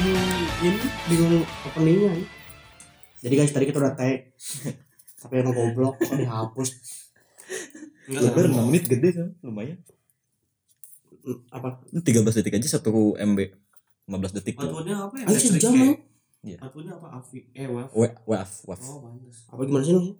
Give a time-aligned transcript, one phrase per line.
[0.00, 0.70] ini
[1.06, 1.34] bingung
[1.66, 2.24] openingnya ya.
[3.20, 4.32] jadi guys tadi kita udah tag
[5.18, 6.68] tapi emang goblok kok dihapus
[8.06, 9.78] enggak Lebar lah 6 menit gede kan lumayan
[11.50, 12.00] apa 13
[12.32, 12.88] detik aja 1
[13.26, 13.38] MB
[14.08, 15.24] 15 detik tuh Outputnya apa ya?
[15.26, 15.84] Ayo sejam ya?
[15.84, 15.94] ya
[16.40, 16.58] Iya.
[16.64, 17.20] Outputnya apa?
[17.20, 17.38] AVI?
[17.52, 17.88] Eh, WAV.
[17.92, 18.98] W- WAV WAV Oh,
[19.46, 20.16] apa gimana sih lu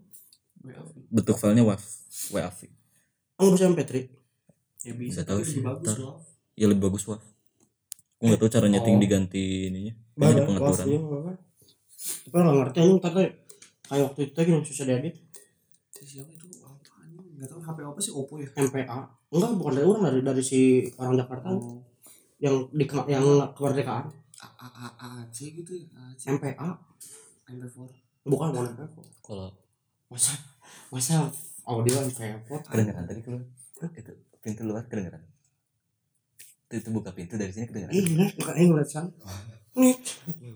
[0.60, 0.88] WAV.
[1.08, 1.82] bentuk filenya WAV
[2.30, 2.58] WAV
[3.38, 3.92] oh bisa MP3
[4.80, 5.60] Ya bisa, tahu tapi sih,
[6.54, 7.24] ya lebih bagus WAV
[8.20, 9.00] gue nggak tahu cara nyeting Oh.
[9.00, 11.32] diganti ininya ini Baru, pengaturan iya, apa.
[12.20, 13.28] Tapi orang ngerti anjing ntar teh
[13.82, 15.14] kayak waktu itu lagi yang susah diedit
[16.00, 16.46] siapa itu?
[16.60, 17.26] Apa anjing?
[17.34, 18.12] Nggak tahu HP apa sih?
[18.12, 18.48] Oppo ya?
[18.54, 18.98] MPA.
[19.30, 20.60] Enggak bukan dari orang dari dari si
[20.94, 21.80] orang Jakarta Oh.
[22.38, 24.04] yang di ke- yang kemerdekaan
[24.38, 25.88] A- A- A- AAC gitu ya?
[26.26, 26.68] MPA
[27.46, 27.78] MP4.
[28.22, 28.86] bukan bukan MPA
[29.20, 29.48] kalau
[30.06, 30.32] masa
[30.88, 31.28] masa
[31.62, 33.42] audio MPA kedengeran tadi keluar
[33.92, 35.20] itu pintu luar kedengeran
[36.70, 39.10] itu, buka pintu dari sini kedengeran Ih, bener, bukan yang ngeliat sana.
[39.80, 39.96] Nih,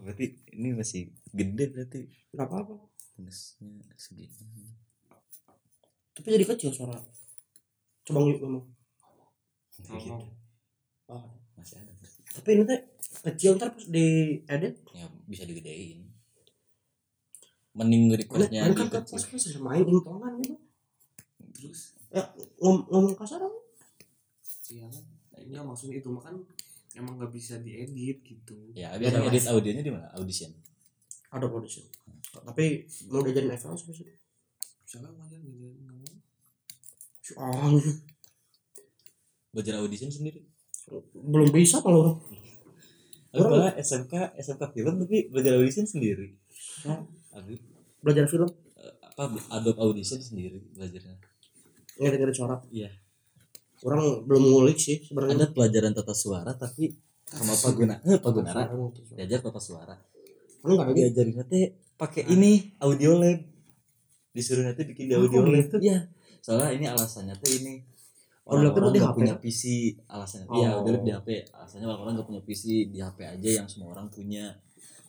[0.03, 2.01] berarti ini masih gede berarti
[2.35, 2.75] nggak apa-apa.
[3.15, 4.75] minusnya segini
[6.19, 6.99] Tapi jadi kecil suara.
[8.03, 8.65] Coba ngomong ngomong.
[9.75, 10.27] gitu.
[11.11, 11.31] Oh.
[11.55, 11.95] masih ada.
[12.35, 12.81] Tapi ini teh
[13.23, 14.83] kecil ntar pas di edit.
[14.95, 16.15] ya bisa digedein
[17.75, 20.57] mending recordnya Ini kan di kan pas pas main impongan gitu.
[21.59, 21.81] Terus?
[22.15, 22.23] Ya
[22.63, 23.59] ngom ngomong kasar apa?
[24.71, 25.05] Iya kan?
[25.45, 26.41] Nah, ini yang maksudnya itu mah kan
[26.97, 28.57] emang nggak bisa diedit gitu.
[28.73, 30.49] ya biasa Ya, edit audionya di mana audition
[31.29, 31.85] Ada audition.
[32.33, 33.93] Tapi mau diajarin FL sih
[34.89, 35.45] ngajarin
[35.85, 36.07] kamu?
[37.21, 37.77] Si orang
[39.53, 40.41] belajar audition sendiri
[41.15, 42.17] belum bisa kalau
[43.31, 46.33] Aku Orang- malah SMK SMK film tapi belajar audition sendiri
[46.87, 47.05] Hah?
[47.35, 47.59] Aduh,
[48.01, 48.49] belajar film
[49.15, 51.19] apa Adobe Audition sendiri belajarnya
[51.95, 52.59] ngedit-ngedit suara.
[52.73, 52.91] Iya.
[53.85, 55.37] Orang belum ngulik sih sebenarnya.
[55.37, 58.65] ada pelajaran tata suara tapi sama Pak Guna eh Gunara.
[59.13, 59.93] Diajar tata suara.
[60.65, 61.61] Kan enggak diajarin nanti
[61.95, 63.45] pakai ini audio lab.
[64.33, 65.69] Disuruh nanti bikin di Oh, audio lab.
[65.69, 65.77] gitu?
[65.85, 66.09] iya.
[66.41, 67.85] Soalnya ini alasannya tuh ini
[68.45, 69.19] tuh orang-orang nggak HP?
[69.21, 69.63] punya PC
[70.05, 70.81] alasannya iya Oh.
[70.81, 74.09] audio lab di HP alasannya orang-orang nggak punya PC di HP aja yang semua orang
[74.09, 74.49] punya.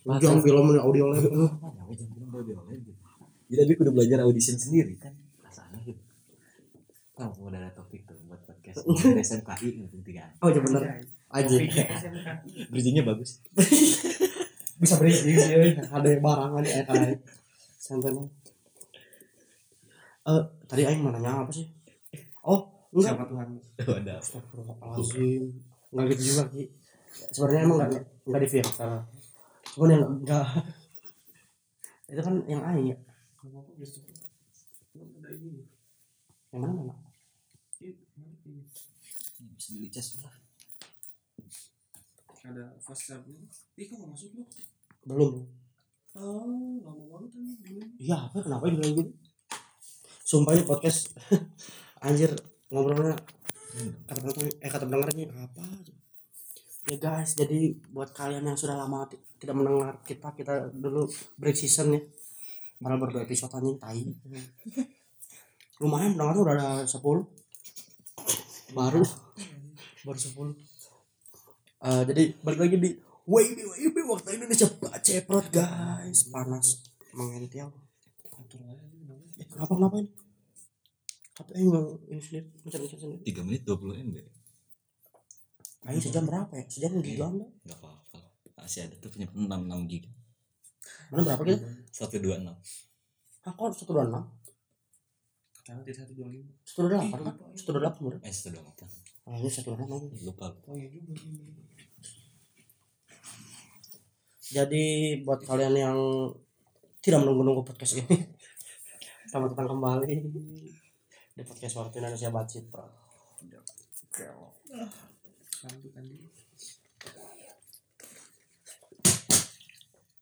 [0.03, 1.23] Jangan film audio lab.
[1.23, 2.91] Apa ya jangan bilang audio lab gitu.
[3.45, 5.13] Jadi abi udah belajar audition sendiri kan.
[5.39, 6.01] Rasanya gitu.
[7.15, 7.47] Topik tuh.
[7.47, 7.84] buat
[8.73, 9.67] podcast SMKI
[10.01, 10.81] tiga Oh iya bener.
[11.29, 11.55] Aja.
[12.71, 13.43] bridgingnya bagus
[14.81, 15.71] Bisa berisi sih.
[15.71, 17.15] Ada yang barangan ya kayak
[17.79, 18.27] sampai nang.
[20.27, 21.63] Eh tadi aing mau nanya apa sih?
[22.43, 23.15] Oh, enggak.
[23.15, 23.47] Siapa Tuhan?
[24.03, 25.43] ada Astagfirullahaladzim
[25.95, 26.63] Enggak gitu juga Ki
[27.31, 28.91] Sebenarnya emang enggak, enggak di filter
[29.71, 30.45] Cuman yang enggak
[32.11, 32.97] Itu kan yang aing ya
[33.79, 35.61] gitu?
[36.51, 36.93] Yang mana mana?
[37.83, 38.63] Ih, mana ini?
[39.65, 40.35] Bisa beli cas lah.
[42.45, 43.49] Ada fast charging.
[43.81, 44.45] Ih, kok nggak masuk lu?
[45.09, 45.41] Belum.
[46.13, 47.81] Oh, lama banget dulu.
[47.97, 48.45] Iya apa?
[48.45, 49.11] Kenapa dibilang gitu
[50.21, 51.17] Sumpah ini podcast.
[52.05, 52.29] Anjir
[52.69, 53.17] ngobrolnya
[54.05, 55.65] kata penonton eh kata pendengarnya apa?
[56.85, 61.09] Ya guys jadi buat kalian yang sudah lama ti- tidak mendengar kita kita dulu
[61.41, 62.01] break season ya.
[62.85, 64.05] Malah berdua episode anjing tai.
[65.81, 67.01] Lumayan pendengarnya udah ada 10
[68.75, 69.03] baru
[70.05, 70.75] baru 10
[71.85, 72.89] Eh jadi balik lagi di
[73.25, 74.69] WIB WIB waktu Indonesia
[75.01, 76.29] ceprot guys.
[76.29, 76.85] Panas.
[77.13, 77.69] Mengentil
[79.39, 80.09] eh, kenapa kenapa ini?
[81.35, 81.67] Apa yang
[82.07, 84.17] ini sendiri mencari sendiri 3 menit 20 MB
[85.85, 86.63] Ayo sejam berapa ya?
[86.71, 87.45] Sejam giga anda?
[87.67, 88.19] nggak apa-apa
[88.55, 88.95] masih ada.
[88.97, 90.09] Tuh punya 6 6 giga
[91.11, 91.65] Mana berapa gitu?
[91.91, 94.25] 126 Ah kok satu dua enam?
[95.61, 96.49] Karena tidak satu dua lima.
[96.65, 97.35] Satu dua delapan kan?
[97.53, 100.05] Satu dua delapan eh 128 Ah ini satu dua enam.
[100.21, 101.65] lupa Oh iya juga ini.
[104.45, 104.83] Jadi
[105.25, 105.97] buat kalian yang
[107.01, 108.05] tidak menunggu-nunggu podcast ini,
[109.29, 110.13] selamat datang kembali
[111.33, 112.85] di podcast Waktu Indonesia Bacit Bro.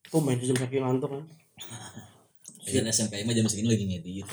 [0.07, 1.24] Tuh main sejam kaki ngantuk kan?
[2.63, 4.24] Kalian SMK mah jam segini lagi ngedit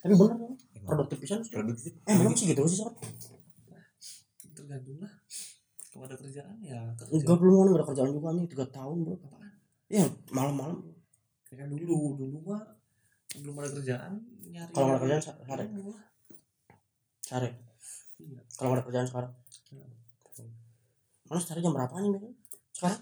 [0.00, 0.52] Tapi bener kan?
[0.82, 1.52] Produktif sih.
[1.52, 3.11] produktif Eh memang sih gitu sih sobat.
[4.72, 5.12] Tergantung lah.
[5.92, 7.12] Kalau ada kerjaan ya kerja.
[7.12, 9.20] Enggak belum kan ada kerjaan juga nih tiga tahun bro.
[9.20, 9.52] Apaan?
[9.92, 10.80] Ya malam-malam.
[11.52, 12.64] Ya kan dulu dulu mah
[13.36, 14.12] belum ada kerjaan
[14.48, 14.72] nyari.
[14.72, 15.92] Kalau ada kerjaan sa- sare, Iya.
[17.20, 17.50] sare.
[18.16, 18.40] Iya.
[18.56, 19.32] Kalau ada kerjaan sekarang.
[21.28, 22.32] Mana sare jam berapa nih?
[22.72, 23.00] Sekarang?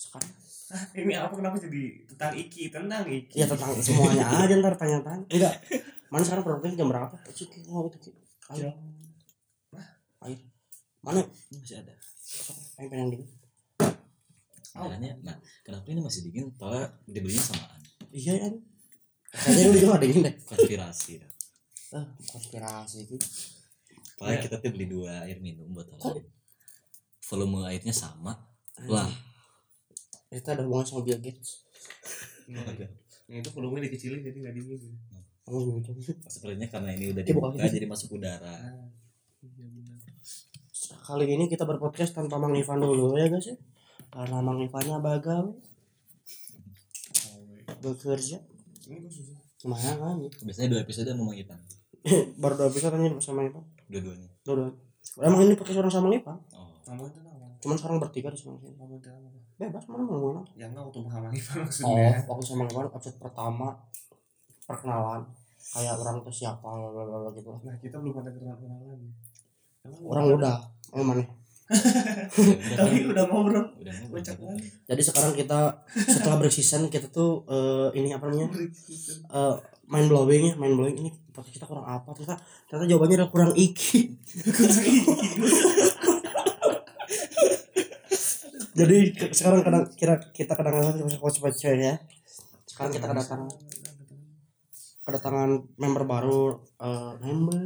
[0.00, 0.32] Sekarang?
[0.96, 5.28] Ini apa kenapa jadi tentang iki tentang iki Iya tentang semuanya aja ntar tanya-tanya.
[5.28, 5.60] Enggak.
[6.08, 7.12] Mana sekarang produknya jam berapa?
[7.28, 8.08] Cik, mau itu
[8.56, 8.72] jam.
[11.02, 11.22] Mana?
[11.50, 11.94] masih ada
[12.74, 13.28] Pengen pengen dingin.
[14.72, 16.48] Makanya, nah kenapa ini masih dingin?
[16.54, 17.80] Padahal dibelinya samaan.
[18.10, 18.48] iya ya
[19.32, 21.12] kayaknya lu juga gini deh Konspirasi.
[21.92, 23.26] ah konspirasi gitu
[24.14, 24.44] Padahal Iya.
[24.44, 26.24] kita tuh beli dua air minum botol lain.
[27.22, 28.36] Volume airnya sama.
[28.82, 29.08] Lah,
[30.28, 31.64] itu ada hubungan sama Bill Gates
[32.52, 32.64] Nah,
[33.28, 34.80] yang itu volumenya dikecilin jadi nggak dingin.
[35.44, 35.90] oh gitu
[36.28, 38.52] sebenarnya karena ini udah dibuka jadi masuk udara.
[38.52, 38.88] Ah,
[39.42, 39.98] iya benar.
[40.90, 43.56] Kali ini kita berpodcast tanpa Mang Ivan dulu ya guys ya.
[44.10, 45.54] Karena Mang Ivannya bagal.
[47.82, 48.38] Bekerja.
[49.62, 51.60] Lumayan kan Biasanya dua episode sama Mang Ipan.
[52.42, 53.62] baru dua episode aja sama Ivan.
[53.86, 54.28] Dua-duanya.
[54.42, 54.68] dua dua
[55.22, 56.38] emang ini podcast orang sama Ivan?
[56.56, 56.70] Oh.
[57.62, 58.74] Cuman sekarang bertiga di sana sini
[59.54, 60.50] bebas mana mau ngomongin apa?
[60.58, 62.18] Ya enggak untuk menghalangi Pak oh maksudnya.
[62.26, 63.68] waktu sama Ivan episode pertama
[64.66, 65.22] perkenalan.
[65.62, 66.68] Kayak orang itu siapa
[67.38, 67.50] gitu.
[67.62, 68.98] Nah kita belum ada kenalan-kenalan.
[69.82, 70.62] Orang udah.
[70.94, 71.26] emang mana?
[71.26, 73.66] Udah Tapi udah ngobrol.
[73.82, 74.54] Udah ngobrol.
[74.86, 78.54] Jadi sekarang kita setelah berseason kita tuh eh, ini apa namanya?
[79.26, 79.54] Eh
[79.90, 81.02] mind blowing ya mind blowing.
[81.02, 82.14] Ini podcast kita kurang apa?
[82.14, 82.38] Ternyata
[82.70, 84.14] ternyata jawabannya adalah kurang iki.
[88.78, 88.98] Jadi
[89.34, 91.98] sekarang kadang kira kita kadang-kadang coach coach ya.
[92.70, 93.50] Sekarang kita kedatangan
[95.02, 97.62] kedatangan member baru eh, member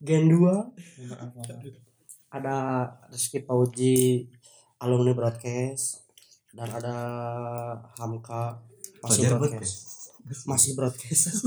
[0.00, 1.42] Gen 2 Member apa?
[2.28, 2.56] ada
[3.08, 4.28] Rizky Pauji
[4.82, 6.06] alumni broadcast.
[6.48, 6.96] Dan ada
[8.00, 8.56] Hamka
[9.04, 9.74] masih Fajar broadcast.
[10.48, 11.44] masih broadcast.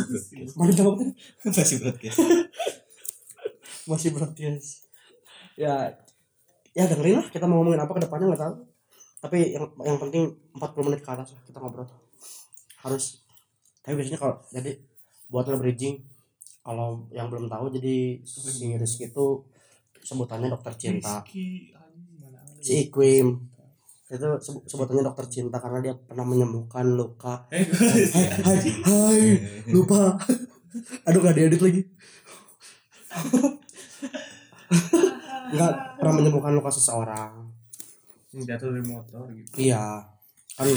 [0.57, 1.11] Mana jawab tadi?
[1.45, 2.17] Masih broadcast.
[3.89, 4.69] masih broadcast.
[5.57, 5.89] Ya
[6.71, 8.55] ya dengerin lah kita mau ngomongin apa ke depannya nggak tahu.
[9.21, 11.85] Tapi yang yang penting 40 menit ke atas lah kita ngobrol.
[12.81, 13.21] Harus
[13.81, 14.77] tapi biasanya kalau jadi
[15.31, 16.03] buat bridging
[16.61, 19.41] kalau yang belum tahu jadi si Rizky itu
[20.03, 21.23] sebutannya dokter cinta.
[21.25, 21.73] Rizky,
[22.21, 22.41] ada.
[22.61, 23.49] si Iquim
[24.11, 27.47] itu sebu- sebutannya dokter cinta karena dia pernah menyembuhkan luka.
[27.49, 27.63] Eh,
[28.13, 29.19] hai hai, hai
[29.71, 30.19] lupa.
[31.07, 31.81] Aduh gak diedit lagi.
[35.51, 37.49] Nggak pernah menyembuhkan luka seseorang.
[38.31, 39.49] Jatuh dari motor gitu.
[39.59, 40.03] iya.
[40.59, 40.67] Kan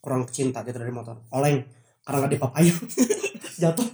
[0.00, 1.20] kurang cinta dia dari motor.
[1.32, 1.60] Oleng
[2.04, 2.76] karena nggak dipapayun
[3.56, 3.88] jatuh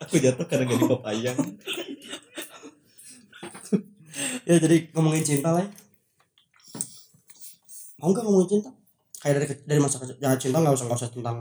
[0.00, 1.36] Aku jatuh karena gak dipop ayam.
[4.42, 5.70] ya jadi ngomongin cinta lah ya.
[7.96, 8.70] mau nggak ngomongin cinta
[9.16, 11.36] kayak dari dari masa kecil ya cinta nggak usah nggak usah tentang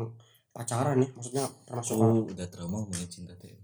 [0.52, 3.50] pacaran ya maksudnya termasuk Oh, udah trauma ngomongin cinta tuh.
[3.50, 3.58] ya.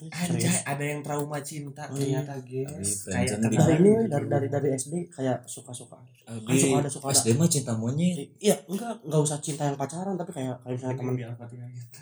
[0.00, 2.24] Anjay, ada yang trauma cinta Oh, iya.
[2.24, 3.04] ternyata guys.
[3.04, 3.68] Kayak di- kenal.
[3.76, 7.14] ini dari dari dari SD kayak suka suka Abi, suka ada, suka ada.
[7.14, 8.32] SD mah cinta monyet.
[8.40, 12.00] iya enggak enggak usah cinta yang pacaran tapi kayak kayak misalnya teman biar gitu.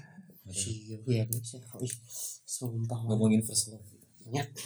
[0.48, 1.92] Iya sih ih
[2.44, 3.84] sumpah ngomong Ngomongin first love.
[4.28, 4.48] Nyet.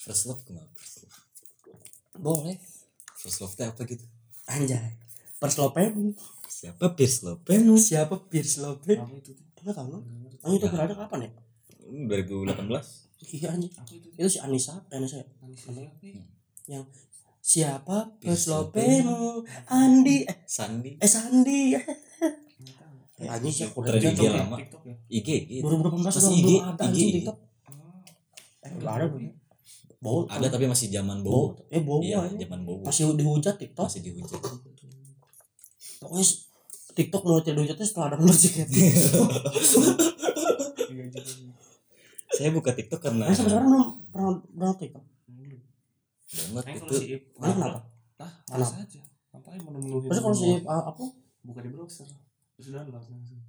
[0.00, 0.72] First love kenapa?
[0.74, 1.16] First love,
[2.16, 2.56] boleh
[3.14, 4.04] first love teh apa gitu?
[4.46, 4.96] anjay
[5.36, 6.16] perslopen
[6.50, 7.76] Siapa Pierce Lopenu?
[7.76, 9.30] siapa Pierce Lopen Apa itu?
[9.30, 9.44] tuh?
[9.60, 10.00] enggak tahu
[10.40, 11.30] oh itu berada kapan ya
[11.84, 13.28] 2018.
[13.30, 14.26] iya anjing itu?
[14.26, 15.26] si Anissa eh, Anissa ya?
[15.38, 15.60] Manis
[16.64, 16.92] siapa?
[17.40, 20.48] siapa Pierce Perslopenu Andi eh, Hmm.
[20.48, 20.90] Sandi.
[20.96, 21.84] eh Sandi eh
[22.60, 22.96] Nggak tahu.
[22.96, 24.56] Eh, anjing sih aku IG TikTok lama.
[24.56, 24.94] Ya?
[25.10, 25.28] IG.
[25.60, 27.14] 2018 Masih IG, belum ada anjing IG.
[27.18, 27.36] TikTok
[28.60, 29.24] eh ada belum
[29.98, 32.40] bau Ada tapi masih zaman bau eh bau Iya, anjing.
[32.42, 32.80] zaman bowo.
[32.82, 34.40] masih dihujat TikTok Masih dihujat.
[35.98, 36.24] pokoknya
[36.90, 38.64] TikTok mulai dihujatnya setelah ada nomor Iya
[41.04, 41.20] juga.
[42.30, 45.04] Saya buka TikTok karena Nah, sampai sekarang belum pernah pernah TikTok
[46.30, 46.94] banget itu
[47.34, 47.78] Mana kenapa
[48.16, 48.48] ah, Kenapa?
[48.48, 49.00] malas aja.
[49.30, 50.70] Ngapain menemunuhin Terus kalau si semua?
[50.70, 51.04] ah, apa
[51.42, 52.06] buka di browser.
[52.60, 53.40] Terus download langsung.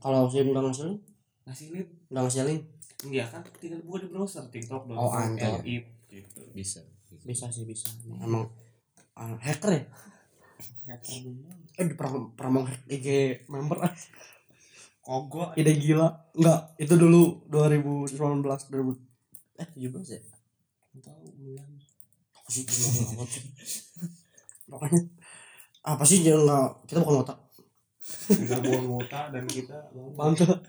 [0.00, 1.00] kalau nggak ngasih link
[1.44, 1.88] Ngasih link.
[2.08, 2.62] nggak ngasih link
[3.04, 3.44] Iya kan?
[3.60, 5.60] Tinggal buka di browser TikTok Oh, anjay.
[5.60, 6.40] Ip gitu.
[6.56, 6.80] bisa.
[7.20, 7.52] bisa.
[7.52, 7.92] Sih bisa.
[8.16, 8.48] Emang.
[9.12, 9.82] Ah, hacker ya?
[10.88, 11.20] Hacker
[11.74, 13.08] eh di pernah pernah mau hack IG
[13.44, 13.76] member.
[13.84, 13.92] Ah.
[15.04, 16.08] Kogok ide gila.
[16.32, 18.16] Enggak itu dulu 2019
[18.72, 18.96] 2000
[19.60, 20.20] eh 17 ya?
[21.04, 21.68] Tahu bulan.
[22.32, 22.64] apa sih?
[25.84, 27.38] Apa sih jangan nggak kita bukan otak
[28.04, 30.60] Tinggal buang mota dan kita bangga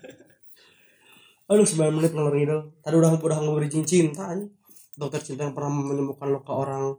[1.46, 2.62] aduh 9 menit ngalor ngidul.
[2.82, 4.46] Tadi udah udah ngeberi cinta aja
[4.96, 6.96] dokter cinta yang pernah menyembuhkan luka orang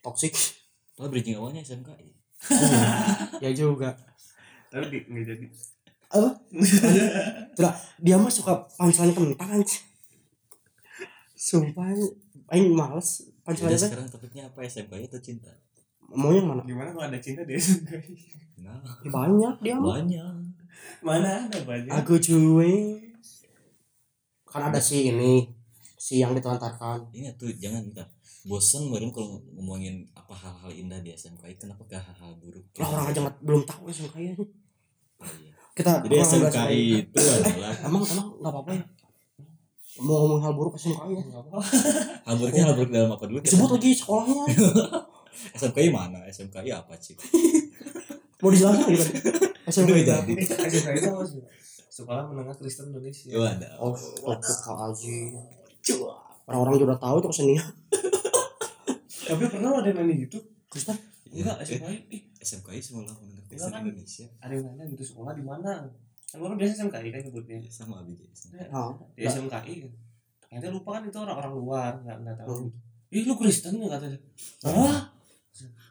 [0.00, 0.32] toksik.
[0.96, 1.90] Oh, bridging awalnya SMK.
[3.42, 3.50] ya?
[3.50, 3.98] Juga.
[4.70, 5.46] Tapi di, nggak jadi.
[6.12, 6.30] apa?
[7.56, 7.74] Tidak,
[8.04, 9.64] dia mah suka punchline kentang
[11.32, 11.90] sumpah
[12.54, 14.62] aing males punchline teh sekarang topiknya apa?
[14.62, 15.52] SMK atau cinta?
[16.12, 17.58] Mau yang mana Gimana kalau ada cinta dia?
[18.58, 20.32] Nah, Ya, banyak dia mah banyak.
[21.00, 21.90] Mana ada banyak.
[21.90, 23.00] aku cuy
[24.44, 25.48] kan ada si ini
[25.94, 28.04] si yang ditelantarkan Ini tuh jangan bentar.
[28.42, 33.06] bosan kemarin kalau ngomongin apa hal-hal indah di SMKI kenapa gak hal-hal buruk lah orang
[33.08, 34.42] aja nggak belum tahu SMKI aja.
[35.16, 35.52] Oh, iya.
[35.72, 38.82] kita jadi SMKI itu adalah emang emang nggak apa-apa ya
[40.00, 41.58] mau ngomong hal buruk SMKI ya Nggak apa
[42.20, 44.42] hal buruknya hal buruk dalam apa dulu disebut lagi sekolahnya
[45.52, 46.18] SMKI mana?
[46.26, 47.14] SMKI apa sih
[48.40, 49.04] mau dijelasin gitu
[49.64, 50.30] SMKI itu Udah, apa?
[50.66, 51.40] SMK itu apa sih
[51.92, 53.28] sekolah menengah Kristen Indonesia.
[53.30, 53.72] Wadah.
[53.78, 55.16] oh TPK aja
[56.42, 57.66] orang-orang juga tahu itu kesenian.
[59.28, 60.40] Tapi pernah ada yang nanya gitu?
[60.66, 60.96] Kristen?
[61.28, 63.80] Enggak SMK ih SMKI sekolah menengah Enggak Kristen kan?
[63.84, 64.26] Indonesia.
[64.40, 65.72] Ada yang nanya gitu sekolah di mana?
[66.26, 67.56] Kan orang biasa SMKI kan nyebutnya.
[67.60, 68.16] Ya, sama abis
[68.72, 69.92] ah di SMKI kan.
[70.42, 72.70] Ternyata lupa kan itu orang-orang luar nggak nggak tahu Hmm.
[73.12, 74.16] ih lu Kristen ya katanya.
[74.64, 75.11] Ah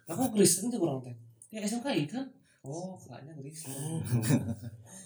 [0.10, 1.16] aku Kristen tuh kurang teh.
[1.52, 2.26] Ya SMKI kan
[2.62, 3.74] oh kakaknya Kristen.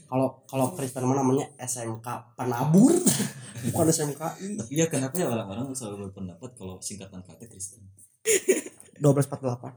[0.05, 2.05] Kalau kalau Kristen mah namanya SMK
[2.37, 2.93] penabur.
[3.65, 7.81] Bukan SMKI iya kenapa ya orang-orang selalu berpendapat kalau singkatan kata Kristen?
[9.01, 9.73] 1248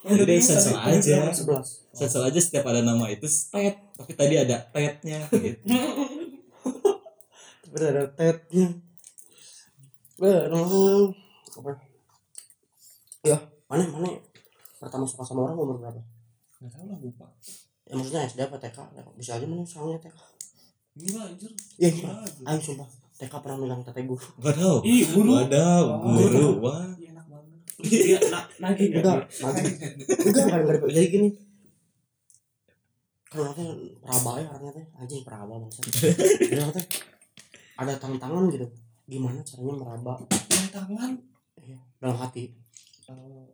[0.00, 1.28] Jadi sensor aja.
[1.28, 3.76] 11 Sensor aja setiap ada nama itu tet.
[4.00, 5.60] Tapi tadi ada tetnya gitu.
[7.68, 8.80] Tapi ada tetnya.
[10.20, 10.44] Eh
[11.50, 11.72] apa
[13.20, 13.36] ya
[13.70, 14.10] mana mana
[14.82, 16.02] pertama suka sama orang umur berapa?
[16.58, 17.26] Nggak tahu lah lupa.
[17.86, 20.18] Ya maksudnya SD apa TK Ya, bisa aja mana soalnya TK
[21.00, 21.52] enggak anjir.
[21.78, 22.42] Iya, anjir.
[22.50, 24.26] ayo sumpah TK pernah megang tete guru.
[24.42, 25.30] Waduh ih guru.
[25.38, 26.46] Waduh Guru.
[26.66, 26.90] Wah.
[26.98, 27.58] Iya, enak banget.
[27.86, 28.86] Iya na nagih.
[28.90, 29.62] Nggak enggak lagi
[30.26, 31.28] enggak enggak enggak jadi gini.
[33.30, 33.62] Kalau nanti
[34.02, 36.82] peraba ya orangnya teh anjing peraba bangsa jadi nanti
[37.78, 38.66] ada tantangan gitu.
[39.06, 40.12] Gimana caranya meraba?
[40.50, 41.10] Yang tangan
[41.62, 42.50] iya, dalam hati.
[42.50, 42.59] Oh,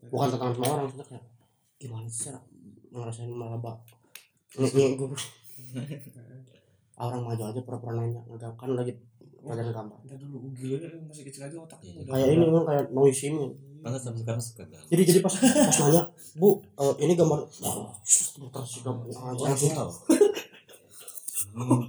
[0.07, 1.25] bukan tantangan semua orang maksudnya kayak
[1.77, 2.41] gimana sih cara
[2.93, 3.73] ngerasain meraba.
[4.57, 5.09] Gue
[6.97, 8.21] orang maju aja pura-pura nanya.
[8.27, 8.93] Enggak kan lagi
[9.47, 10.01] badan gampang.
[10.03, 13.47] Entar dulu gila ya masih kecil aja otaknya kayak ini kan kayak noisy ini.
[13.85, 14.87] Karena sampai sekarang suka galau.
[14.91, 16.03] Jadi jadi pas pas nanya
[16.35, 17.93] bu eh, ini gambar oh,
[18.51, 19.91] terus juga aja langsung Wow
[21.57, 21.89] Hmm,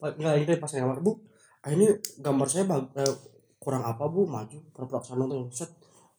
[0.00, 1.12] enggak ini pas nanya bu
[1.60, 1.86] ah, ini
[2.18, 3.14] gambar saya bag- eh,
[3.56, 4.24] kurang apa bu?
[4.24, 5.48] Maju pura-pura ke sana tuh.
[5.52, 5.70] Set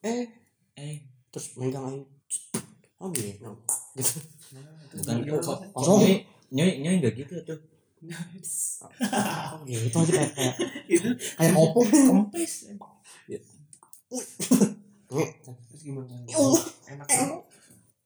[0.02, 0.26] eh
[0.74, 0.98] Eh.
[1.30, 2.02] terus megang aja
[2.98, 3.48] oh gitu gitu.
[4.52, 5.58] Nah, itu Bukan kok.
[5.72, 6.00] Kosong.
[6.02, 6.16] Nyoi
[6.52, 7.60] Nyoi Nyoi gak gitu tuh.
[8.02, 10.56] Oh gitu aja kayak kayak
[10.90, 12.54] itu kayak opung kempes.
[12.68, 12.80] Nge.
[15.70, 16.14] terus gimana?
[16.88, 17.08] Enak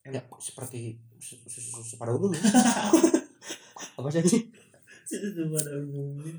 [0.06, 2.38] ya seperti se- se- se- se- pada umumnya.
[3.98, 4.38] Apa sih ini
[5.10, 6.34] itu pada umumnya.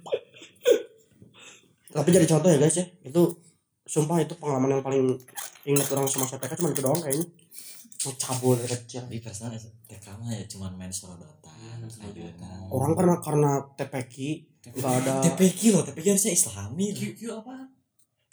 [1.89, 2.85] Tapi jadi contoh ya guys ya.
[3.01, 3.41] Itu
[3.87, 5.15] sumpah itu pengalaman yang paling
[5.63, 7.27] ingat orang semasa TK cuma itu doang kayaknya.
[8.05, 9.01] Mau cabul kecil.
[9.07, 9.55] Tapi perasaan
[9.87, 12.37] TK mah ya cuman main sorodotan Iya, main sorodotan.
[12.37, 12.67] ayunan.
[12.69, 14.15] orang karena karena TPQ
[14.67, 16.85] nggak ada TPQ loh TPQ harusnya islami.
[16.93, 17.55] Q Q apa?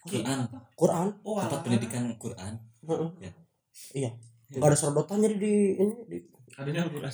[0.04, 0.38] Quran.
[0.76, 1.08] Quran.
[1.24, 1.64] Oh tempat alah.
[1.64, 2.52] pendidikan Quran.
[2.84, 3.10] Heeh.
[3.22, 3.32] Ya.
[3.94, 4.10] iya.
[4.52, 6.18] Nggak ada serodotan jadi di ini di,
[6.58, 7.12] adanya Al-Quran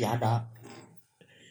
[0.00, 0.42] ya ada.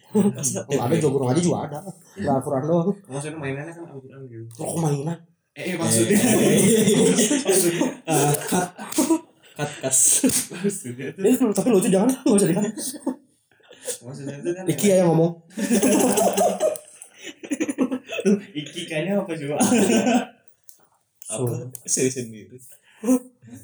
[0.10, 1.80] Masa nggak ada guru aja juga ada.
[2.18, 2.90] Nggak Quran doang.
[3.06, 4.46] Maksudnya mainannya kan Al-Quran gitu.
[4.58, 5.18] Kok mainan
[5.60, 6.18] eh, eh maksudnya
[7.44, 9.94] maksudnya Eh, cut cut cut
[10.56, 12.64] maksudnya tuh ini tapi lucu jangan nggak usah dikat
[14.00, 15.32] maksudnya tuh kan Iki ya yang ngomong
[18.56, 19.56] Iki kayaknya apa coba
[21.30, 21.54] apa
[21.86, 22.58] sendiri sendiri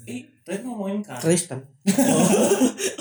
[0.06, 1.60] eh tadi ngomongin kan Kristen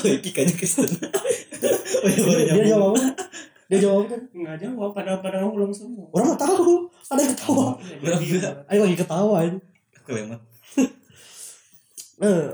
[0.01, 2.97] oh iki kayaknya Kristen oh iya dia jawab
[3.65, 4.21] dia jawab kan?
[4.29, 6.05] Nggak jawab pada pada ngulang semua.
[6.09, 7.65] Orang nggak tahu ada yang ketawa.
[7.81, 9.59] Iya, jadi- ayo lagi ketawa ini
[10.05, 10.39] kelemat
[12.21, 12.45] eh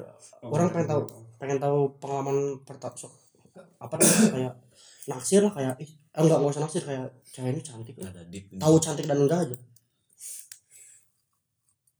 [0.41, 1.01] Oh, Orang pengen tahu.
[1.37, 2.97] pengen tahu pengalaman pertama
[3.77, 4.53] apa namanya kayak
[5.03, 7.93] naksir lah kayak ih eh, enggak nggak usah naksir kayak cewek ini cantik.
[7.97, 9.57] Ada deep tahu cantik dan enggak aja.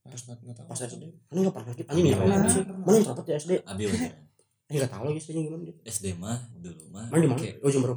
[0.02, 0.66] Pas nggak tahu.
[0.66, 2.62] pas SD ini nggak pernah gitu anjing nggak pernah sih.
[2.66, 4.12] Mana yang cepet ya SD abi wajar
[4.66, 5.74] eh nggak tahu lagi sih gimana dia.
[5.86, 7.06] SD mah dulu mah.
[7.12, 7.40] Main di mana?
[7.62, 7.92] Oh, Jember.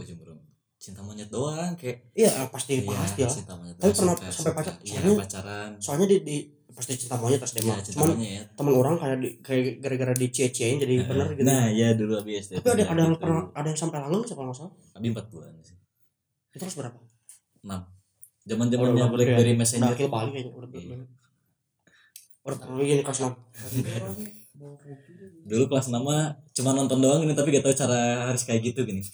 [0.86, 3.32] Cinta monyet doang kayak iya pasti iya, pasti lah.
[3.32, 5.70] cinta monyet Tapi pernah suka- sampai pacar- iya soalnya- pacaran.
[5.82, 6.38] soalnya di, di
[6.70, 8.46] pasti cinta monyet iya mah cinta cuman monyet.
[8.54, 11.42] teman orang kayak di, kayak gara-gara di cie jadi Nah, bener gitu.
[11.44, 13.20] Nah iya dulu abi SD tapi ada ada yang gitu.
[13.20, 14.72] pernah ada yang sampai langgeng siapa nggak salah?
[14.94, 15.74] Abi empat bulan sih.
[16.48, 17.00] Itu terus berapa?
[17.62, 17.82] Enam.
[18.46, 19.90] Zaman zamannya Udah, boleh udah, dari udah messenger.
[19.90, 20.86] akhir balik kayaknya udah Iya.
[20.86, 20.98] udah
[22.46, 23.34] udah udah ini kelas enam.
[25.44, 26.16] Dulu kelas nama
[26.54, 29.02] cuma nonton doang ini tapi gak tahu cara harus kayak gitu gini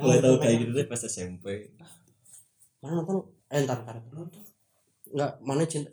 [0.00, 0.86] mulai tahu kayak gitu deh.
[0.86, 1.46] pas SMP
[2.80, 3.28] mana nonton?
[3.52, 4.40] Eh ntar ntar Nonton.
[5.12, 5.90] nggak mana cinta?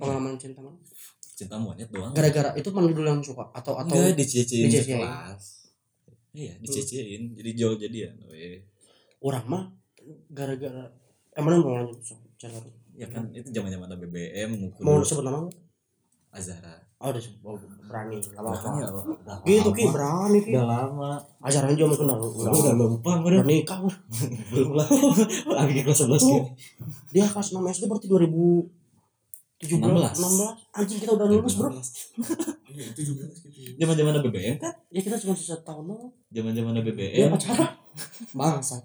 [0.00, 0.78] Pengalaman cinta mana?
[1.36, 2.12] Cinta monyet doang.
[2.16, 3.52] Gara-gara itu mana dulu yang suka?
[3.52, 5.44] Atau atau enggak dicecein di kelas.
[6.32, 8.64] Iya dicecein jadi jauh jadian weh
[9.20, 9.64] orang mah
[10.32, 10.88] gara-gara
[11.32, 11.60] eh mana
[12.00, 12.56] so, cara
[12.96, 15.48] ya kan itu zaman zaman BBM ngukur mau sebut nama?
[16.32, 17.58] Azara oh udah oh,
[17.90, 18.16] berani.
[18.22, 19.42] Nggak apa-apa.
[19.42, 20.54] Gitu ki berani ki.
[20.54, 21.18] Udah lama.
[21.42, 23.78] Ajaran juga mungkin udah udah, udah lupa gue udah nikah
[24.54, 24.86] belum lah.
[25.50, 26.30] Lagi kelas 11 Tuh.
[26.30, 26.44] kan
[27.10, 31.74] dia kelas 6 SD berarti 2017 16 anjing kita udah lulus bro.
[32.72, 33.76] Iya, itu juga gitu.
[33.84, 34.72] zaman zaman BBM kan?
[34.88, 36.08] Ya kita cuma sisa tahun doang.
[36.32, 37.68] Zaman zaman dia BBM pacaran
[38.32, 38.78] bangsa.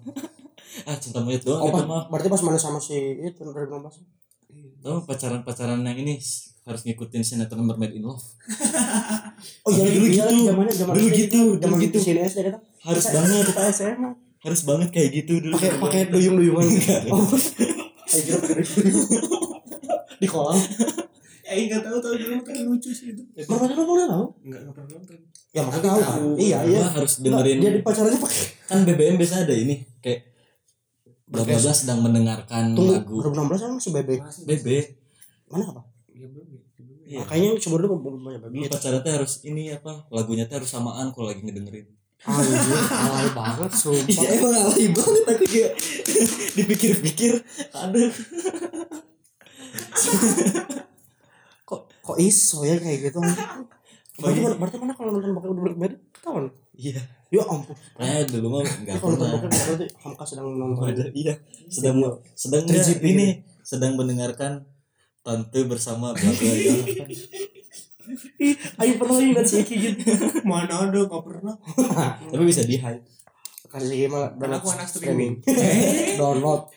[0.84, 2.02] Ah cinta monyet doang oh, itu pas, mah.
[2.12, 6.20] Berarti pas mana sama si itu 2016 Tahu pacaran-pacaran yang ini
[6.68, 8.20] harus ngikutin sinetron Mermaid in Love.
[9.64, 10.44] oh iya Dulu iya, gitu.
[10.46, 11.84] zamannya zaman Dulu gitu, dulu zaman gitu.
[11.88, 15.54] gitu sini SD kita Harus banget, kita SMA harus banget kayak gitu dulu.
[15.56, 16.62] pakai pakai duyung duyungan
[17.10, 17.26] oh
[18.06, 18.46] kayak gitu
[20.14, 20.54] di kolam
[21.42, 23.24] Eh enggak tahu tahu dulu kan lucu sih itu.
[23.48, 25.18] mana mana boleh tahu Enggak enggak pernah nonton.
[25.48, 27.56] ya maksudnya tahu kan iya iya harus dengerin.
[27.58, 30.20] dia di pacarannya pakai Kan BBM biasa ada ini kayak
[31.24, 34.14] bla bla bla sedang mendengarkan tunggu lagu 2016 kan masih bebe.
[34.44, 34.66] BB.
[35.48, 35.82] mana apa
[37.08, 37.24] Iya, ya.
[37.24, 37.24] ya.
[37.24, 37.24] Iya.
[37.24, 39.92] makanya itu belum punya bebe Dulu pacaran teh harus ini apa?
[40.12, 41.88] Lagunya teh harus samaan kalau lagi ngedengerin.
[42.26, 45.72] anjir alay banget sumpah Iya emang alay banget aku kayak
[46.58, 47.38] dipikir-pikir
[47.78, 48.10] aduh
[51.62, 53.22] kok kok iso ya kayak gitu
[54.18, 56.98] berarti mana, berarti mana kalau nonton pakai udah bebe ketahuan iya
[57.30, 61.04] ya ampun kayak dulu mah nggak kalau nonton pernah pakai berarti Hamka sedang nonton ada
[61.14, 61.34] iya
[61.70, 61.96] sedang
[62.34, 62.66] sedang
[63.06, 64.66] ini sedang mendengarkan
[65.28, 66.52] tante bersama bla bla.
[68.40, 71.52] Ih, ayo pernah ingat sih kayak gitu Mana ada enggak pernah.
[72.32, 73.04] tapi bisa di hide
[73.68, 75.36] sih mah Kan aku anak streaming.
[76.20, 76.72] download.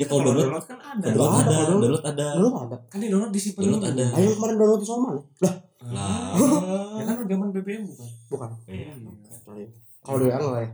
[0.00, 1.12] Ya kalau download kan ada.
[1.12, 2.00] download ada, download?
[2.00, 2.26] ada.
[2.40, 3.92] Dulu ada Kan di download disimpan download dulu.
[3.92, 4.06] ada.
[4.16, 5.54] Ayo kemarin download sama mana lah.
[5.92, 6.32] Lah.
[6.96, 8.08] Ya kan zaman BBM bukan.
[8.32, 8.50] bukan.
[8.72, 8.96] Iya.
[10.06, 10.70] kalau dia enggak ya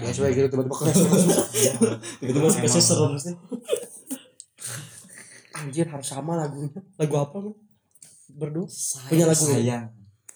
[0.00, 0.94] ya sebagai gitu tiba-tiba keren
[2.22, 2.48] tiba-tiba
[2.80, 3.34] serem sih
[5.62, 7.54] anjir harus sama lagunya lagu apa kan
[8.32, 9.44] berdua Sayang, Punya lagu.
[9.44, 9.84] sayang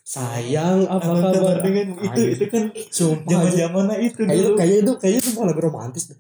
[0.03, 4.93] sayang apa apa kabar itu itu kan sumpah zaman zamannya itu kayaknya dulu kayaknya itu
[4.97, 6.19] kayaknya itu lagu romantis deh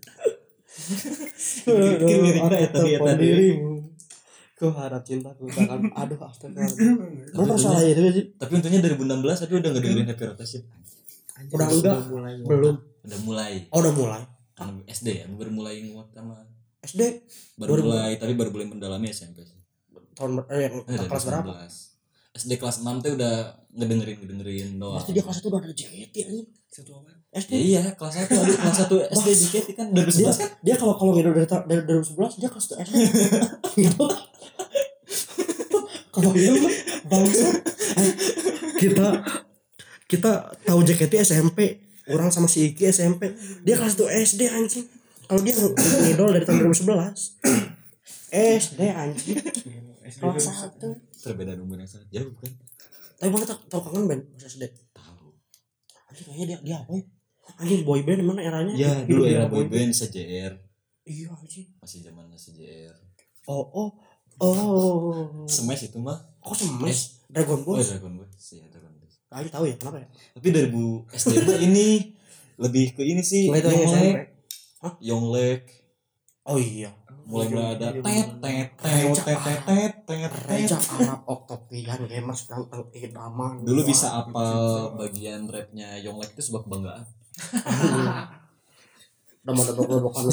[1.66, 2.16] liriknya
[2.56, 3.28] ya tadi ya tadi.
[4.56, 8.24] Ku harap cintaku takkan aduh astagfirullah Mana masalah itu sih?
[8.34, 9.04] tapi untungnya 2016
[9.36, 10.62] tapi udah nggak dengerin happy rotation
[11.46, 11.96] Udah enggak?
[12.08, 12.32] mulai.
[12.40, 12.74] Belum.
[13.04, 14.22] udah mulai Oh udah mulai.
[14.56, 16.40] kan SD ya baru mulai nguat sama
[16.86, 17.02] SD
[17.56, 17.84] baru 2000.
[17.84, 19.58] mulai tapi baru mulai mendalami SMP sih
[20.12, 21.52] tahun eh, yang Eh, kelas berapa?
[21.60, 21.92] 19.
[22.36, 23.34] SD kelas 6 tuh udah
[23.70, 26.48] ngedengerin ngedengerin doang Berarti dia kelas satu udah ada JKT anjing.
[26.66, 27.10] Satu apa?
[27.34, 27.50] SD.
[27.50, 30.94] ya iya kelas 1 aduh kelas 1 SD JKT kan Dia 2011 kan dia kalau
[30.94, 32.94] kalau ngider dari dari 2011 dia kelas 1 SD.
[33.82, 34.04] Gitu.
[36.10, 36.68] Kalau itu
[37.04, 37.48] bangsa
[37.96, 38.12] Eh,
[38.78, 39.06] kita
[40.06, 44.84] kita tahu JKT SMP orang sama si Iki SMP dia kelas 2 SD anjing
[45.26, 49.38] kalau dia ngidol dari tahun 2011 SD anjing.
[50.06, 50.94] SD kelas satu.
[51.26, 52.52] Perbedaan umur yang sangat jauh kan
[53.16, 55.32] tapi mana tau, tau kangen band pas SD tahu.
[56.12, 57.04] Anjing kayaknya dia dia apa ya?
[57.64, 58.74] Anjing boy band mana eranya?
[58.76, 59.96] Ya dulu era boy band.
[59.96, 60.52] CJR
[61.08, 61.72] iya anjing.
[61.80, 62.92] Masih zaman CJR
[63.48, 63.90] oh oh
[64.42, 65.48] oh.
[65.48, 66.18] Smash itu mah.
[66.44, 67.24] Kok semes?
[67.32, 67.80] Dragon oh Ball?
[67.80, 68.28] Dragon Ball.
[68.36, 69.08] Sih ya Dragon Ball.
[69.32, 70.08] Kalian tahu ya kenapa ya?
[70.36, 71.88] Tapi 2000 SD mah ini
[72.56, 74.35] lebih ke ini sih Mulai
[74.92, 75.02] SMP.
[75.02, 75.62] Yonglek
[76.46, 76.92] oh iya.
[77.26, 82.86] Mulai mulai ada tet tet tet tet tet tet tet Reja Arab Oktopian Gamers ganteng
[82.94, 87.04] idaman dulu bisa apal bagian rapnya Yonglek itu sebuah kebanggaan.
[89.46, 90.24] Mau dapet gue bukan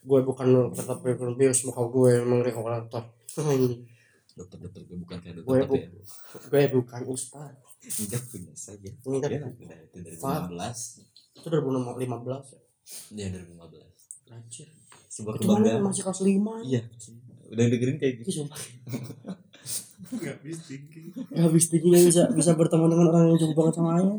[0.00, 0.98] gue bukan tetap
[1.34, 3.04] bius muka gue emang regulator
[4.38, 5.90] dokter dokter gue bukan kayak Gue dokter
[6.30, 9.18] tapi gue bukan ustad tidak punya saja kan
[9.58, 10.14] ya udah
[11.36, 12.54] itu dari 2015 itu 2015
[13.14, 14.68] ya ya dari 2015 anjir
[15.10, 16.82] sebuah itu mana kebanggaan masih kelas 5 iya
[17.50, 18.60] udah dengerin kayak gitu sumpah
[20.10, 21.12] Enggak bisa thinking.
[21.12, 24.16] Gak habis tinggi bisa bisa berteman dengan orang yang jauh banget sama ayah.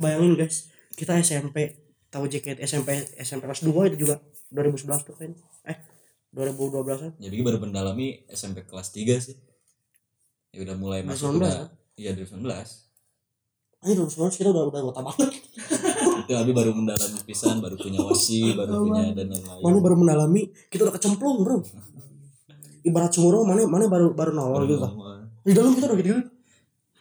[0.00, 1.76] Bayangin guys, kita SMP
[2.08, 4.22] tahu JKT SMP SMP kelas 2 itu juga
[4.54, 5.34] 2011 tuh kan.
[5.66, 5.76] Eh
[6.36, 7.12] 2012 kan.
[7.16, 9.36] jadi baru mendalami SMP kelas 3 sih
[10.52, 11.68] ya udah mulai masuk 2019, udah kan?
[11.96, 12.85] iya 2019
[13.84, 15.30] Ayo 2019 kita udah udah gota banget.
[16.26, 20.42] itu Abi baru mendalami pisan baru punya wasi baru punya dan lain-lain Mana baru mendalami,
[20.72, 21.62] kita udah kecemplung, Bro.
[22.82, 24.92] Ibarat sumur mana mana baru baru nongol gitu kan.
[25.44, 26.22] Di dalam kita udah gitu.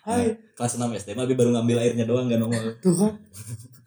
[0.06, 3.14] Hai, kelas 6 SD Abi baru ngambil airnya doang gak nongol tuh kan.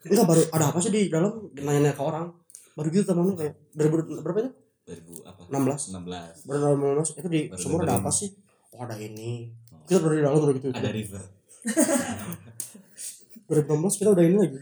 [0.03, 2.27] Enggak baru ada apa sih di dalam nanya-nanya ke orang.
[2.75, 4.51] Baru gitu temannya kayak 2000 berapa itu?
[4.89, 5.93] 2000 apa 16.
[5.93, 8.33] 16 baru dalam mas itu di Baru sumur ada apa sih
[8.73, 9.53] oh ada ini
[9.85, 11.23] kita udah di dalam udah gitu ada river
[13.49, 14.59] 2016 kita udah ini lagi.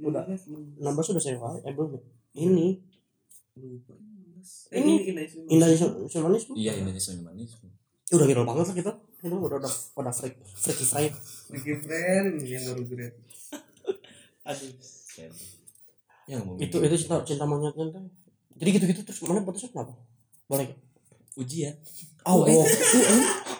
[0.00, 0.24] Udah.
[0.24, 2.00] 16 udah saya eh belum ya?
[2.36, 2.80] ini.
[4.68, 5.72] Eh, Ini, ini Indah
[6.06, 7.56] Sulmanis iya Indonesia manis
[8.06, 8.92] ya udah viral banget lah kita.
[9.24, 11.14] Itu udah udah udah freak freaky fried
[11.50, 13.16] Ricky Friend yang baru grade.
[14.48, 14.72] Aduh.
[16.26, 18.02] yang itu itu cinta cinta monyetnya tuh
[18.58, 19.70] jadi gitu gitu terus mana putusnya?
[19.74, 19.94] Kenapa?
[20.46, 20.74] Boleh
[21.34, 21.74] ujian.
[22.26, 22.66] Oh, oh.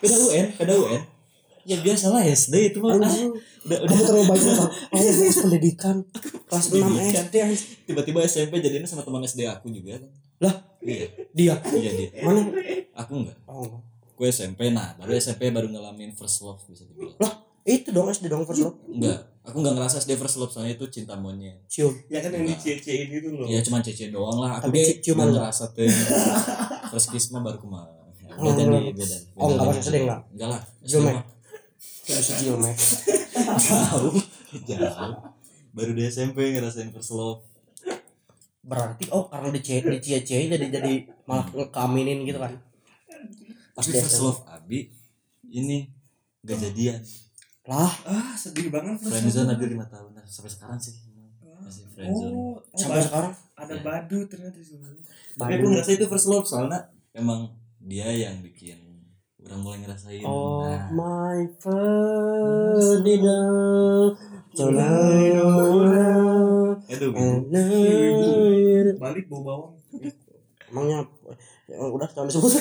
[0.02, 1.02] beda UN beda UN
[1.66, 2.94] ya biasa lah SD itu mah.
[2.96, 3.34] Anjing.
[3.60, 3.98] udah kamu udah.
[4.00, 5.96] terlalu baik banget kamu fokus pendidikan.
[6.46, 7.24] Kelas 6 Pendidikan.
[7.24, 7.34] SD
[7.84, 9.98] tiba-tiba SMP jadinya sama teman SD aku juga.
[9.98, 10.06] Kan
[10.38, 11.06] lah iya.
[11.32, 11.54] dia?
[11.66, 12.08] Iya dia.
[12.20, 12.40] Mana?
[12.96, 13.36] Aku enggak.
[13.44, 17.18] Oh gue SMP nah baru SMP baru ngalamin first love bisa dibilang.
[17.18, 18.78] Lah itu dong SD dong first love.
[18.86, 19.26] Enggak.
[19.42, 21.66] Aku enggak ngerasa SD first love soalnya itu cinta monyet.
[21.66, 21.90] Cium.
[22.06, 23.44] Ya kan yang dicie-ciein itu loh.
[23.44, 24.56] ya cuman cece doang lah.
[24.56, 25.84] Aku Tapi deh ci- ciuman enggak ngerasa tuh
[26.90, 27.92] first kiss mah baru ke mana
[28.36, 28.80] Oh, beda enggak.
[28.82, 29.76] nih beda Oh, enggak, pas.
[29.80, 30.20] SD enggak?
[30.30, 31.04] enggak lah SD
[32.06, 32.72] Cium, mah bisa cium ya
[33.58, 34.14] jauh.
[34.62, 35.14] Jauh.
[35.74, 37.42] Baru di SMP ngerasain first love.
[38.62, 40.94] Berarti oh karena di cie di cie jadi jadi
[41.26, 42.54] malah keaminin gitu kan?
[43.74, 44.86] Pas tapi di first love abi
[45.50, 45.90] ini
[46.46, 47.02] gak jadian.
[47.66, 47.90] Lah.
[48.06, 49.02] Ah, sedih banget.
[49.02, 50.14] Friendzone ada lima tahun.
[50.14, 50.94] Nah, sampai sekarang sih.
[51.58, 53.32] Masih friendzone Oh, sampai oh, sekarang?
[53.56, 54.84] ada badu ternyata di sini.
[55.34, 57.48] tapi aku ngerasa itu first love soalnya emang
[57.80, 58.76] dia yang bikin
[59.46, 60.22] orang mulai ngerasain.
[60.26, 63.06] Oh nah, my Ferdinand
[64.56, 65.36] Tonight
[66.86, 67.10] aduh
[68.96, 69.74] Balik bau bawang.
[70.66, 71.06] Emangnya
[71.70, 72.52] ya, udah jangan disebut.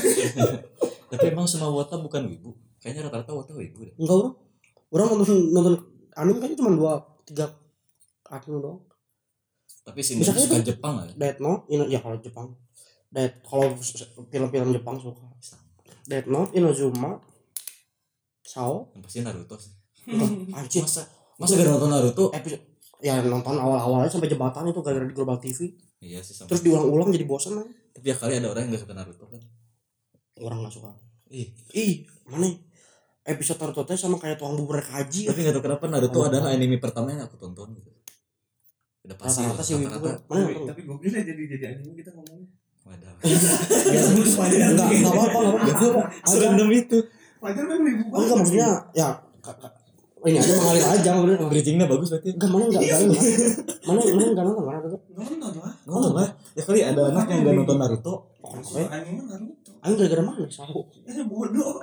[1.11, 2.53] Tapi emang semua wota bukan wibu.
[2.81, 3.95] Kayaknya rata-rata wota wibu deh.
[3.97, 4.29] Enggak bro
[4.93, 5.75] Orang nonton nonton
[6.13, 6.93] anime kan cuma dua
[7.25, 7.49] tiga
[8.29, 8.79] anime doang.
[9.85, 10.61] Tapi sih suka.
[10.61, 12.53] Jepang lah Death Note ya kalau Jepang.
[13.09, 13.73] Death kalau
[14.29, 15.34] film-film Jepang suka
[16.05, 17.17] Death Note Inazuma
[18.41, 18.93] Sao.
[18.93, 19.73] Yang pasti Naruto sih.
[20.53, 21.01] Anjir masa
[21.35, 22.25] masa gak nonton Naruto?
[22.31, 22.61] Episode
[23.01, 25.67] ya nonton awal-awalnya sampai jembatan itu gara-gara di Global TV
[25.99, 27.67] iya sih sampai terus diulang-ulang jadi bosan aja.
[27.91, 29.41] tapi ya kali ada orang yang gak suka Naruto kan?
[30.37, 30.89] Orang nggak suka.
[31.31, 31.49] Ih.
[31.73, 32.55] Ih mana ya?
[33.25, 35.25] episode Naruto teh sama kayak tukang bubur kaji.
[35.25, 36.29] Tapi gak tau kenapa Naruto Oh.
[36.29, 37.89] adalah anime pertama yang aku tonton gitu.
[39.05, 42.47] Udah pasti rata-rata sih wibu rata-rata mana Tapi, gue kira jadi jadi anime kita ngomongnya.
[42.85, 46.01] Wadah ya enggak enggak apa-apa enggak apa-apa.
[46.29, 46.97] Serendam itu.
[47.41, 49.09] Fajar kan enggak maksudnya ya
[50.25, 52.29] ini aja mengalir aja bener bridgingnya bagus berarti.
[52.33, 53.23] Enggak mana enggak enggak enggak.
[53.85, 55.73] Mana mana enggak nonton mana tuh Nonton lah.
[55.85, 58.13] nonton lah ya kali ada anak yang gak nonton Naruto.
[58.61, 59.71] Suka anime Naruto.
[59.85, 60.45] Ayo gara-gara mana
[61.05, 61.77] Eh bodoh.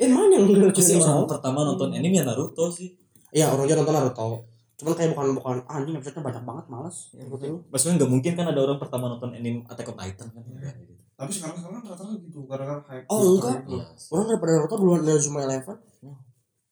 [0.00, 2.90] eh mana yang gara-gara pertama nonton anime ya Naruto sih.
[3.30, 4.49] Ya orang aja nonton Naruto
[4.80, 8.46] cuman kayak bukan bukan ah, anjing episode banyak banget malas ikutin maksudnya nggak mungkin kan
[8.48, 10.92] ada orang pertama nonton anime Attack on Titan kan Nggak gitu.
[11.20, 13.04] Tapi sekarang sekarang rata-rata gitu gara-gara hype.
[13.12, 13.60] Oh, enggak.
[13.68, 13.84] Iya.
[14.08, 15.76] orang daripada Naruto duluan Inazuma Eleven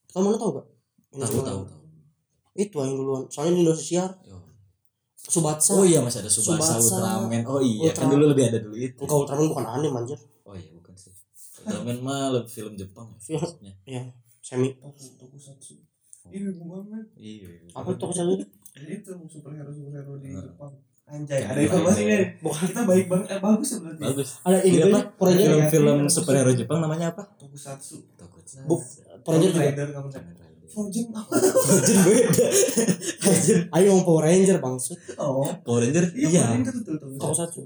[0.08, 0.66] kamu mana tahu gak
[1.12, 1.60] tahu tahu tahu
[2.56, 4.38] itu yang duluan soalnya di Indonesia Yo.
[5.28, 6.96] Subatsa oh iya masih ada Subasa, Tsubasa.
[6.96, 8.12] Ultraman oh iya kan Ultraman.
[8.16, 10.18] dulu lebih ada dulu itu enggak Ultraman bukan anime anjir
[10.48, 11.12] oh iya bukan sih
[11.60, 13.76] Ultraman mah lebih film Jepang maksudnya.
[13.84, 14.02] ya
[14.40, 15.76] semi Toku tokusatsu.
[16.30, 17.04] Ini wibu banget.
[17.14, 17.68] iya iya.
[17.72, 20.38] apa tuh kecil itu Ya, itu superhero superhero di Nah.
[20.40, 20.72] Jepang.
[21.04, 22.18] Anjay, ada di informasinya.
[22.20, 22.36] Bible.
[22.38, 24.00] bukan Kita baik banget, eh, bagus ya berarti.
[24.02, 25.00] bagus ada ini Iya, apa.
[25.14, 26.10] Poranger Film- film-film Iya.
[26.10, 27.96] superhero Jepang namanya apa Tokusatsu.
[28.14, 28.80] Tokusatsu Buk.
[29.20, 30.08] Poranger juga Rider kamu.
[30.68, 31.32] Forjun apa?
[31.34, 32.46] Legend beda
[33.24, 35.42] Legend ayo ngomong Power Ranger bangsat Oh.
[35.58, 37.08] Power Ranger Iya, iya Power Ranger betul tuh.
[37.18, 37.60] Tokusatsu.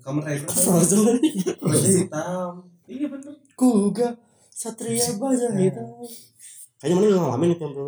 [0.00, 0.48] Kamen Rider.
[0.48, 2.52] Frozen Raja hitam.
[2.86, 3.34] Iya bener.
[3.52, 4.08] kuga
[4.48, 5.84] satria baja hitam
[6.80, 7.82] kayaknya mana nggak ngalamin itu film itu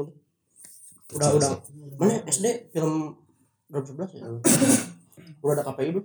[1.17, 1.51] udah udah.
[1.97, 2.93] mana SD film
[3.69, 4.25] 2011 ya?
[5.45, 6.03] Udah ada KPI dulu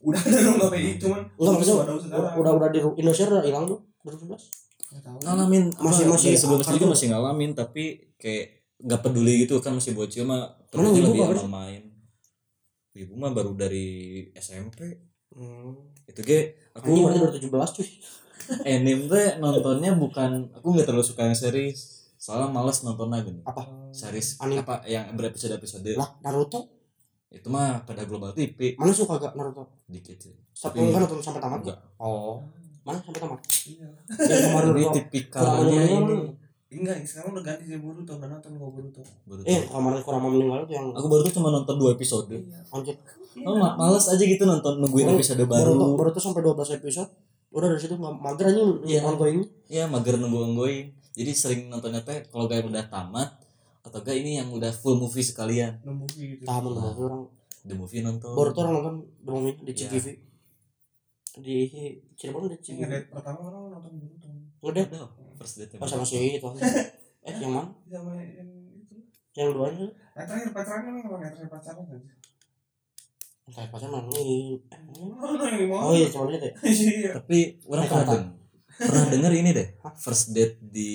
[0.00, 1.94] Udah ada dong KPI cuman enggak maksudnya udah,
[2.40, 4.32] udah udah di Indonesia udah hilang tuh 2011
[4.90, 5.16] Nggak tahu.
[5.22, 6.32] ngalamin Masih- masih.
[6.34, 6.90] Sebelum juga tuh.
[6.90, 7.84] masih ngalamin tapi
[8.18, 10.56] kayak nggak peduli gitu kan masih bocil mah.
[10.72, 11.90] Mana peduli lebih sama main
[12.94, 14.98] ibu mah baru dari SMP
[15.30, 16.10] hmm.
[16.10, 16.40] itu ge
[16.74, 17.88] aku Anjing berarti 2017 cuy
[18.64, 21.78] anime teh nontonnya bukan aku nggak terlalu suka yang series
[22.14, 23.62] soalnya males nontonnya gitu apa?
[23.90, 24.60] Series Anime.
[24.60, 26.68] apa yang berepisode episode lah Naruto?
[27.30, 29.70] Itu mah pada global TV mana suka gak Naruto?
[29.86, 30.34] Dikit sih.
[30.52, 31.62] Tapi- enggak nonton sampai tamat?
[31.62, 31.78] enggak.
[31.96, 32.42] Oh.
[32.82, 33.38] Mana sampai tamat?
[33.64, 33.88] Iya.
[34.52, 34.90] Naruto.
[34.98, 36.16] Tipikalnya ini.
[36.70, 39.02] Enggak, sekarang udah ganti jadi Boruto, enggak nonton gua Boruto.
[39.26, 42.30] baru eh kemarin Kurama meninggal itu yang aku baru tuh cuma nonton dua episode.
[42.30, 42.62] Iya.
[42.70, 42.94] anjir
[43.42, 45.74] oh, ma- males aja gitu nonton nungguin episode baru.
[45.74, 47.10] Baru baru tuh sampai 12 episode
[47.50, 49.00] udah dari situ nggak mager aja Iya.
[49.04, 50.86] ongoing Iya mager nunggu nungguin.
[51.10, 53.28] Jadi sering nontonnya teh kalau gak udah tamat
[53.80, 55.78] atau gak ini yang udah full movie sekalian.
[55.80, 56.44] No movie gitu.
[56.44, 56.90] tamu Nah.
[56.90, 57.22] tuh orang
[57.60, 58.30] The movie nonton.
[58.30, 59.88] baru tuh orang nonton The Movie di Iya.
[59.88, 60.06] CGV
[61.36, 61.56] di
[62.12, 64.28] Cirebon di CGV pertama orang nonton Boruto.
[64.60, 65.74] udah Udah, first date.
[65.74, 66.48] pas sama si itu
[67.20, 68.94] eh yang mana Sama yang itu.
[69.32, 71.84] yang duanya Eh terakhir pacaran emang yang terakhir pacaran?
[73.50, 74.56] Kayak pacar mah ini.
[74.96, 75.90] Mana yang mau?
[75.90, 77.10] oh iya cuma lihat ya Iya.
[77.20, 78.14] tapi orang pernah kereta.
[78.16, 78.26] deng
[78.80, 79.68] pernah denger ini deh
[80.00, 80.92] first date di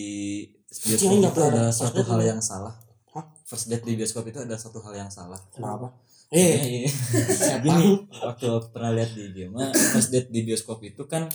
[0.66, 2.74] bioskop itu ada satu hal yang salah.
[3.16, 3.26] Hah?
[3.48, 5.40] first date di bioskop itu ada satu hal yang salah.
[5.56, 5.94] Kenapa?
[6.34, 6.84] Eh.
[6.84, 6.90] Eh,
[7.32, 9.56] setan gini waktu pernah lihat di game
[9.94, 11.30] first date di bioskop itu kan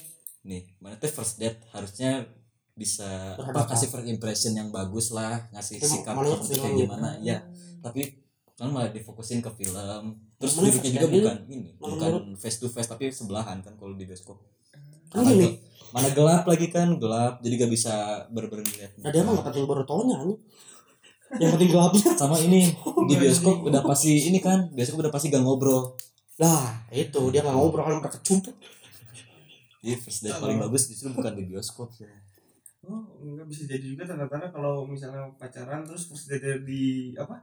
[0.45, 1.63] nih mana tuh first date?
[1.73, 2.27] Harusnya
[2.77, 6.85] bisa apa kasih first impression yang bagus lah ngasih sikap kayak gitu.
[6.85, 7.17] gimana.
[7.25, 7.45] Ya
[7.81, 8.20] tapi
[8.61, 10.03] kan malah difokusin ke film.
[10.37, 14.05] Terus Malah duduknya juga bukan ini bukan face to face tapi sebelahan kan kalau di
[14.05, 14.37] bioskop.
[15.09, 15.49] Kan mana, gini
[15.91, 17.41] mana gelap lagi kan gelap.
[17.41, 17.95] Jadi gak bisa
[18.29, 20.39] berber ngeliat nah dia mah nggak penting borotonya nih
[21.41, 22.09] yang penting gelapnya.
[22.21, 22.69] Sama ini
[23.09, 25.97] di bioskop udah pasti ini kan bioskop udah pasti gak ngobrol.
[26.37, 28.53] Lah itu dia nggak ngobrol kan mereka cumput
[29.81, 32.13] jadi first date paling bagus justru bukan di bioskop ya.
[32.85, 37.41] Oh, enggak bisa jadi juga tanda-tanda kalau misalnya pacaran terus first date di apa?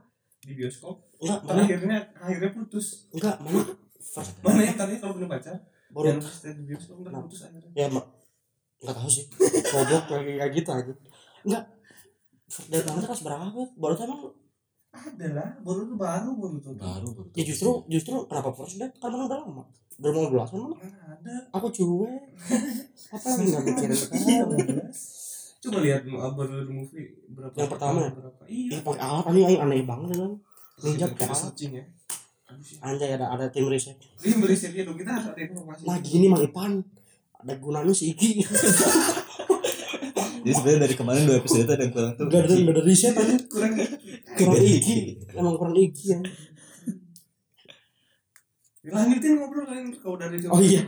[0.48, 0.96] Di bioskop.
[1.18, 2.86] enggak mana akhirnya akhirnya putus.
[3.10, 3.60] enggak mana
[4.00, 5.56] first Mana yang tadi kalau punya pacar?
[5.88, 7.20] baru Yang first date di bioskop Nah.
[7.20, 7.70] putus akhirnya.
[7.74, 8.08] ya ma-
[8.78, 9.24] nggak tahu sih
[9.66, 10.92] goblok kayak kayak gitu aja
[11.42, 11.62] enggak
[12.46, 14.22] first date mana kelas berapa baru tuh emang
[14.88, 16.72] Ada lah, baru tuh baru baru tuh.
[16.74, 20.48] baru baru ya justru justru kenapa first date kan mana udah lama udah mau belas
[20.48, 20.76] kan mana
[21.12, 21.34] ada.
[21.50, 22.22] aku cuek
[23.14, 24.88] apa lagi nggak mikirin Iya, kan.
[25.58, 27.98] Coba lihat uh, baru movie berapa Yang pertama?
[27.98, 28.10] ya?
[28.14, 28.42] berapa.
[28.46, 28.70] Iya.
[28.70, 30.32] Ih, pakai alat aneh aneh, aneh banget kan.
[30.78, 31.84] Ninja Kita pakai alat searching ya.
[32.80, 33.98] Anjay ada ada tim riset.
[34.18, 35.82] Ini beri sedia dong kita harus ada informasi.
[35.84, 36.78] nah gini mang Ipan.
[37.38, 38.30] Ada gunanya si Iki.
[40.38, 43.14] Jadi sebenarnya dari kemarin dua episode itu ada yang kurang tuh udah ada ada riset
[43.14, 43.36] aja.
[43.46, 43.72] Kurang
[44.32, 44.96] kurang Iki.
[45.34, 46.18] Emang kurang Iki ya.
[48.88, 50.80] Lanjutin ngobrol kalian kau dari Oh iya.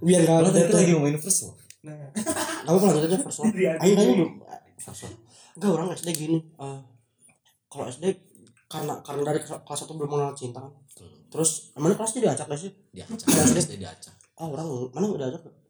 [0.00, 1.92] biar nggak kalau ada tadi itu lagi ngomongin first love Nah,
[2.64, 4.16] kamu kalau lanjut aja first love Iya, ayo tanya iya.
[4.18, 4.32] belum
[4.80, 5.16] first love
[5.54, 6.38] enggak orang SD gini.
[6.40, 6.80] Eh,
[7.70, 8.04] kalau SD
[8.66, 10.72] karena karena dari kelas satu belum mengenal cinta kan.
[11.30, 12.70] Terus emangnya kelas dia diacak gak sih?
[12.90, 13.58] Diacak Kalau SD?
[13.58, 15.42] SD diacak ah orang mana udah diacak?
[15.46, 15.62] Nggak?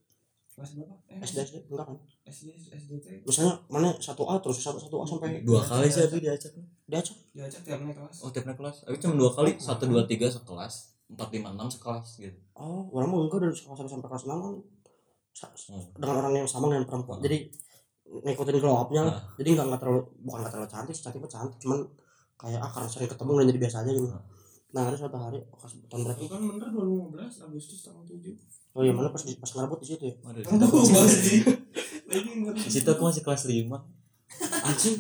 [0.54, 0.94] kelas berapa?
[1.10, 1.96] Eh, SD SD enggak kan?
[2.24, 6.16] SD SDT misalnya mana satu A terus satu satu A sampai dua kali sih aku
[6.16, 6.52] diacak.
[6.88, 7.16] Diacak?
[7.36, 8.16] Diajak tiap naik kelas.
[8.24, 8.76] oh tiap naik kelas.
[8.88, 10.96] Aku cuma dua kali satu dua tiga sekelas.
[11.12, 12.38] Empat lima enam sekelas gitu.
[12.56, 14.54] Oh orang mau enggak dari kelas satu sampai kelas enam kan
[15.34, 15.82] Hmm.
[15.92, 17.26] dengan orang yang sama dengan perempuan Hmm.
[17.26, 17.38] jadi
[18.06, 19.18] ngikutin glow up nya Hmm.
[19.34, 21.78] jadi nggak nggak terlalu bukan nggak terlalu cantik cantik mah cantik cuman
[22.36, 24.22] kayak ah karena sering ketemu dan jadi biasa aja gitu Hmm.
[24.70, 28.34] nah ada suatu hari pas tahun berapa Itu kan bener 2015 Agustus tanggal 7.
[28.70, 31.40] oh iya mana pas pas ngerebut di situ ya Waduh, di situ Oh, aku- masih.
[32.04, 33.78] Lagi di situ aku masih kelas lima
[34.62, 34.96] anjing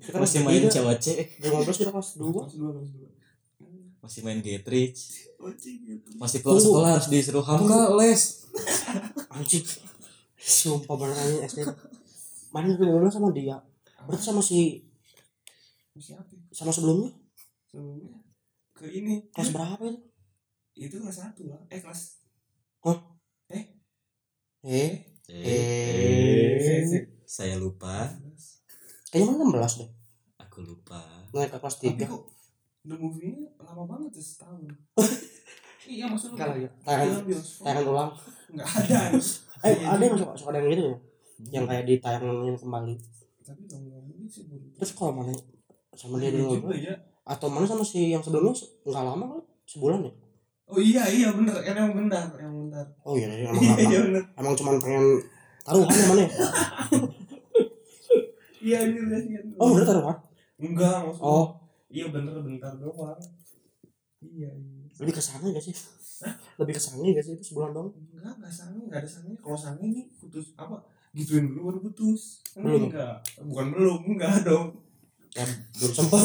[0.00, 1.06] kita masih main cewek C
[1.38, 3.19] 2015 kita kelas dua Kelas 2 kelas 2.
[4.00, 5.28] Masih main Getrich.
[6.16, 8.48] Masih pulang sekolah harus disuruh hamka les.
[9.32, 9.64] Anjing.
[10.40, 11.68] Sumpah beneran SD
[12.50, 13.60] mana dulu sama dia?
[14.08, 14.82] Berarti sama si
[16.00, 16.24] Siapa?
[16.32, 16.40] ya?
[16.50, 17.12] sama sebelumnya?
[17.68, 18.16] Sebelumnya?
[18.72, 19.28] Ke ini.
[19.36, 20.00] kelas berapa itu?
[20.74, 21.60] Itu kelas 1 lah.
[21.68, 22.24] Eh kelas
[23.52, 23.64] eh?
[24.64, 24.90] Eh?
[25.28, 27.04] Eh.
[27.28, 28.08] saya lupa.
[29.12, 29.90] Kayaknya mana 16 deh
[30.60, 31.00] aku lupa.
[31.32, 32.22] Naik ke kelas Tapi 3 kok
[32.82, 34.60] the movie ini lama banget ya setahun.
[35.86, 38.10] iya maksudnya Enggak lagi tayangan film bioskop tayangan ulang
[38.50, 38.98] nggak ada.
[39.66, 40.96] eh ada yang suka suka ada yang gitu ya
[41.50, 42.94] yang kayak ditayangin kembali
[43.40, 45.32] Tapi dong ngomongin sih terus kalau mana
[45.92, 46.94] sama dia Iya dulu ya.
[47.24, 50.12] atau mana sama si yang sebelumnya se- nggak lama kan sebulan ya
[50.70, 52.86] Oh iya iya bener, emang benar, emang benar.
[53.02, 54.22] oh iya iya, emang Iya iya benar.
[54.36, 55.04] emang cuman pengen
[55.60, 56.30] taruhan ya mana ya
[58.60, 59.44] Iya ini lihat.
[59.56, 60.16] oh bener taruhan
[60.56, 61.26] Enggak maksudnya.
[61.26, 61.46] oh
[61.90, 63.18] Iya bener bentar doang.
[64.20, 64.84] Iya iya.
[65.00, 65.72] lebih ke gak sih
[66.60, 66.80] lebih ke
[67.16, 69.32] gak sih itu sebulan dong Enggak enggak sange, enggak ada sange.
[69.40, 70.76] Kalau sange ini putus apa?
[71.16, 72.44] Gituin dulu baru putus.
[72.52, 72.92] Kan Belum.
[72.92, 73.16] enggak.
[73.40, 74.76] Bukan belum, enggak dong.
[75.32, 75.46] ya
[75.78, 76.20] belum sempat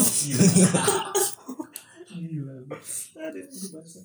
[2.16, 2.54] Gila.
[3.16, 3.98] Ada yang bahasa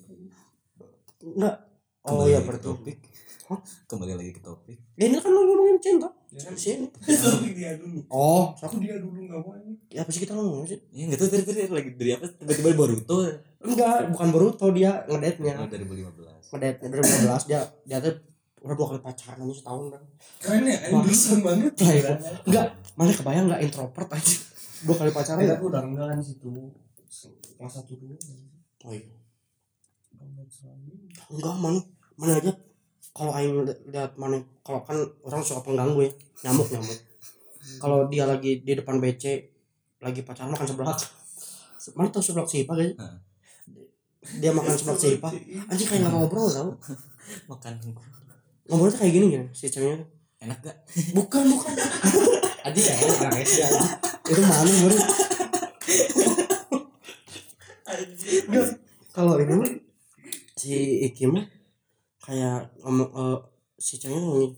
[1.22, 1.56] enggak
[2.02, 2.98] oh iya lagi ke berarti topik
[3.42, 3.58] Hah?
[3.90, 4.78] kembali lagi ke topik.
[4.94, 6.54] Ya, ini kan lo ngomongin cinta Ya kan?
[6.54, 6.86] sini
[7.58, 7.98] dia dulu.
[8.08, 8.54] oh.
[8.54, 9.74] Aku dia dulu enggak mau ini.
[9.90, 10.78] ya apa sih kita ngomong sih?
[10.94, 12.26] Ya nggak tahu tadi tadi lagi dari apa?
[12.38, 13.16] Tiba-tiba Boruto.
[13.60, 18.14] Enggak bukan Boruto dia ngedate nya oh, 2015 ngedate dari 2015 dia dia tuh
[18.62, 20.02] udah dua kali pacaran aja setahun kan.
[20.38, 21.72] Keren ya, Anderson banget.
[21.74, 22.14] Playboy.
[22.46, 24.36] enggak mana kebayang enggak introvert aja.
[24.86, 25.58] Dua kali pacaran ya?
[25.58, 26.48] aku udah enggak kan di situ.
[27.58, 28.14] Kelas satu dulu.
[28.86, 29.18] oh iya
[30.22, 30.54] Enggak
[31.34, 31.80] enggak mana
[32.14, 32.52] mana aja
[33.12, 36.10] kalau aing li- lihat mana kalau kan orang suka pengganggu ya
[36.48, 36.98] nyamuk nyamuk.
[37.78, 39.24] Kalau dia lagi di depan BC
[40.02, 40.96] lagi pacaran makan sebelah
[41.96, 42.94] mana tau sebelah siapa guys
[44.38, 45.28] dia makan sebelah siapa?
[45.66, 46.70] anjing kayak nggak ngobrol tau.
[47.50, 47.74] Makan.
[48.70, 50.02] Ngobrolnya kayak gini ya si ceweknya.
[50.42, 50.76] Enak gak
[51.14, 51.74] bukan bukan.
[52.62, 52.98] Kayak
[53.30, 53.90] anak SD anjing.
[54.26, 54.98] Itu mana baru
[59.12, 59.70] kalau ini mah
[60.56, 61.44] Kiki mah
[62.22, 63.38] kayak ngomong eh,
[63.76, 64.52] si ceweknya ngomongin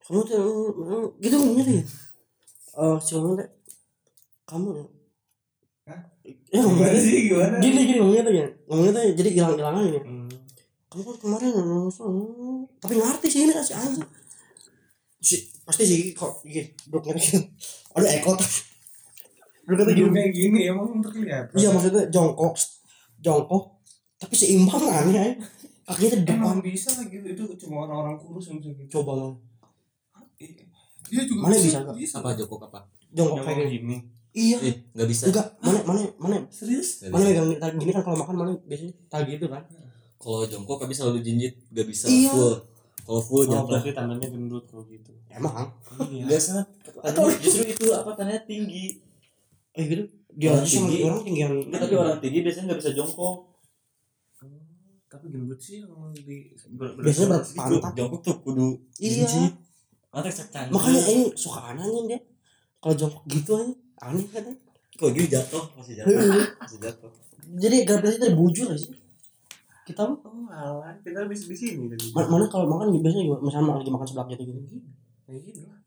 [0.00, 0.42] kamu tuh
[1.20, 1.84] gitu ngomongnya ya?
[2.80, 3.36] Eh, si ngomong
[4.48, 4.68] kamu
[5.86, 6.00] Hah?
[6.50, 7.30] ya Gimana sih?
[7.30, 7.56] Gimana?
[7.62, 8.46] gini gini ngomongnya tuh ya.
[8.66, 10.02] Ngomongnya tuh jadi hilang hilangan ya.
[10.02, 10.28] Hmm.
[10.90, 14.02] kamu kan kemarin hmm, tapi ngerti sih ini si anjing
[15.22, 17.38] si pasti sih kok gini duduknya gitu.
[17.94, 18.34] Ada ekor.
[19.68, 21.44] Duduknya Duduk gini kayak gini emang terlihat.
[21.54, 22.58] iya maksudnya jongkok
[23.22, 23.78] jongkok.
[24.18, 25.38] Tapi seimbang aneh
[25.90, 28.90] kakinya tuh di depan Emang bisa gitu itu cuma orang-orang kurus yang bisa gitu.
[28.94, 29.30] coba mau
[31.10, 31.96] Dia juga Mana bisa nggak?
[31.96, 32.14] Bisa.
[32.18, 33.96] apa jongkok apa jongkok kayak gini
[34.30, 37.02] iya eh nggak bisa enggak mana mana mana Serius?
[37.04, 37.42] Mana bisa.
[37.42, 39.62] megang gini kan kalau makan mana biasanya tali gitu kan
[40.16, 42.30] kalau jongkok bisa lalu jinjit nggak bisa Iya.
[42.30, 42.54] full
[43.02, 45.10] kalau full Oh, jatuh berarti tandanya gendut kalau gitu.
[45.26, 45.66] emang
[46.06, 46.24] Iya.
[46.30, 46.62] biasa
[47.36, 49.02] justru itu apa tandanya tinggi
[49.72, 50.98] eh gitu dia Orang tinggi.
[51.02, 51.20] orang
[51.66, 53.49] Nggak, tapi orang tinggi biasanya nggak bisa jongkok
[55.10, 56.54] Tapi gendut sih yang di
[57.02, 58.68] biasanya ber- berpantat jongkok tuh kudu
[59.02, 59.26] iya.
[60.70, 62.20] makanya ini suka anehnya dia.
[62.78, 63.74] Kalau jongkok gitu aja
[64.06, 64.46] aneh kan
[64.94, 65.64] kok gini jatuh?
[65.74, 66.14] Masih jatuh.
[66.62, 67.10] Masih jatuh.
[67.58, 68.94] Jadi gravitasi tadi bujur aja sih?
[69.82, 70.18] Kita mah?
[70.22, 72.14] Oh, alah, kita bisa di sini tadi.
[72.14, 73.42] ma- mana kalau makan biasanya gimana?
[73.42, 74.78] Misalnya lagi makan sebelah gitu gitu.
[75.26, 75.60] Kayak gitu.
[75.66, 75.78] Lah.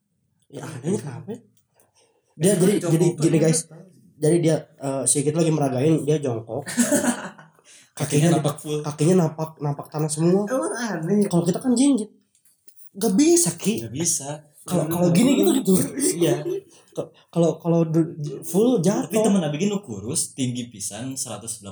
[0.54, 1.40] ya anehnya kenapa ya?
[2.34, 3.60] dia jadi jadi gini guys
[4.18, 6.62] jadi dia eh, si kita lagi meragain dia jongkok
[7.94, 8.80] kakinya nampak full.
[8.82, 10.44] kakinya napak napak tanah semua.
[10.44, 11.26] Emang aneh.
[11.26, 12.10] kalau kita kan jinjit.
[12.94, 13.82] Gak bisa ki.
[13.82, 14.30] Nggak bisa.
[14.64, 15.74] Kalau kalau gini gitu gitu.
[16.20, 16.42] Iya.
[17.28, 17.82] Kalau kalau
[18.44, 21.66] full tapi jatuh temen abigi nu kurus tinggi pisan 180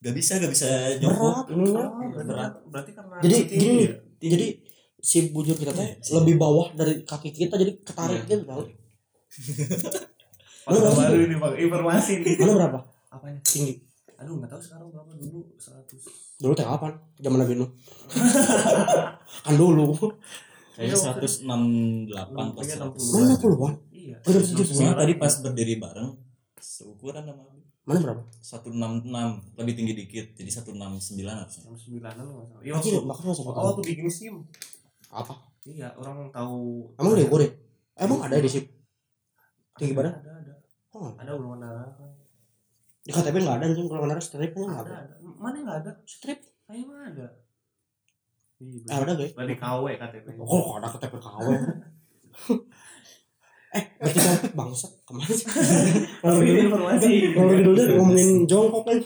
[0.00, 1.46] gak bisa gak bisa jongkok berat.
[1.50, 2.52] Ininya Oh, berarti, Berat.
[2.64, 3.94] berarti karena Jadi tinggi gini, ya?
[4.18, 4.46] jadi
[4.96, 8.30] si bujur kita teh Si- lebih bawah dari kaki kita jadi ketarik Iya.
[8.30, 8.62] gitu tau
[10.62, 12.36] Oh, Lu baru ini informasi nih.
[12.38, 12.78] mana berapa?
[13.10, 13.40] Apanya?
[13.42, 13.74] tinggi
[14.20, 15.96] Aduh, enggak tahu sekarang berapa dulu 100.
[16.38, 16.92] dulu teh kapan?
[17.16, 17.70] Zaman Nabi Nuh.
[19.44, 19.96] Kan dulu.
[20.76, 23.74] Kayaknya 168 pas Iya, 100 mana puluhan.
[23.90, 24.16] Iya.
[24.20, 26.10] Udah setuju Soalnya tadi pas berdiri bareng
[26.56, 27.60] seukuran sama Abi.
[27.80, 28.22] mana berapa?
[28.38, 29.08] 166
[29.56, 30.76] lebih tinggi dikit jadi 169
[31.26, 31.62] harusnya.
[31.64, 32.60] Jam 9-an enggak salah.
[32.60, 34.34] Iya, waktu makanya masa Oh, waktu bikin SIM.
[35.10, 35.34] apa?
[35.64, 36.92] Iya, orang tahu.
[36.96, 37.48] Emang dia gue
[37.98, 38.64] emang ada di sip
[39.74, 40.12] tinggi badan?
[40.14, 40.54] Ada, ada.
[40.92, 41.72] oh, Ada ada.
[41.92, 42.08] kan?
[43.10, 45.14] Di KTP nggak ada anjing kalau nggak ada strip kan nggak Ada, ada.
[45.34, 45.92] Mana enggak ada?
[46.04, 47.26] strip Kayak mana ada?
[48.56, 50.26] Iya, eh ada guys Berarti KW KTP.
[50.38, 51.46] oh ada KTP KW
[53.70, 55.46] eh berarti topik bangsat ke mana sih
[56.22, 57.10] kalau Ini dulu informasi.
[57.30, 58.98] kalau dulu dia ngomongin jongkok kan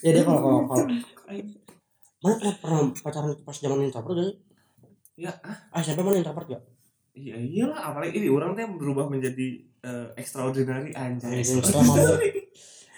[0.00, 0.84] ya dia kalau kalau kalau
[2.20, 4.36] mana pernah pernah pacaran pas zaman introvert gak sih?
[5.16, 5.32] Ya,
[5.70, 6.62] ah siapa mana introvert gak?
[7.12, 9.46] Iya iyalah apalagi ini orang teh berubah menjadi
[9.80, 11.40] eh, extraordinary anjay.
[11.40, 11.64] Yang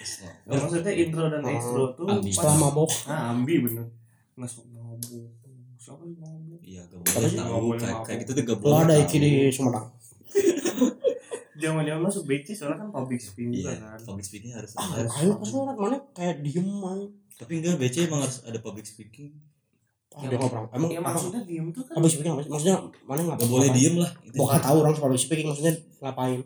[0.05, 2.31] mabok Nah, maksudnya intro dan Oh, extro tuh ambi.
[2.31, 3.87] setelah mabok ah ambi bener.
[4.33, 5.31] Nggak sok mabuk
[5.77, 7.03] siapa yang mabuk iya tahu
[7.61, 9.87] boleh kayak kayak gitu tuh gak lo boleh ada iki di Sumedang.
[11.55, 13.99] Jangan jangan masuk BC soalnya kan public speaking iya juga kan.
[14.03, 17.07] public speaking harus ah harus ayo pas ngeliat mana kayak diem man.
[17.33, 19.31] Tapi enggak BC emang harus ada public speaking.
[20.12, 20.67] Ah pernah.
[20.71, 24.11] Emang ya maksudnya diem tuh kan public speaking maksudnya mana nggak gak boleh diem lah
[24.33, 26.41] Bukan tahu orang public speaking maksudnya ngapain?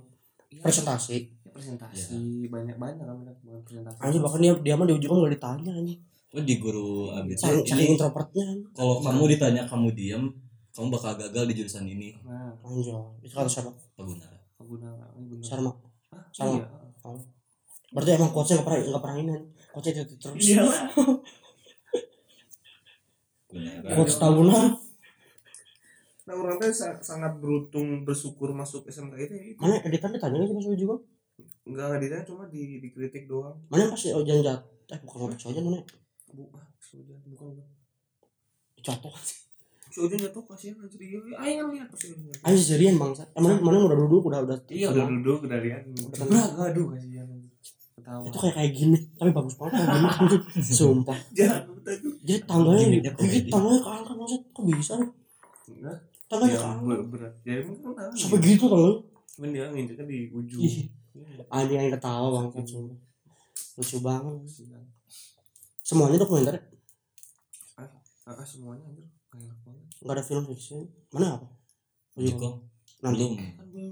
[0.46, 1.16] Ya, presentasi.
[1.16, 1.20] ya,
[1.56, 3.98] presentasi banyak banyak kan bukan presentasi.
[4.04, 6.00] Anjing bahkan dia dia mah di ujung nggak ditanya anjing.
[6.36, 10.24] Oh, di guru abis saking saking introvertnya kalau kamu ditanya kamu diem
[10.76, 12.12] kamu bakal gagal di jurusan ini.
[12.22, 12.52] Nah.
[12.60, 13.72] Anjing itu kata siapa?
[13.96, 15.40] Paguna bener.
[15.40, 15.72] Sarma.
[16.12, 16.22] Hah?
[16.30, 16.60] Sama.
[16.60, 16.66] iya.
[17.96, 19.32] Berarti emang coachnya nggak pernah nggak pernah ini
[19.72, 20.36] coachnya itu terus.
[20.44, 20.62] Iya.
[20.62, 21.06] Paguna
[23.96, 24.66] coach tahunan
[26.26, 30.42] nah orang teh sa- sangat beruntung bersyukur masuk SMK itu ya itu mana editan ditanya
[30.42, 30.98] lagi mas juga
[31.66, 33.56] enggak enggak ditanya cuma di dikritik doang.
[33.68, 34.60] Mana pasti oh jangan jat?
[34.94, 35.80] Eh bukan ngomong sojan mana?
[36.32, 37.66] Bu ah sudah bukan bukan.
[38.80, 39.14] Jatuh.
[39.90, 41.00] Si Ujun jatuh kasihan anjir.
[41.00, 42.00] Iya ayo kan lihat pas
[42.52, 45.82] ayo serian bangsa emang mana udah duduk udah udah iya udah duduk udah lihat.
[45.88, 47.52] Udah gaduh kasihan anjir.
[47.96, 48.22] ketawa.
[48.28, 50.36] Itu kayak kayak gini tapi bagus banget kayak gini.
[50.78, 51.18] Sumpah.
[51.32, 52.84] Jadi tangganya
[53.16, 54.94] jadi tangganya keangkat maksud kok bisa
[55.66, 55.98] enggak.
[56.28, 57.34] Tangganya ya keangkat ber- berat.
[57.42, 59.00] Ya emang kan sampai gitu tangganya
[59.36, 60.60] cuman dia nginjeknya di ujung.
[60.60, 60.84] Iya.
[61.48, 62.98] Anjing yang ketawa bangsa sumpah
[63.76, 63.96] lucu.
[64.00, 64.34] Banget.
[64.42, 64.84] Kasihan.
[65.80, 66.56] semuanya dokumenter
[68.26, 69.06] ah semuanya anjir.
[69.26, 69.84] Kayak enak banget.
[69.98, 70.80] Nggak ada film fiction
[71.12, 71.46] mana apa?
[72.16, 72.48] Jiko
[72.98, 73.22] nanti.
[73.22, 73.34] Belum.
[73.38, 73.86] Kan anjir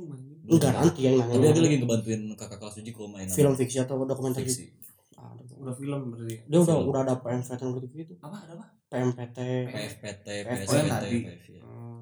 [0.45, 1.35] enggak nanti yang nanya.
[1.35, 4.75] Tapi ada lagi ngebantuin kakak kelas Jiko main film fiksi atau dokumenter fiksi.
[5.15, 5.43] ada.
[5.55, 6.37] Udah film berarti.
[6.45, 8.13] Dia udah udah ada PMPT gitu gitu.
[8.19, 8.67] Apa ada apa?
[8.85, 9.39] PMPT
[9.71, 11.19] PFPT Oh, PSPT tadi.
[11.23, 11.63] PF, ya.
[11.63, 12.01] Hmm.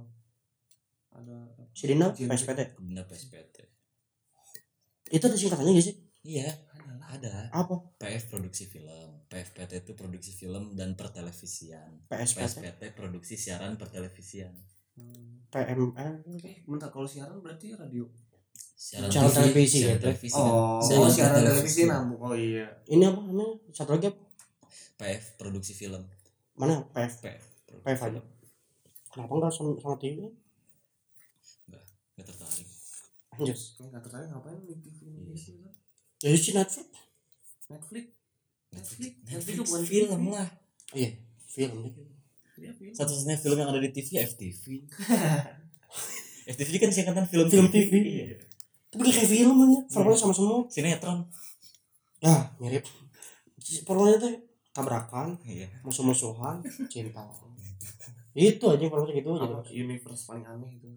[1.12, 1.36] ada
[1.72, 3.56] Jin- PSPT Bener PSPT
[5.12, 5.96] itu ada singkatannya gak sih?
[6.24, 6.48] Iya
[7.12, 7.52] ada.
[7.52, 7.76] Apa?
[8.00, 9.20] PF produksi film.
[9.28, 12.08] PFPT itu produksi film dan pertelevisian.
[12.08, 14.52] PSPT PSPT produksi siaran pertelevisian.
[14.96, 15.44] Hmm.
[15.48, 15.92] PML
[16.40, 18.08] Eh, bentar kalau siaran berarti radio.
[18.74, 19.84] siaran, Siaran televisi.
[19.84, 20.04] siaran gitu.
[20.04, 20.96] televisi Oh, kan.
[20.98, 21.80] oh siaran televisi.
[21.84, 22.20] nambung.
[22.22, 22.66] Oh iya.
[22.86, 23.60] ini apa namanya?
[23.70, 24.20] Satu lagi apa?
[24.96, 26.02] PF produksi film.
[26.56, 26.80] Mana?
[26.90, 27.44] PF PF
[27.84, 28.20] PF aja.
[29.08, 30.24] kenapa enggak sama, sama TV
[31.68, 32.68] nggak tertarik
[33.32, 35.72] anjir Enggak tertarik ngapain TV Indonesia kan?
[36.22, 36.88] jadi si Netflix.
[37.66, 37.66] Netflix.
[37.66, 38.04] Netflix.
[38.72, 40.48] Netflix, Netflix itu bukan film lah.
[40.92, 41.10] Iya
[41.48, 41.92] film.
[42.52, 42.92] Film.
[42.94, 44.64] satu-satunya film yang ada di TV FTV
[46.52, 47.92] FTV kan singkatan film Film TV.
[47.92, 48.36] Iya.
[48.92, 50.60] tapi kayak film aja formulanya sama semua.
[50.68, 51.24] Sinetron.
[52.20, 52.84] Ya mirip.
[53.88, 54.32] Formulanya tuh
[54.76, 55.68] tabrakan iya.
[55.80, 56.60] musuh-musuhan
[56.92, 57.24] cinta.
[58.36, 59.64] Itu aja formulanya gitu aja.
[59.72, 60.88] Universe paling aneh itu.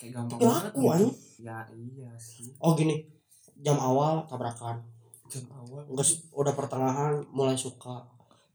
[0.00, 0.62] Kayak gampang banget.
[0.72, 1.06] laku gitu.
[1.40, 2.48] Ya iya sih.
[2.56, 3.04] oh gini
[3.56, 4.80] jam awal tabrakan
[5.28, 5.84] Jam awal.
[5.86, 8.02] Enggak udah pertengahan mulai suka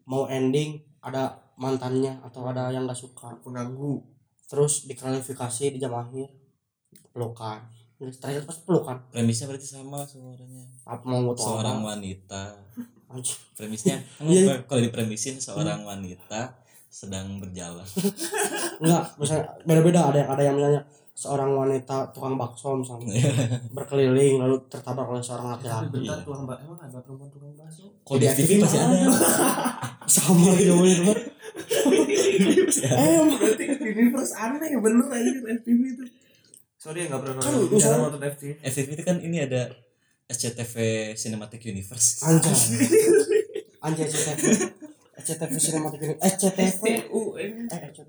[0.03, 4.01] mau ending ada mantannya atau ada yang nggak suka Pengganggu.
[4.45, 6.27] terus diklarifikasi di jam akhir
[7.09, 7.61] pelukan
[7.95, 12.43] Terus terakhir pas pelukan premisnya berarti sama suaranya apa mau seorang apa wanita
[13.55, 14.55] premisnya Iya, iya.
[14.67, 16.59] kalau dipremisin seorang wanita
[16.91, 17.87] sedang berjalan
[18.83, 20.81] enggak misalnya beda-beda ada yang ada yang misalnya
[21.15, 23.07] seorang wanita tukang bakso misalnya
[23.71, 26.23] berkeliling lalu tertabrak oleh seorang Tapi laki-laki bentar Iya.
[26.23, 27.83] tukang bakso emang ada perempuan tukang bakso.
[27.97, 28.97] kalau di FTV masih ada
[30.11, 31.19] sama jauh itu kan
[32.75, 36.03] Eh, berarti universe aneh bener aja FTV itu.
[36.75, 37.71] Sorry ya nggak pernah Kan, nonton.
[37.71, 38.51] misalnya- nonton FTV.
[38.61, 39.61] FTV itu kan ini ada
[40.27, 40.73] SCTV
[41.13, 42.51] Cinematic Universe anjay
[43.85, 44.51] anjay SCTV
[45.15, 46.23] SCTV Cinematic Universe.
[46.35, 46.83] SCTV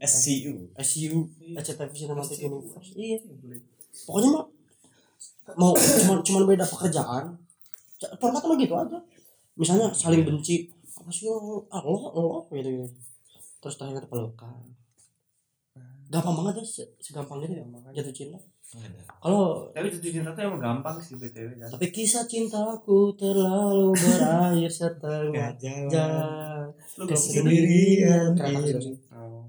[0.02, 1.18] SCU SCU
[1.54, 2.90] SCTV Cinematic Universe.
[2.98, 3.18] Iya.
[4.06, 4.44] Pokoknya mah
[5.54, 7.38] mau cuman cuman beda pekerjaan.
[8.18, 8.98] Formatnya mah gitu aja.
[9.56, 10.68] Misalnya saling benci.
[10.96, 12.86] Apa sih Allah Allah gitu gitu.
[13.62, 14.75] Terus terakhir pelukan
[16.08, 18.38] gampang banget ya se- segampang gitu ya jatuh cinta
[18.68, 21.68] ada kalau Tapi jatuh cinta tuh emang gampang sih BTW kan.
[21.68, 26.66] tapi kisah cintaku terlalu berakhir setengah jalan
[27.00, 28.76] kesendirian Iya.
[28.76, 28.94] sih?
[29.10, 29.46] Oh.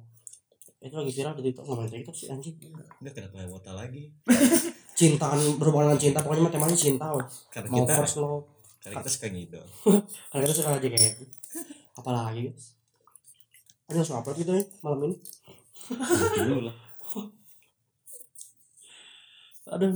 [0.80, 2.55] itu lagi viral di TikTok ngomongin TikTok sih anjing
[2.95, 4.14] Enggak kenapa wota lagi
[4.97, 7.05] cintaan berhubungan dengan cinta pokoknya mah temanya cinta
[7.49, 8.45] karena mau kita first love
[8.80, 9.66] karena kita suka ngidol
[10.30, 11.14] Karena kita suka aja kayak
[11.93, 12.66] apalagi guys.
[13.86, 15.16] Ada langsung upload gitu ya malam ini.
[16.38, 16.76] Dulu lah
[19.68, 19.92] Aduh,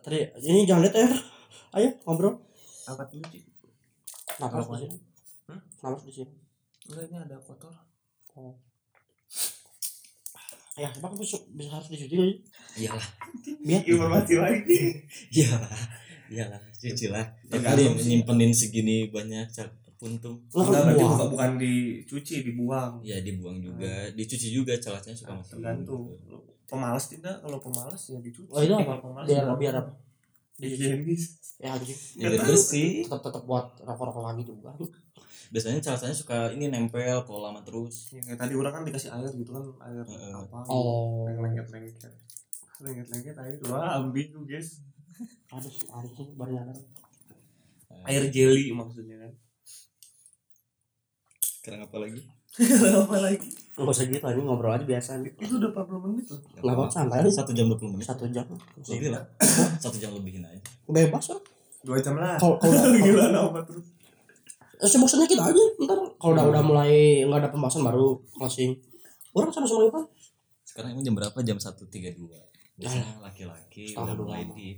[0.00, 1.08] tadi ini jangan lihat ya.
[1.76, 2.40] Ayo ngobrol.
[2.88, 3.44] Angkat dulu Ci.
[4.32, 4.80] Kenapa harus di Apa?
[4.80, 4.96] sini?
[5.44, 5.60] Hmm?
[5.84, 6.32] Harus di sini?
[6.88, 7.74] Enggak ini ada kotor.
[8.34, 8.56] Oh.
[10.74, 12.34] Ya, emang bisa, bisa harus dicuci lagi.
[12.80, 13.08] iyalah
[13.60, 14.78] Biar Informasi lagi.
[15.28, 15.68] iyalah
[16.32, 18.06] iyalah cuci lah ya kali sih.
[18.08, 19.68] nyimpenin segini banyak cat
[20.00, 22.92] puntung Lah, Enggak berarti bukan, bukan dicuci, dibuang.
[23.04, 26.02] ya dibuang juga dicuci juga celahnya suka Nah, mati tergantung.
[26.64, 27.36] Pemalas tidak?
[27.38, 28.48] Kalau pemalas ya dicuci.
[28.48, 28.96] Oh, itu apa?
[28.96, 29.60] Pemalas biar dibuang.
[29.60, 29.92] biar apa?
[30.56, 31.22] Higienis.
[31.56, 31.76] Ya
[32.16, 34.72] ya biar bersih Tetap tetap buat rokok-rokok lagi juga.
[35.50, 39.28] biasanya celahnya suka ini nempel kalau lama terus Ya, kayak tadi orang kan dikasih air
[39.34, 40.30] gitu kan, air Heeh.
[40.32, 40.58] apa?
[40.64, 41.26] Oh.
[41.26, 42.12] Yang lengket-lengket.
[42.78, 43.56] Lengket-lengket air.
[43.66, 44.78] Wah, ambigu, guys.
[45.50, 46.78] Aduh, anjing baru nyadar.
[48.06, 49.32] Air jelly maksudnya kan.
[51.70, 52.20] Sekarang apa lagi
[52.98, 53.46] apa lagi?
[53.72, 55.34] Enggak usah gitu anjing ngobrol aja biasa anjing.
[55.38, 56.40] Itu udah 40 menit loh.
[56.52, 57.30] Enggak apa santai aja.
[57.30, 58.46] satu jam 20 menit Satu jam.
[58.82, 59.22] lebih lah
[59.82, 61.40] satu jam lebihin aja Bebas lah.
[61.80, 62.36] Dua jam lah.
[62.36, 63.86] Kalau kalau Gila apa terus?
[64.76, 68.72] Eh, sibuk sedikit aja ntar kalau udah udah mulai nggak ada pembahasan baru closing
[69.30, 70.04] orang sama sama Ipan
[70.64, 72.40] sekarang emang jam berapa jam satu tiga dua
[72.74, 74.24] biasanya laki-laki Setengah udah dua.
[74.26, 74.68] mulai di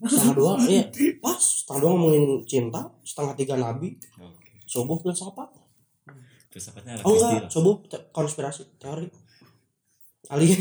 [0.00, 0.84] setengah dua iya
[1.20, 5.52] pas setengah dua ngomongin cinta setengah tiga nabi oke subuh filsafat
[6.52, 9.08] filsafatnya ada oh Kristi enggak subuh te- konspirasi teori.
[10.28, 10.60] Alien.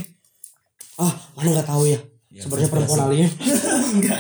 [0.98, 2.00] Ah mana nggak tahu ya?
[2.32, 3.28] Ya, sebenarnya perempuan alien.
[3.92, 4.18] Enggak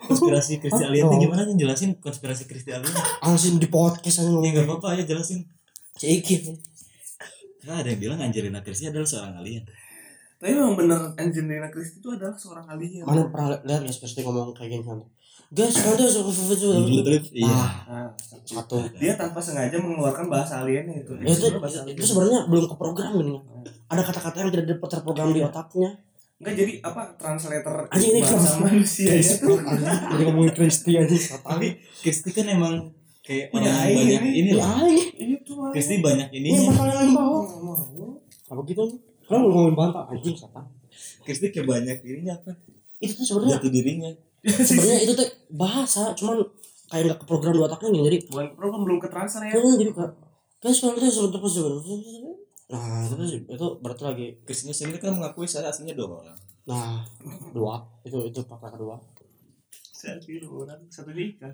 [0.00, 1.54] konspirasi Kristi alien itu gimana sih?
[1.54, 2.94] Jelasin konspirasi Kristi alien.
[3.20, 5.44] Langsung di podcast aja ya nggak apa-apa ya jelasin.
[5.98, 6.56] Cik
[7.68, 9.60] Nah, ada yang bilang Angelina Christie adalah seorang alien.
[10.40, 13.04] Tapi memang bener Angelina Christie itu adalah seorang alien.
[13.04, 14.98] mana pernah li- lihat ya seperti ngomong kayak gini kan
[15.48, 17.48] guys ada Iya.
[17.88, 18.08] ah
[18.44, 21.12] satu dia tanpa sengaja mengeluarkan bahasa aliennya itu.
[21.18, 21.96] Ya, itu, itu alien.
[21.98, 23.40] sebenarnya belum keprogram ini
[23.88, 25.90] ada kata-kata yang tidak dapat terprogram di otaknya
[26.38, 29.34] Enggak jadi apa translator Anjing, ini bahasa manusia ya.
[30.06, 31.66] jadi ngomongin Kristi aja Tapi
[31.98, 32.74] Christie kan emang
[33.26, 34.50] kayak orang banyak ini.
[34.54, 34.86] ya lah.
[35.74, 36.70] Christie banyak ini ininya.
[36.70, 37.42] bakal yang mau.
[38.48, 38.82] apa gitu
[39.26, 40.62] kalau ngomongin bantah anjing siapa
[41.26, 42.54] Christie kayak banyak ininya apa?
[42.98, 44.10] itu tuh sebenarnya Jati dirinya.
[44.68, 46.42] sebenarnya itu teh bahasa cuman
[46.88, 49.52] kayak nggak ke program di otaknya gini jadi bukan program belum ke transfer ya.
[49.52, 50.12] Kan jadi kayak
[50.58, 51.54] kan sekarang itu sebetulnya pas
[52.68, 56.36] nah itu itu berarti lagi Kristina sendiri kan mengakui saya aslinya dua orang.
[56.68, 57.00] Nah
[57.56, 59.00] dua itu itu fakta kedua.
[59.72, 61.52] Satu orang satu ikan.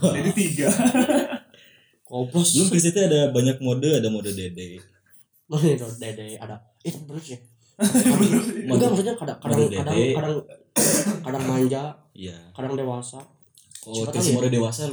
[0.00, 0.68] Jadi tiga.
[2.08, 4.80] Koplos belum Kristina itu ada banyak mode ada mode dede.
[5.44, 6.56] Mana itu dede ada.
[6.80, 7.40] Itu bener sih.
[8.70, 10.63] Enggak maksudnya kadang kadang Mode kadang kadang
[11.24, 12.36] kadang manja iya.
[12.54, 13.22] kadang dewasa.
[13.84, 14.32] Kalau ya?
[14.34, 14.88] mode dewasa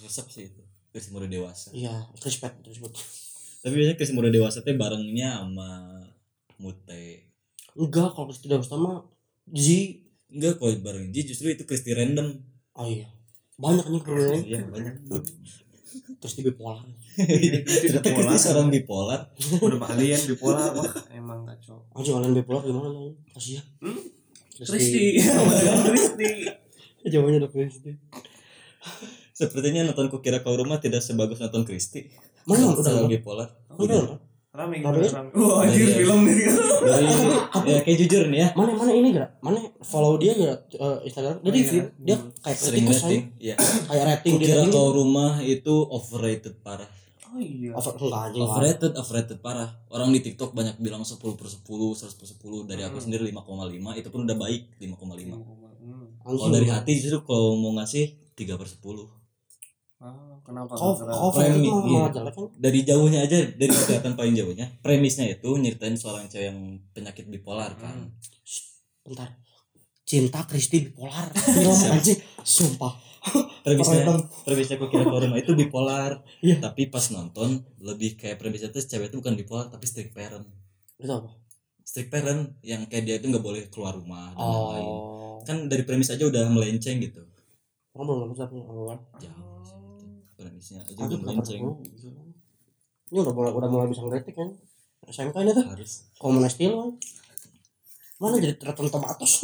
[0.00, 0.62] resep sih itu.
[0.90, 1.70] Kristina mode dewasa.
[1.70, 2.92] Iya respect tersebut
[3.60, 6.00] tapi biasanya Kristina mode dewasa teh barengnya sama
[6.56, 7.28] mute.
[7.76, 9.04] Enggak kalau tidak sama
[9.52, 9.66] Z
[10.32, 12.40] enggak kalau bareng Ji justru itu Kristi random.
[12.76, 13.08] Oh iya.
[13.60, 14.94] Banyak nih problemnya iya banyak.
[16.20, 16.80] Terus di bipolar.
[17.20, 19.20] Ternyata Kristi seorang bipolar.
[19.60, 20.72] udah kalian bipolar.
[20.72, 23.64] Wah emang kacau anjing kalian bipolar gimana tuh kasihan.
[23.84, 24.00] Hmm?
[24.68, 25.04] Kristi.
[27.08, 27.90] Jawabannya udah Kristi.
[29.32, 32.12] Sepertinya nonton Kukira Kau Rumah tidak sebagus nonton Kristi.
[32.44, 32.76] Mana?
[32.76, 33.48] Udah udah bipolar
[33.80, 34.98] udah rame Rame.
[35.06, 35.30] gitu rame.
[35.32, 35.96] Wah anjir Iya.
[36.02, 36.36] film nih.
[36.82, 37.06] Dari
[37.70, 38.48] ya kayak jujur nih ya.
[38.58, 39.30] Mana mana ini gak?
[39.40, 39.62] Mana?
[39.80, 40.74] Follow dia gak?
[40.74, 41.38] Eh, Instagram?
[41.40, 41.70] Dia di iya.
[41.70, 41.86] feed.
[42.02, 43.54] Dia kayak sering rating ya
[43.86, 44.72] kayak rating dia Kukira ini.
[44.74, 46.90] Kau Rumah itu overrated parah
[47.30, 47.70] oh iya.
[47.72, 48.48] Over enggak anjing lah.
[48.48, 49.70] overrated overrated parah.
[49.86, 51.62] Orang di TikTok banyak bilang 10 per 10
[51.94, 53.04] 100 per 10 dari aku Hmm.
[53.06, 55.38] sendiri 5,5 itu pun udah baik 5,5
[55.80, 56.06] Hmm.
[56.20, 58.04] Kalau dari hati justru kalau mau ngasih
[58.34, 59.08] 3 per 10
[59.96, 62.32] Ah, kenapa kau kau Premi, itu mah iya.
[62.32, 62.48] kan?
[62.56, 66.58] Dari jauhnya aja dari kelihatan paling jauhnya premisnya itu nyeritain seorang cewek yang
[66.90, 68.08] penyakit bipolar kan.
[69.04, 69.28] Bentar.
[70.02, 71.28] Cinta Kristi bipolar.
[71.52, 72.96] Film anjing sumpah
[73.64, 74.04] premisnya
[74.48, 76.58] premisnya kok kira rumah itu bipolar Iya.
[76.64, 80.48] tapi pas nonton lebih kayak premisnya tuh cewek itu bukan bipolar tapi strict parent
[80.96, 81.30] itu apa
[81.84, 85.82] strict parent yang kayak dia itu nggak boleh keluar rumah dan lain-lain oh kan dari
[85.88, 87.24] premis aja udah melenceng gitu
[87.90, 90.14] kamu belum nonton tapi apa jauh sih itu.
[90.38, 91.62] premisnya aja udah melenceng?
[93.10, 94.54] Ini udah mulai udah mulai bisa ngeritik kan.
[95.10, 96.06] SMK ini tuh harus
[96.54, 96.90] Steel kan.
[98.22, 99.34] Mana jadi Rotten Tomatoes?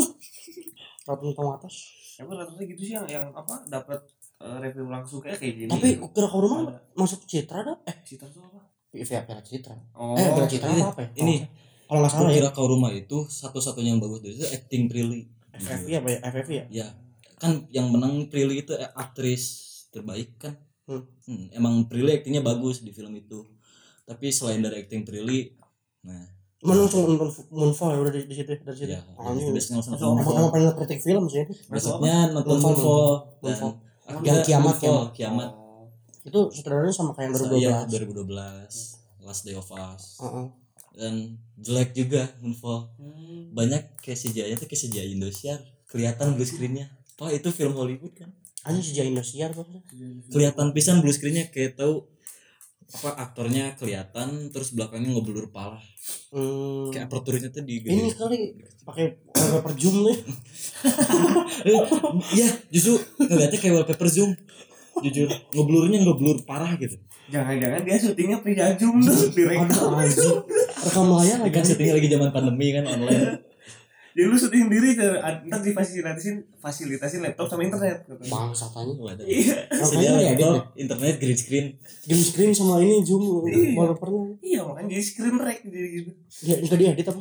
[1.11, 1.96] Rotten Tomatoes.
[2.19, 4.01] Emang rata-rata gitu sih yang yang apa dapat
[4.39, 5.71] eh, review langsung kayak kayak gini.
[5.71, 6.81] Tapi kira kau rumah Ada.
[6.95, 7.77] masuk Citra dah?
[7.85, 8.61] Eh, Cita tuh apa?
[8.89, 9.77] via Piala Citra.
[9.93, 11.11] Oh, eh, Citra ini- apa apa ya?
[11.19, 11.37] ini
[11.85, 12.35] kalau nggak salah ya.
[12.35, 15.21] kira kau rumah itu satu-satunya yang bagus dari itu acting Prilly
[15.53, 16.19] FFV apa ya?
[16.25, 16.65] FFV ya?
[16.75, 16.87] ya
[17.37, 19.45] kan yang menang Prilly itu eh, aktris
[19.89, 20.57] terbaik kan
[20.87, 21.03] Hmm.
[21.27, 23.43] Hmm, emang Prilly aktingnya bagus di film itu
[24.05, 25.51] tapi selain dari acting Prilly
[26.01, 26.23] nah
[26.67, 28.91] Mana langsung nonton Moonfall ya udah di, di situ dari situ.
[28.91, 29.51] ya Anjing.
[29.51, 31.45] biasanya langsung Langsung emang pengen kritik film sih.
[31.67, 33.07] Maksudnya nonton Moonfall,
[33.41, 33.73] Moonfall
[34.21, 35.09] Yang kiamat, kiamat.
[35.13, 35.51] kiamat.
[35.53, 35.87] Oh.
[36.23, 38.27] Itu sutradaranya sama kayak yang Iya, 2012.
[38.27, 40.47] 2012 Last Day of Us Heeh.
[40.95, 41.15] dan
[41.57, 43.51] jelek juga Moonfall Hmm.
[43.53, 46.87] banyak kayak CGI nya tuh kayak CGI Indosiar kelihatan blue screennya
[47.17, 48.31] oh itu film Hollywood kan
[48.63, 49.63] Anjing sejak Indosiar tuh.
[50.29, 52.07] kelihatan pisan blue screennya kayak tahu
[52.87, 55.79] apa aktornya kelihatan terus belakangnya ngeblur pala
[56.31, 56.87] Hmm.
[56.95, 58.55] kayak aperturnya tuh di Ini kali
[58.87, 60.19] pakai wallpaper zoom nih.
[62.37, 64.31] Iya, justru ngeliatnya kayak wallpaper zoom.
[65.03, 66.95] Jujur, ngeblurnya ngeblur parah gitu.
[67.27, 69.93] Jangan-jangan dia syutingnya prejajum tuh direkam.
[70.79, 71.53] Rekam layar lagi.
[71.53, 73.43] kan syutingnya lagi zaman pandemi kan online.
[74.17, 78.01] Jadi lu syuting sendiri ntar difasilitasin fasilitasin laptop sama internet.
[78.03, 78.33] katanya.
[78.33, 78.93] Bangsat aja.
[78.97, 79.25] Waduh.
[79.29, 79.57] Iya.
[79.77, 80.49] Sedia Makanya ya gitu.
[80.49, 81.67] laptop, internet green screen.
[82.03, 83.77] Game screen sama ini zoom Iya.
[83.77, 84.41] wallpapernya.
[84.41, 86.11] Iya makanya jadi screen rec jadi gitu.
[86.43, 87.21] Ya itu dia edit apa?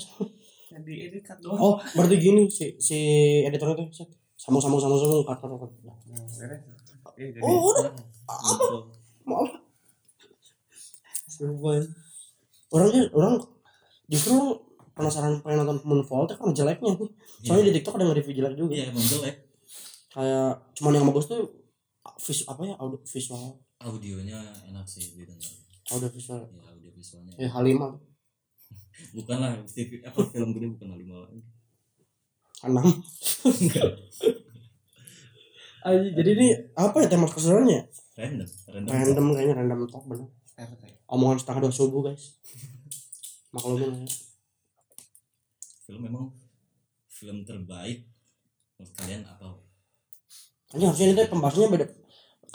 [0.66, 1.56] Jadi edit cut doang.
[1.58, 2.98] Oh, berarti gini si si
[3.43, 4.08] editornya tuh set.
[4.34, 5.72] sambung sambung sambung sambung cut cut cut.
[5.84, 5.96] Nah.
[6.00, 6.60] Beres.
[7.16, 7.91] Iya, jadi- Oh, udah.
[7.91, 8.78] Gitu.
[9.26, 9.52] Maaf.
[11.26, 11.76] Sumpah.
[12.70, 13.36] Orang dia orang
[14.08, 14.58] justru orang
[14.96, 17.10] penasaran pengen nonton Moonfall tuh kan jeleknya nih.
[17.41, 18.74] Soalnya di TikTok ada nge-review jelek juga.
[18.74, 19.36] Iya, emang jelek.
[20.10, 21.41] Kayak cuman yang bagus tuh
[22.18, 25.52] vis apa ya audio visual Audionya enak sih didengar.
[25.91, 27.34] audio visual Ya, audio visualnya.
[27.36, 27.91] eh Halimah
[29.16, 31.41] Bukan lah, TV, apa film gede bukan Halimah lagi.
[32.64, 32.88] enam
[35.86, 37.86] Aji, jadi ini apa ya tema keseruannya
[38.16, 38.89] Random, random.
[38.89, 40.26] random kayaknya random talk bener
[40.56, 40.84] RT.
[41.06, 42.39] omongan setengah dua subuh guys
[43.52, 44.10] maklumin lah ya
[45.86, 46.34] Film memang
[47.08, 48.10] film terbaik
[48.76, 49.48] menurut kalian apa?
[50.70, 51.88] Anjing harusnya ini pembahasannya beda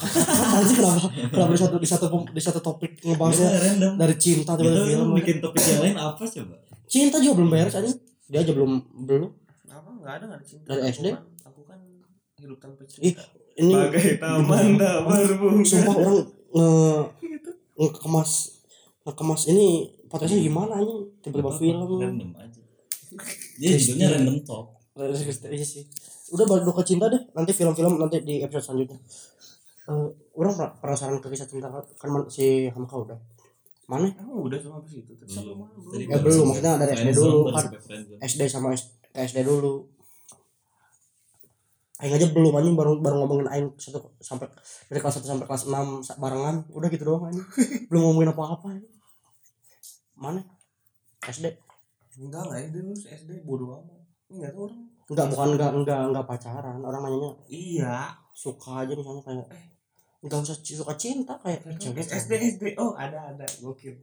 [0.00, 3.48] apa sih kenapa kenapa di satu di satu di satu topik Ya, ngebahasnya
[3.94, 6.56] dari cinta Kita tiba film bikin topik yang lain apa coba?
[6.86, 7.90] cinta juga belum beres aja
[8.26, 9.28] dia aja belum belum
[9.68, 10.64] Apa enggak ada enggak ada cinta.
[10.66, 11.06] Dari Aku SD?
[11.06, 11.78] kan- Aku kan
[12.34, 13.22] hidup tanpa Ih, cinta.
[13.54, 15.62] ini Bagai taman tak berbunga.
[15.62, 16.16] sumpah orang
[16.50, 16.68] nge
[17.78, 18.30] ngekemas
[19.02, 19.66] ngekemas ini
[20.06, 22.49] podcastnya gimana aja tiba-tiba film Random aja.
[23.56, 24.66] Dia judulnya random talk.
[25.48, 25.84] Iya sih
[26.30, 27.18] udah balik ke cinta deh.
[27.34, 28.98] Nanti film-film nanti di episode selanjutnya.
[29.90, 30.06] Eh,
[30.36, 33.18] orang penasaran ke kisah cinta kan man- si Hamka udah.
[33.90, 34.06] Mana?
[34.14, 35.10] Kamu udah sama apa sih itu?
[35.18, 35.66] Belum.
[35.98, 37.66] Ya, belum, maksudnya dari SD dulu, kan.
[38.22, 38.70] SD sama
[39.10, 39.90] SD dulu.
[41.98, 42.78] Aing aja belum anjing.
[42.78, 44.46] Baru baru ngomongin aing satu sampai
[44.86, 46.64] dari kelas 1 sampai kelas 6 sa- barengan.
[46.70, 47.44] Udah gitu doang anjing.
[47.90, 48.88] Belum ngomongin apa-apa anjing.
[50.14, 50.40] mana?
[51.26, 51.56] SD
[52.20, 53.96] Enggak lah SD lu SD bodo amat.
[54.28, 54.82] Enggak tahu orang.
[55.10, 57.96] enggak bukan enggak enggak enggak pacaran orang nanyanya Iya.
[58.30, 59.46] suka aja misalnya kayak
[60.20, 63.96] enggak usah suka cinta kayak cewek SD SD oh ada ada gokil.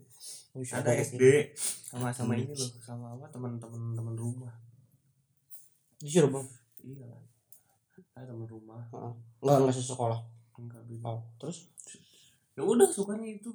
[0.51, 1.21] Oh, iya, Ada SD
[1.55, 4.51] sama sama ini loh sama apa teman-teman teman rumah.
[5.97, 6.47] jujur bang
[6.83, 7.07] Iya.
[8.13, 8.81] Ada teman rumah.
[9.39, 10.19] enggak enggak sekolah
[10.57, 11.05] Enggak gitu.
[11.05, 11.69] oh terus
[12.51, 13.53] Ya udah sukanya itu.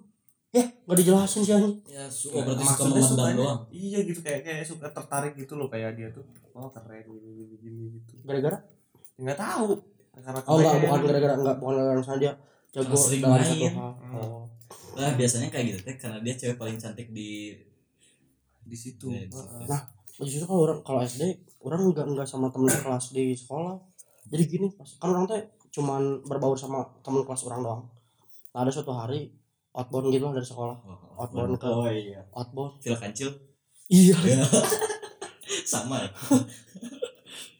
[0.52, 3.60] Ya enggak dijelasin sih anjing Ya, su- oh, berarti suka Maksudnya memandang doang.
[3.72, 6.24] Iya gitu kayak kayak suka tertarik gitu loh kayak dia tuh.
[6.52, 8.12] Oh keren gini gini gini gitu.
[8.22, 8.58] gara-gara
[9.16, 9.80] Enggak tahu.
[10.12, 12.32] Karena oh enggak bukan gara-gara enggak bukan gara-gara misalnya dia
[12.70, 13.48] jago sering dalam main.
[13.48, 14.16] satu hal Hmm.
[14.20, 14.42] oh
[14.92, 17.56] Nah, biasanya kayak gitu teh karena dia cewek paling cantik di
[18.62, 19.08] di situ.
[19.08, 19.40] Ya, di situ.
[19.40, 19.64] Heeh.
[19.64, 19.80] Nah,
[20.20, 21.22] justru kalau orang kalau SD
[21.64, 23.74] orang enggak enggak sama temen kelas di sekolah
[24.28, 25.40] jadi gini pas kan orang teh
[25.72, 27.82] cuman berbaur sama temen kelas orang doang
[28.52, 29.32] nah, ada suatu hari
[29.72, 30.76] outbound gitu dari sekolah.
[30.84, 31.56] Oh, outbound.
[31.56, 32.20] Ke oh iya.
[32.32, 32.80] outbound.
[32.80, 33.30] Villa Kancil?
[33.88, 34.16] Iya.
[34.20, 34.44] Ya.
[35.72, 36.04] sama.
[36.04, 36.10] Ya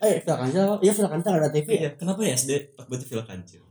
[0.03, 1.81] eh Villa Kancil iya Villa Kancil ada TV ya?
[1.87, 2.51] Iya, kenapa ya SD
[2.91, 3.63] berarti Villa Kancil?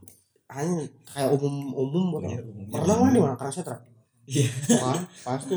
[0.48, 2.40] Hanya kayak umum umum buat Iya,
[2.72, 3.34] pernah lah di mana?
[3.36, 3.76] Karena saya
[4.22, 4.48] Iya.
[4.80, 5.56] kan pasti.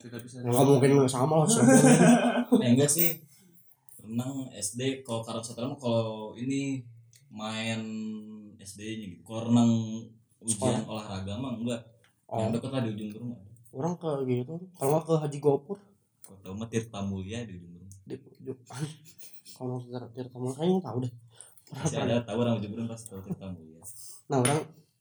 [0.00, 0.40] Tidak bisa.
[0.40, 1.60] nggak mungkin sama lah sih.
[2.64, 3.18] Eh, enggak sih.
[4.02, 6.82] Renang SD kalau karang setelah kalau ini
[7.30, 7.78] main
[8.58, 9.22] SD nya gitu.
[9.22, 9.70] Kalau renang
[10.42, 11.80] ujian olahraga mah enggak
[12.30, 12.38] oh.
[12.38, 13.38] yang dekat lah di ujung rumah
[13.70, 15.78] orang ke gitu kalau nggak ke Haji Gopur.
[16.20, 18.58] Kalau mah Tirta Mulia di ujung rumah di di-
[19.54, 21.12] kalau mau tir tir tamu kayaknya tahu deh.
[21.70, 23.78] Masih ada tahu orang ujung rumah pasti tahu Tirta Mulia.
[24.26, 24.60] Nah orang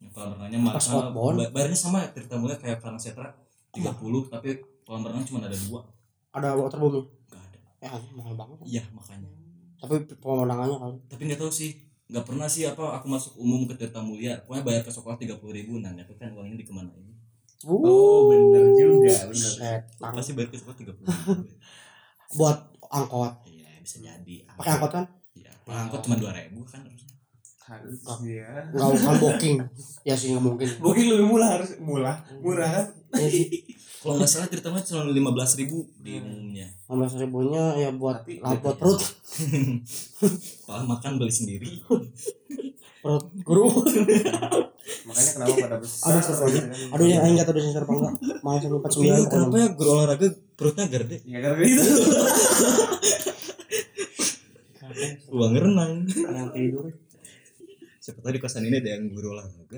[0.09, 1.35] kolam renangnya Pas sama outbound.
[1.39, 3.29] ba- bayarnya sama Tirta Mulia kayak Karang Setra
[3.73, 3.89] 30
[4.29, 4.49] tapi
[4.85, 5.81] kolam renang cuma ada dua.
[6.29, 7.59] Ada waterbooming enggak ada.
[7.81, 8.57] Ya mahal banget.
[8.65, 9.29] Iya makanya.
[9.79, 10.97] Tapi pemandangannya kali.
[11.09, 11.71] Tapi nggak tahu sih
[12.09, 14.37] nggak pernah sih apa aku masuk umum ke Tirta Mulia.
[14.45, 17.09] Pokoknya bayar ke sekolah tiga puluh ribu nah itu kan uangnya dikemanain
[17.67, 19.35] Oh bener juga bener.
[19.35, 20.13] Setang.
[20.15, 21.51] pasti bayar ke sekolah tiga puluh ribu
[22.37, 22.57] buat
[22.87, 27.08] angkot iya bisa jadi pakai angkot kan Iya, pakai angkot cuma dua ribu kan harusnya.
[27.69, 28.49] Harus ya.
[28.67, 29.57] nggak bukan booking
[30.01, 32.85] ya sih nggak mungkin Mungkin lebih murah harus murah murah kan?
[33.13, 33.45] ya sih
[33.99, 36.65] Kalau nggak salah terutama cuma lima belas ribu di umumnya.
[36.83, 39.01] enam belas ribunya ya buat Tapi- lah, buat perut
[40.63, 41.67] Kalau makan beli sendiri.
[42.99, 43.69] perut guru
[45.05, 46.09] Makanya kenapa pada besar?
[46.09, 46.61] Aduh, seru aja.
[46.89, 49.89] aduh yang aing nggak tahu desain apa enggak malah sampai empat sembilan kenapa ya guru
[49.91, 51.17] olahraga perutnya gede?
[51.23, 51.83] Ya karena itu.
[55.29, 55.93] Uang renang.
[56.09, 56.85] yang tidur
[58.09, 59.77] Siapa tahu di kosan ini ada yang guru olahraga.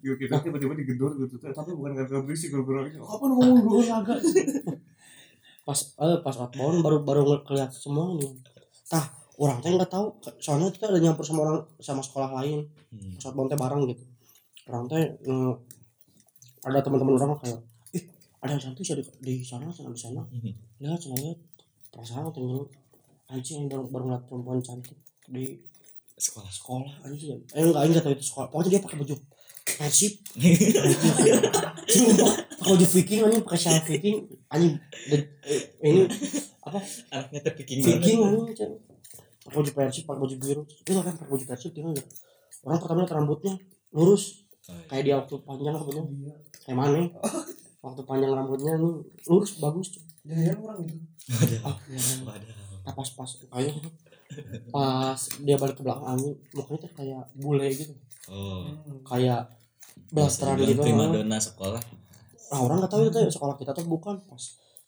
[0.00, 1.50] Yuk kita tiba-tiba digedor gitu tuh.
[1.50, 3.00] Tapi bukan gara-gara berisik gara-gara ini.
[3.00, 4.14] Kapan ngomong dulu olahraga?
[5.64, 8.28] pas eh pas outbound baru baru ngeliat semua nih
[8.84, 9.00] tah
[9.40, 13.16] orang teh nggak tahu soalnya kita ada nyampur sama orang sama sekolah lain Hmm.
[13.16, 14.04] pas outbound teh bareng gitu
[14.68, 15.58] orang teh nge-
[16.62, 18.04] ada teman-teman orang kayak ih
[18.38, 20.20] ada yang cantik sih di, di sana sana di sana
[20.78, 21.40] lihat sana lihat
[21.88, 22.68] perasaan tinggal
[23.26, 25.58] anjing yang baru baru ngeliat perempuan cantik di
[26.14, 26.46] Sekolah.
[26.46, 28.46] sekolah anjing eh enggak enggak tahu itu sekolah.
[28.46, 29.14] Pokoknya dia pakai baju
[29.66, 30.12] persib.
[32.54, 34.16] Pakai baju viking anjing pakai shawl viking
[34.46, 34.74] anjing.
[35.10, 35.22] Eh,
[35.82, 36.06] ini
[36.62, 36.78] apa?
[37.10, 38.70] Anaknya terpiking viking anjing Cen.
[39.42, 40.62] pakai baju persib pakai baju biru.
[40.86, 42.06] Dia kan pakai baju persib dia nggak?
[42.64, 43.52] Orang pertama lihat rambutnya
[43.90, 44.46] lurus.
[44.88, 46.04] Kayak dia waktu panjang rambutnya.
[46.64, 47.00] Kayak mana?
[47.82, 48.94] Waktu panjang rambutnya nih
[49.28, 50.96] lurus bagus Jangan orang itu.
[51.34, 52.00] ah ya.
[52.24, 52.54] Wadah.
[52.84, 53.76] Nah, pas pas kayak
[54.74, 56.18] pas dia balik ke belakang
[56.54, 57.94] mukanya tuh kayak bule gitu.
[58.24, 58.64] Oh.
[59.04, 59.52] kayak
[60.10, 60.80] blasteran gitu.
[60.80, 61.82] Prima donna sekolah.
[62.52, 64.16] nah orang nggak tahu itu ya sekolah kita tuh bukan.
[64.24, 64.42] Pas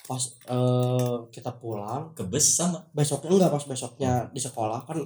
[0.06, 2.14] pas eh, kita pulang.
[2.14, 2.80] Ke bus sama.
[2.94, 4.98] besoknya enggak pas besoknya di sekolah kan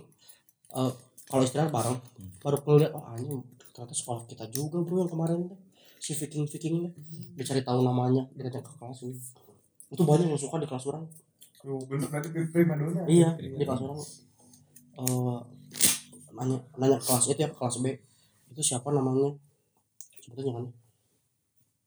[0.76, 0.92] eh,
[1.26, 1.98] kalau istirahat bareng.
[2.40, 5.58] Baru ngeliat oh anjing ternyata sekolah kita juga bro yang kemarin tuh.
[6.00, 6.92] Si viking viking tuh
[7.36, 9.16] dicari tahu namanya dia ke kelas ini.
[9.90, 11.04] Itu banyak yang suka di kelas orang
[11.60, 13.04] Tuh, bener berarti prima donna.
[13.04, 14.00] iya di kelas orang
[14.96, 15.38] eh
[16.32, 17.86] nanya nanya ke kelas itu ya ke kelas B
[18.48, 19.28] itu siapa namanya
[20.18, 20.64] sebetulnya kan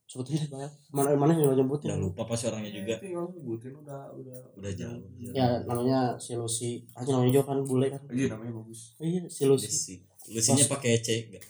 [0.04, 2.94] sebetulnya banyak mana mana yang Udah nyebutin lupa pasti orangnya juga.
[2.94, 5.02] Tapi kalau sebutin udah udah Udah jauh.
[5.32, 8.94] ya namanya si Lucy aja namanya juga kan bule kan Iya namanya bagus.
[9.00, 9.94] iya si Lucy Lucy.
[10.30, 11.44] Lucynya pakai C enggak?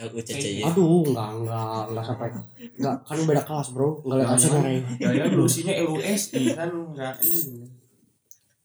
[0.00, 0.62] L U C C Y.
[0.62, 2.28] aduh enggak enggak enggak sampai
[2.72, 6.22] enggak kan beda kelas bro enggak lihat hasilnya kayak Ya ya lusinya LUS
[6.52, 7.69] kan enggak ini.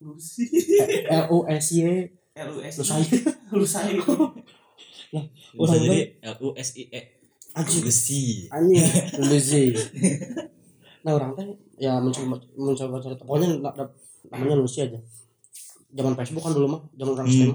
[0.05, 0.45] Lucy.
[1.09, 1.81] L U S Y.
[2.35, 3.05] L U S lu saya.
[3.49, 4.13] Lu saya bisa
[5.55, 7.01] Orang jadi L U S I E.
[7.55, 8.45] Lucy.
[8.51, 8.85] Anjing.
[9.31, 9.63] Lucy.
[11.01, 11.47] Nah orang teh
[11.77, 13.23] ya mencoba mencoba cerita.
[13.23, 13.73] Pokoknya na-
[14.29, 14.99] namanya Lucy aja.
[15.89, 17.33] Zaman Facebook kan dulu mah zaman orang Hmm.
[17.33, 17.51] STM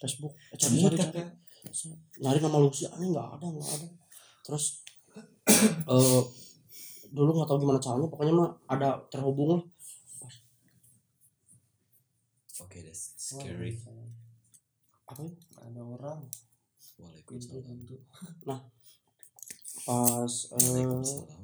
[0.00, 0.32] Facebook.
[0.50, 1.20] Eh, cari cari cari
[2.18, 3.86] nyari nama Lucy aneh nggak ada nggak ada.
[4.42, 4.64] Terus
[5.94, 6.22] eh
[7.10, 8.08] dulu nggak tahu gimana caranya.
[8.10, 9.62] Pokoknya mah ada terhubung lah
[12.70, 13.74] oke that's scary.
[15.04, 15.32] apa ya?
[15.58, 16.22] ada orang.
[17.02, 17.66] Waalaikumsalam.
[17.66, 17.98] Pintu
[19.82, 21.42] pas eh Waalaikumsalam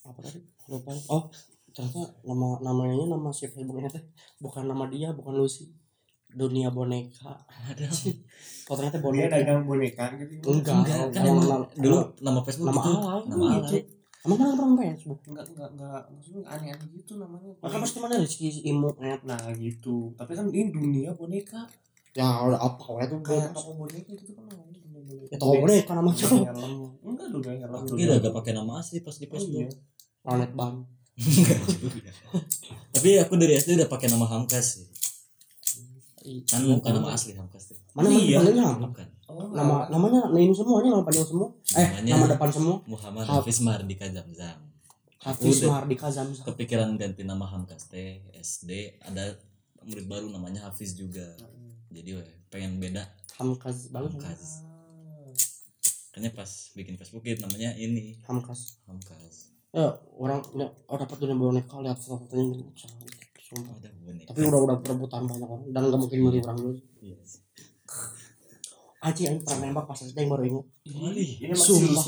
[0.00, 0.40] apa tadi?
[0.64, 0.96] Lupa.
[1.12, 1.28] Oh
[1.70, 4.00] ternyata nama namanya nama si Facebooknya teh
[4.40, 5.76] bukan nama dia bukan Lucy.
[6.30, 7.36] Dunia boneka.
[7.68, 7.84] Ada.
[8.70, 9.34] Oh ternyata dia boneka.
[9.36, 10.40] dagang boneka gitu.
[10.46, 12.96] Enggak enggak kan nama- dulu nama Facebook nama gitu
[13.28, 13.76] nama gitu.
[14.26, 15.20] Emang mana orang Facebook?
[15.28, 17.52] Enggak enggak enggak maksudnya aneh-aneh gitu namanya.
[17.60, 20.12] Maka pasti mana Imo net nah gitu.
[20.16, 21.64] Tapi kan ini dunia boneka.
[22.12, 23.18] Ya udah apa ya tuh?
[23.22, 24.80] Kayak toko boneka gitu kan namanya
[25.30, 26.24] ya toko boneka namanya.
[26.26, 26.80] Dunia helm.
[27.06, 29.68] Enggak dunia dunia kira gak pakai nama asli pas di Facebook.
[29.70, 29.78] Iya.
[30.20, 30.84] planet ban
[32.96, 34.86] tapi aku dari SD udah pakai nama Hamkas sih.
[36.48, 38.40] Kan bukan nama asli Hamkas tuh mana Iya.
[38.44, 38.68] iya.
[39.32, 43.22] Oh nama namanya nah ini semuanya nama panjang semua eh Namanya- nama depan semua Muhammad
[43.22, 44.58] Haf- Hafiz Mardika Zamzam
[45.18, 45.70] Hafiz Udah.
[45.76, 48.70] Mardika Zamzam kepikiran ganti nama Hamkas teh SD
[49.00, 49.36] ada
[49.80, 51.24] murid baru namanya Hafiz juga
[51.88, 54.66] jadi weh, pengen beda Hamkaz banget Hamkas
[56.10, 61.34] makanya pas bikin Facebook gitu namanya ini Hamkaz Hamkas ya orang ya, oh dapat dunia
[61.34, 62.70] boneka lihat foto-fotonya gitu
[63.40, 63.78] sumpah
[64.24, 67.16] tapi udah udah perebutan banyak orang dan nggak mungkin milih orang dulu Iya.
[69.00, 72.04] Aji yang pernah nembak pas SD yang baru ingat ini masih Sumpah.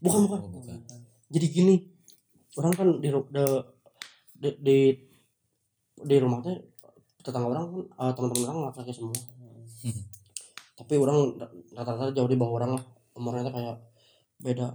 [0.00, 0.40] Bukan bukan.
[0.40, 0.80] Oh, bukan.
[1.28, 1.74] jadi gini
[2.56, 3.44] orang kan di de,
[4.40, 4.78] di, di
[6.00, 6.56] di rumah teh
[7.20, 9.20] tetangga orang kan eh, teman-teman orang laki-laki semua.
[10.80, 11.36] Tapi orang
[11.76, 12.84] rata-rata jauh di bawah orang lah.
[13.12, 13.76] Umurnya tuh kayak
[14.40, 14.66] beda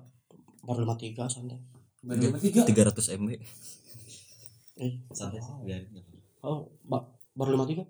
[0.61, 1.57] baru lima tiga santai
[2.05, 2.61] baru lima tiga?
[2.61, 3.29] 300 MB
[4.75, 5.89] eh santai sih biarin
[6.45, 7.81] oh ba- baru lima tiga?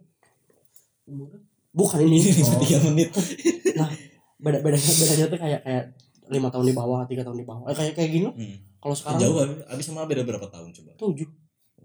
[1.11, 1.43] Umurnya?
[1.75, 2.23] Bukan ini.
[2.63, 3.11] Tiga menit
[3.75, 3.89] nah
[4.35, 5.83] beda bedanya bedanya tuh kayak kayak
[6.31, 7.69] lima tahun di bawah tiga tahun di bawah.
[7.69, 8.57] Eh, kayak kayak gini hmm.
[8.81, 10.91] kalau sekarang jauh abis, abis sama beda berapa tahun coba?
[10.97, 11.29] Tujuh.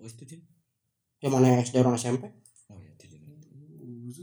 [0.00, 0.40] Oh itu dia.
[1.20, 2.24] Yang mana SD orang SMP
[2.72, 3.18] oh iya tujuh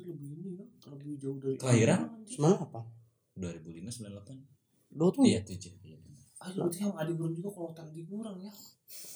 [0.07, 0.68] lebih ini kan?
[0.95, 1.99] Lebih jauh dari Kelahiran?
[2.26, 2.82] semana apa?
[3.38, 4.57] 2005 98
[4.97, 5.24] dua tuh.
[5.24, 5.74] Iya tujuh.
[5.84, 5.97] Iya.
[6.38, 8.53] ah berarti sama adik kurang juga kalau tadi kurang ya.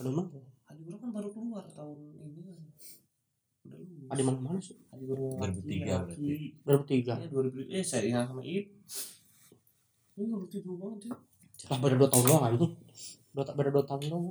[0.01, 0.29] Aduh mana
[0.69, 2.41] adik kurang kan baru keluar tahun ini.
[2.45, 2.57] kan
[4.11, 4.75] ada mana mana sih?
[4.91, 6.27] adik kurang 2003 berarti.
[6.67, 8.65] baru tiga ya 2000 eh saya ingat sama Ip.
[10.19, 11.13] Ini nggak berarti dua banget ya
[11.69, 12.67] lah beda dua tahun doang ini
[13.31, 14.25] dua beda dua tahun doang.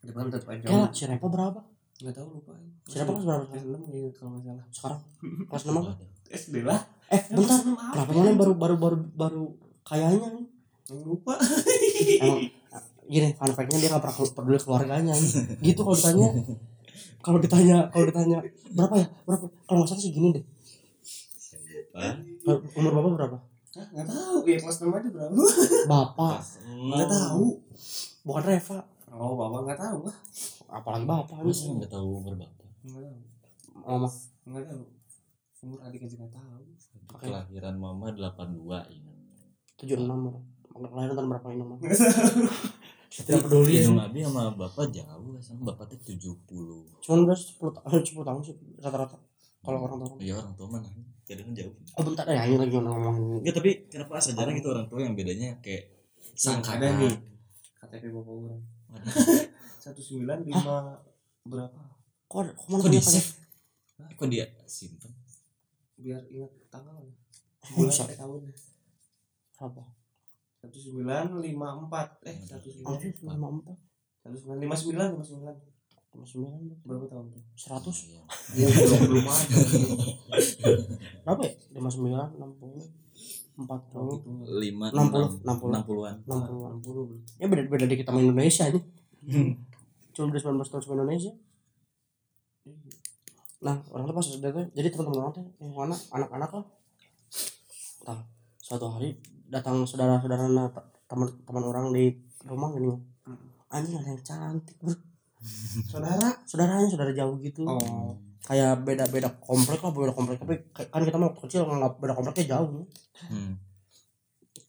[0.00, 1.60] Depan tetap aja ya si Repa berapa?
[2.00, 2.52] Nggak tahu lupa.
[2.56, 3.44] Ya si Repa kelas berapa?
[3.44, 4.66] Kelas sekarang enam ya kalau nggak salah.
[4.72, 5.00] Sekarang?
[5.48, 5.90] Kelas enam apa?
[5.92, 6.06] Ada.
[6.30, 6.80] SD lah.
[7.12, 7.58] Eh bentar.
[7.66, 9.44] kenapa mana baru baru baru baru
[9.84, 10.30] kayaknya?
[10.90, 11.34] Lupa.
[12.18, 12.40] Emang
[13.10, 15.14] gini fun fact-nya dia nggak pernah peduli keluarganya
[15.66, 16.30] gitu kalau ditanya
[17.20, 18.38] kalau ditanya kalau ditanya
[18.72, 19.06] berapa ya?
[19.28, 19.46] Berapa?
[19.68, 20.44] Kalau nggak salah sih gini deh.
[21.04, 22.20] Siapa?
[22.76, 23.36] umur bapak berapa?
[23.70, 24.36] Nggak tahu.
[24.48, 25.34] Ya kelas enam aja berapa?
[25.86, 26.38] Bapak.
[26.66, 27.44] Nggak tahu.
[28.24, 28.78] Bukan Reva.
[29.12, 30.16] Oh bapak nggak tahu lah.
[30.70, 31.36] Apalagi bapak.
[31.44, 32.66] Masa ini nggak tahu umur bapak?
[32.88, 33.18] Nggak tahu.
[33.84, 34.08] Mama.
[34.48, 34.82] Nggak tahu.
[35.60, 36.60] Umur adik aja nggak tahu.
[37.20, 39.16] Kelahiran mama 82 ingat.
[39.76, 40.40] Tujuh enam
[40.70, 41.84] kelahiran tahun berapa ini mama
[43.10, 47.72] tidak peduli ya Indung Abi sama bapak jauh sama bapak tuh 70 cuman udah sepuluh
[47.74, 49.18] tahun sepuluh tahun sih rata-rata
[49.60, 50.16] kalau orang tua.
[50.24, 50.88] Ya orang tua mana?
[51.28, 51.74] Jadi kan jauh.
[52.00, 55.12] Oh bentar ya ini lagi ngomong Enggak tapi kenapa asa jarang gitu orang tua yang
[55.12, 55.92] bedanya kayak
[56.48, 57.12] ada nih
[57.76, 58.62] KTP bapak orang.
[59.84, 60.96] Satu sembilan lima
[61.44, 61.80] berapa?
[62.24, 63.30] Kok kok dia save?
[64.16, 65.12] Kok dia simpen?
[66.00, 67.12] Biar ingat tanggalnya
[67.60, 68.54] Oh, bulan eh tahunnya
[69.60, 69.84] berapa
[70.60, 72.08] satu sembilan lima empat.
[72.28, 73.00] Eh satu sembilan
[73.32, 73.48] lima.
[73.48, 73.76] Empat.
[74.20, 75.56] satu sembilan lima sembilan lima sembilan.
[76.10, 77.42] lima sembilan berapa tahun tuh?
[77.56, 77.96] Seratus.
[78.12, 78.22] Iya.
[78.60, 79.56] ya belum belum ada
[81.24, 81.52] berapa ya?
[81.72, 82.84] lima sembilan enam puluh
[83.60, 84.18] empat puluh.
[84.56, 85.68] Lima 60, enam 60.
[85.68, 86.64] enam puluhan enam puluh.
[86.68, 87.04] enam puluh
[87.36, 88.84] ya beda beda dikit sama Indonesia nih
[90.16, 91.32] cuma udah sembilan belas tahun sama Indonesia.
[93.60, 95.96] Nah orang tuh pas SD tuh jadi teman-teman orang tuh yang mana?
[96.12, 96.66] Anak-anak lah.
[98.08, 98.18] Nah
[98.60, 99.16] suatu hari
[99.50, 100.70] datang saudara-saudara na-
[101.10, 102.14] teman teman orang di
[102.46, 102.94] rumah gini.
[103.70, 104.94] Anjing ada yang cantik bro.
[105.90, 106.36] Saudara?
[106.46, 107.66] Saudaranya saudara jauh gitu.
[107.66, 108.14] Oh.
[108.44, 110.38] Kayak beda beda komplek lah beda komplek.
[110.38, 112.86] Tapi kan kita mah waktu kecil nggak beda kompleknya jauh
[113.30, 113.52] hmm.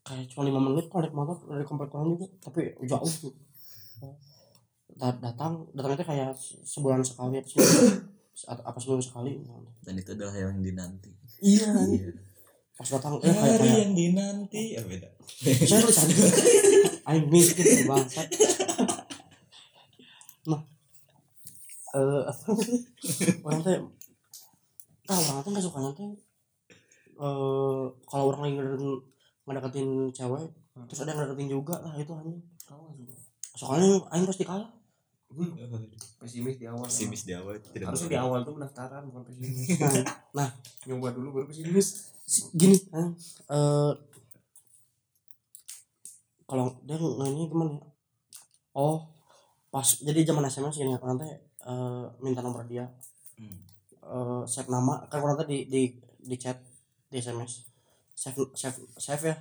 [0.02, 2.28] kayak cuma lima menit kalau naik motor dari komplek orang juga.
[2.42, 3.34] Tapi jauh tuh
[4.92, 6.30] Da- datang datangnya tuh kayak
[6.68, 7.86] sebulan sekali apa seminggu.
[8.52, 9.32] Atau apa seminggu sekali.
[9.84, 11.12] Dan itu adalah yang dinanti.
[11.42, 12.31] Iya iya
[12.82, 14.74] pas datang eh kayak kayak yang dinanti.
[14.74, 15.06] Ya beda.
[15.70, 16.18] Saya tuh sadar
[17.14, 18.26] I miss it bangsat.
[20.50, 20.62] Nah
[21.92, 22.24] eh
[23.46, 23.78] orang teh
[25.12, 26.10] ah orang teh nggak sukanya teh
[27.22, 28.94] eh kalau orang lagi ngedeketin,
[29.46, 30.50] ngedeketin cewek
[30.90, 32.76] terus ada yang ngedeketin juga lah itu hanya suka?
[33.60, 34.72] soalnya aing pasti kalah
[36.18, 36.86] Pesimis di awal.
[36.86, 39.68] pesimis di awal tidak Harusnya di awal tuh pendaftaran bukan pesimis.
[40.32, 40.50] nah
[40.86, 41.88] Nyoba dulu baru pesimis.
[42.54, 43.08] gini eh
[43.50, 43.92] eh,
[46.46, 47.84] kalau dia nanya gimana ya?
[48.74, 49.08] oh
[49.68, 52.88] pas jadi zaman SMS gini orang teh eh, minta nomor dia
[53.34, 53.58] Hmm.
[54.06, 55.82] eh save nama kan orang teh di di
[56.22, 56.62] di chat
[57.10, 57.66] di SMS
[58.14, 59.36] save save save ya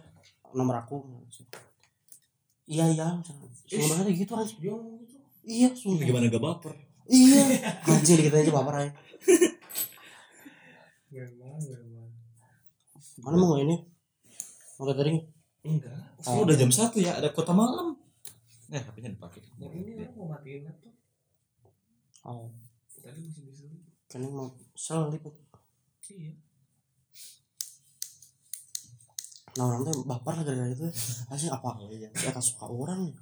[0.50, 1.04] nomor aku
[2.64, 3.20] iya iya
[3.68, 5.19] sebenarnya gitu aja Dia ngomong gitu.
[5.50, 5.68] Iya.
[5.74, 6.72] Sumpah gimana gak baper?
[7.10, 7.42] Iya.
[7.90, 8.92] Anjing dikit aja baper aja.
[11.10, 12.06] Gimana, gimana.
[13.18, 13.76] mana mau ini?
[14.78, 15.18] Mau tadi
[15.60, 15.92] Enggak.
[16.24, 17.98] oh, udah jam satu ya ada kota malam.
[18.70, 19.42] Eh HP-nya dipakai.
[19.60, 20.94] Yang ini mau matiin laptop.
[22.24, 22.48] oh.
[23.02, 23.66] Tadi masih bisa.
[24.08, 25.22] kan mau selip
[26.10, 26.34] Iya.
[29.54, 30.86] nah orang tuh baper lah gara-gara itu.
[31.30, 33.10] Asli apa oh iya atas suka orang.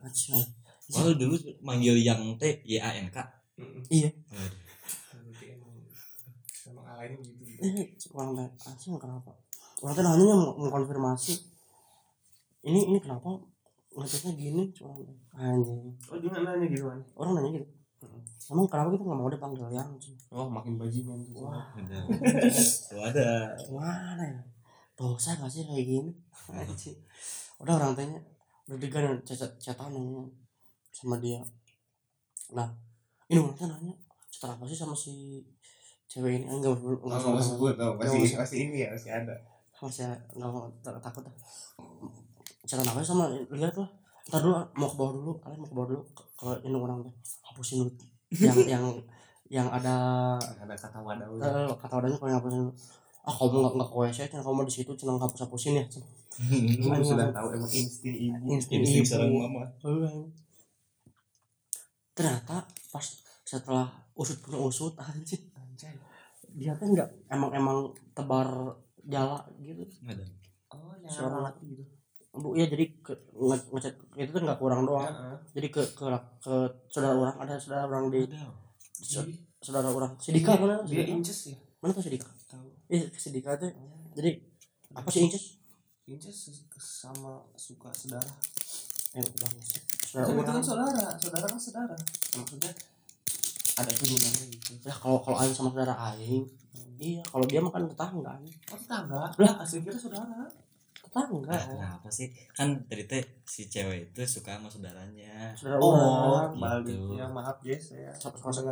[0.00, 0.44] Nih
[0.90, 1.06] Anjing.
[1.06, 3.22] kalau dulu manggil yang T Y A N K.
[3.86, 4.10] Iya.
[6.66, 8.10] Emang alay gitu.
[8.18, 9.30] orang teh anjing kenapa?
[9.78, 11.34] Orang teh nanya mau mengkonfirmasi
[12.66, 13.38] ini ini kenapa
[13.94, 14.62] ngechatnya gini?
[14.74, 14.98] Cuma
[15.38, 15.94] anjing.
[16.10, 16.98] Oh dia nggak nanya gitu kan?
[17.14, 17.66] orang nanya gitu.
[18.50, 19.90] Emang kenapa kita nggak mau dipanggil yang
[20.34, 21.46] Oh makin bajingan tuh.
[21.46, 21.70] wah.
[21.78, 21.98] Ada.
[22.90, 23.54] Tuh ada.
[23.70, 24.42] Mana ya?
[24.98, 26.12] Dosa gak sih kayak gini?
[26.50, 26.98] Anjing.
[27.62, 28.18] Udah orang tanya
[28.66, 30.26] udah degan chat chatan nanya
[30.90, 31.40] sama dia.
[32.50, 32.68] Nah
[33.26, 33.94] ini orang nanya
[34.28, 35.42] chat apa sih sama si
[36.06, 36.44] cewek ini?
[36.46, 39.34] Enggak enggak Nggak mau sebut Nggak masih masih ini ya masih ada.
[39.80, 40.04] masih
[40.36, 41.24] nggak mau tak- takut
[42.68, 43.90] chatan apa sih sama lihat lah.
[44.28, 46.02] Ntar dulu mau ke bawah dulu kalian mau ke bawah dulu
[46.36, 47.92] kalau ini orang teh hapusin dulu.
[48.36, 48.84] Yang yang
[49.50, 49.96] yang ada
[50.38, 51.26] Ada kata wadah.
[51.26, 52.72] eh, kata wadahnya kalau hapusin dulu.
[53.20, 55.84] Ah kamu nggak nggak ke WC kan kamu di situ cuma hapus hapusin ya
[56.80, 58.48] Lu sudah tahu emang insting ibu.
[58.48, 59.10] insting insting ibu.
[59.10, 59.64] seorang mama.
[59.84, 60.24] Heeh.
[62.12, 62.56] Ternyata
[62.88, 63.06] pas
[63.42, 65.94] setelah usut punya usut anjing Anjay.
[66.50, 67.78] dia kan nggak emang emang
[68.10, 68.48] tebar
[69.02, 70.24] jala gitu ada
[70.70, 71.82] Oh yang Seorang- mati gitu.
[72.32, 75.38] bu ya jadi ke, nge- ngechat itu tuh nggak kurang doang Heeh.
[75.52, 76.06] jadi ke ke
[76.38, 76.54] ke
[76.86, 78.22] saudara orang ada saudara orang di
[79.58, 81.10] saudara orang Sidika mana Dia Sidika?
[81.12, 81.58] inces ya.
[81.78, 82.70] mana tuh Sidika Tahu.
[82.86, 83.70] eh Sidika tuh
[84.14, 84.30] jadi
[84.94, 85.58] apa sih inces
[86.06, 86.38] Inces
[86.78, 88.30] sama suka saudara.
[89.12, 89.26] eh
[90.10, 91.96] saudara Kan itu kan saudara, saudara kan saudara.
[92.34, 92.72] Maksudnya
[93.78, 94.72] ada turunannya gitu.
[94.82, 96.42] ya kalau kalau aing sama saudara aing
[96.98, 98.56] iya kalau dia makan tetangga anjing.
[98.68, 99.30] Oh tetangga?
[99.38, 99.54] Lah.
[99.62, 100.44] asli kira saudara.
[101.00, 105.94] tetangga Nah, kenapa sih kan dari teh si cewek itu suka sama saudaranya saudara Oh,
[105.94, 107.14] orang gitu.
[107.14, 108.10] Ya maaf guys ya.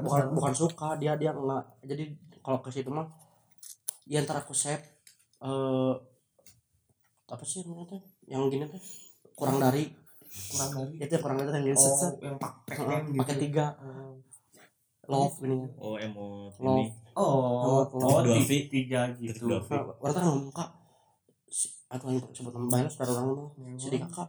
[0.02, 2.04] bukan bukan suka dia dia nggak jadi
[2.42, 3.06] kalau ke situ mah
[4.06, 4.82] ya ntar aku save
[5.38, 5.94] eh
[7.28, 8.80] apa sih namanya tuh yang gini tuh
[9.36, 9.84] kurang dari
[10.28, 10.94] kurang dari.
[11.00, 12.12] itu yang kurang dari yang gini set, set.
[12.12, 13.66] Oh, yang pakai pakai tiga.
[13.80, 14.14] Oh.
[15.08, 16.86] love gini oh emot Lo- ini.
[17.18, 19.48] Oh, Oh, oh, tiga gitu.
[19.48, 20.70] orang tuh ngomong kak
[21.88, 22.52] aku yang sebut
[22.92, 23.48] saudara orang
[23.80, 24.28] si dia kakak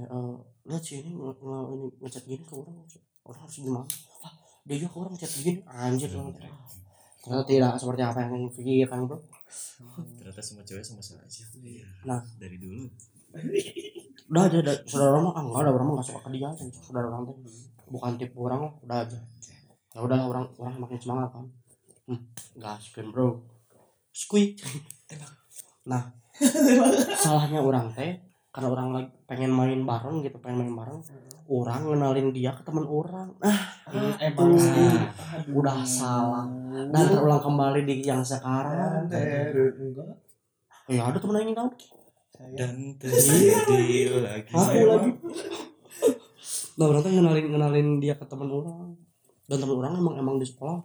[0.00, 0.36] eh
[0.70, 2.86] lihat sih ini ini ngechat gini ke orang
[3.26, 3.84] orang harus gimana?
[4.24, 4.32] Ah
[4.64, 5.52] dia juga ke orang ngechat gini.
[5.66, 6.08] Anjir.
[6.14, 6.48] Orang teh
[7.20, 9.18] ternyata tidak seperti apa yang pikirkan bro.
[10.16, 11.44] Ternyata semua cewek sama saja.
[11.60, 12.22] Iya Nah.
[12.40, 12.86] dari dulu
[14.30, 17.06] udah aja ada saudara orang mah ah, enggak ada orang nggak suka ke dia saudara
[17.10, 17.36] orang teh.
[17.90, 19.18] Bukan tipe orang udah aja.
[19.90, 21.46] Ya udah orang orang makin semangat kan.
[22.06, 22.20] Hmm,
[22.54, 23.42] gaskeun bro.
[24.14, 24.54] Skui
[25.80, 26.12] nah
[27.24, 28.20] salahnya orang teh
[28.54, 31.00] karena orang lagi pengen main bareng gitu pengen main bareng
[31.50, 33.34] orang ngenalin dia ke teman orang.
[33.42, 34.90] Ah Ah, itu emang sih
[35.50, 36.46] udah salah.
[36.70, 39.10] Dan terulang kembali di yang sekarang.
[39.10, 40.14] Enggak.
[40.90, 41.70] ya ada temen yang tahu
[42.40, 44.52] Saya dan terjadi lagi.
[44.56, 45.10] Aku lagi.
[46.80, 48.96] Nah orang tuh ngenalin ngenalin dia ke teman orang.
[49.44, 50.80] Dan teman orang emang emang di sekolah.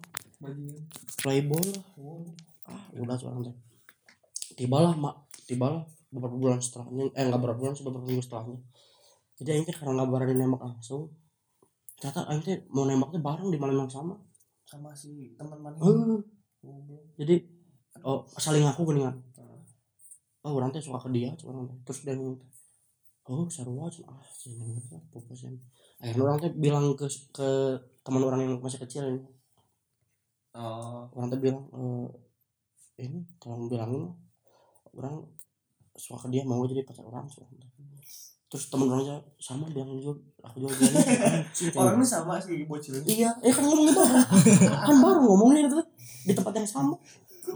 [1.24, 1.86] Playboy lah.
[2.68, 3.56] Ah udah seorang teh
[4.60, 5.16] tibalah mak.
[5.48, 7.08] Tibalah beberapa bulan setelahnya.
[7.16, 8.60] Eh nggak beberapa bulan sih beberapa minggu setelahnya.
[9.40, 11.08] Jadi teh karena nggak berani nembak langsung
[11.96, 14.20] ternyata teh mau nembaknya bareng di malam yang sama.
[14.68, 15.80] Sama si teman mana
[16.66, 17.14] Goblok.
[17.14, 17.46] jadi
[18.02, 19.16] oh saling ngaku gini kan
[20.46, 22.38] oh orang teh suka ke dia cuma orang teh terus dia ngomong
[23.26, 24.78] oh seru aja ah sini
[25.10, 25.58] pupus yang
[25.98, 27.50] akhirnya orang tuh bilang ke ke
[28.06, 29.22] teman orang yang masih kecil ini.
[30.54, 31.10] Oh.
[31.10, 32.06] Orang tuh bilang eh,
[33.02, 34.14] ini tolong bilangin
[34.94, 35.26] orang
[35.98, 37.26] suka ke dia mau jadi pacar orang
[38.46, 43.52] terus temen orangnya sama bilangin juga aku juga kayak orangnya sama sih bocil Iya, eh
[43.52, 44.00] kan ngomong itu
[44.86, 45.80] kan baru ngomongnya itu
[46.30, 46.96] di tempat yang sama.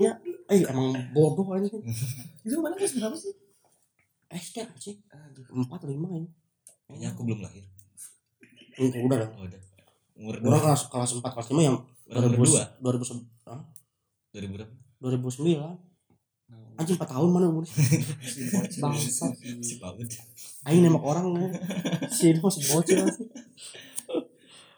[0.01, 0.17] Ya,
[0.49, 1.69] eh emang bodoh aja.
[2.45, 3.33] itu mana kelas berapa sih
[4.29, 4.37] Eh,
[4.77, 4.93] sih
[5.49, 6.21] empat lima ya.
[6.85, 7.65] kayaknya aku belum lahir
[8.77, 9.31] Enggak udah dong.
[9.35, 9.61] oh, udah
[10.13, 13.03] umur dua kelas kelas empat kelas lima yang umur dua dua ribu
[13.45, 13.61] ah,
[14.29, 15.75] dari berapa dua ribu sembilan.
[16.77, 17.73] Anjing empat tahun mana umurnya?
[18.83, 19.33] Bangsat.
[19.59, 20.15] si banget
[20.63, 21.49] Aing nembak orang ya.
[22.07, 23.27] Si ini masih bocil sih.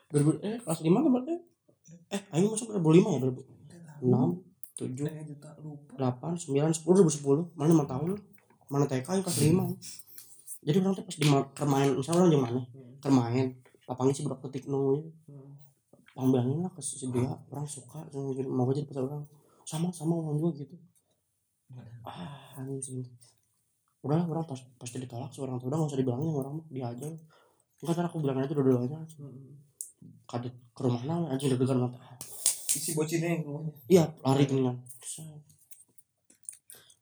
[0.10, 1.36] 2000 eh kelas lima berarti.
[2.10, 3.42] Eh, Aing masuk dua ribu lima ya dua ribu
[4.02, 4.42] enam
[4.82, 5.06] tujuh
[5.94, 7.44] delapan sembilan sepuluh ribu sepuluh.
[7.54, 8.18] Mana lima tahun?
[8.72, 9.66] Mana TK yang kelas lima.
[10.62, 12.60] Jadi orang tuh pas di ma- kermain misalnya orang di mana?
[13.02, 13.48] Kermain
[13.86, 15.04] papangnya si budak petik nungguin
[16.12, 18.04] Pang bilangin lah ke si dia orang suka
[18.46, 19.24] mau jadi pacar orang.
[19.64, 20.76] Sama sama orang juga gitu.
[22.04, 23.02] Ah anjing.
[24.04, 27.08] Udahlah orang pas pasti ditolak seorang tuh udah gak usah dibilangin sama orang dia aja
[27.82, 29.00] enggak ntar aku bilangin aja dua-duanya.
[30.28, 32.00] Kadet ke rumah nang anjing deg-degan mata
[32.78, 34.76] isi bocilnya yang keluarnya iya lari dengan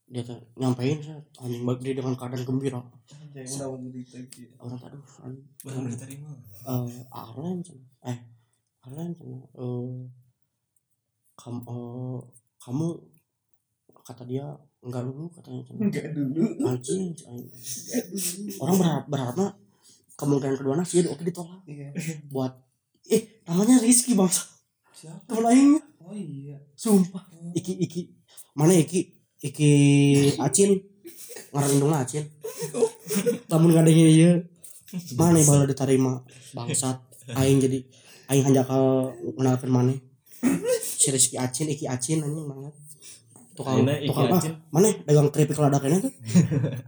[0.09, 2.81] dia tuh nyampein saya anjing baik dia dengan keadaan gembira.
[3.37, 4.57] Yang udah menderita gitu.
[4.57, 5.45] Orang aduh anjing.
[5.61, 6.33] Baru diterima
[6.65, 7.61] eh Arlen
[8.09, 8.19] eh
[8.89, 9.93] Arlen eh
[11.37, 12.19] kamu eh,
[12.57, 12.87] kamu
[14.01, 14.49] kata dia
[14.81, 16.41] enggak dulu katanya enggak dulu.
[16.65, 17.53] Anjing anjing.
[18.57, 19.47] orang berharap berharapnya
[20.17, 21.61] kemungkinan kedua nasi oke ditolak.
[21.69, 21.93] Iya.
[22.33, 22.57] Buat
[23.13, 24.58] eh namanya Rizky bangsa
[24.99, 25.23] siapa?
[25.31, 25.71] Temen aing
[26.03, 26.57] oh iya.
[26.75, 27.23] Sumpah.
[27.55, 28.01] Iki iki.
[28.51, 29.15] Mana iki?
[29.39, 29.71] Iki
[30.43, 30.75] acin
[31.55, 32.27] ngarang indungna acin
[33.47, 34.43] namun gak ada iya.
[35.15, 36.19] Mana baru diterima?
[36.51, 36.99] Bangsat.
[37.39, 37.79] Aing jadi
[38.27, 39.95] aing hanjakal ngenalkeun mana?
[40.83, 42.73] Si Rizky acin iki acin anjing banget
[43.59, 44.55] tukang tukang ah Acin.
[44.71, 44.87] mana?
[45.03, 46.13] Dagang keripik lada kayaknya tuh.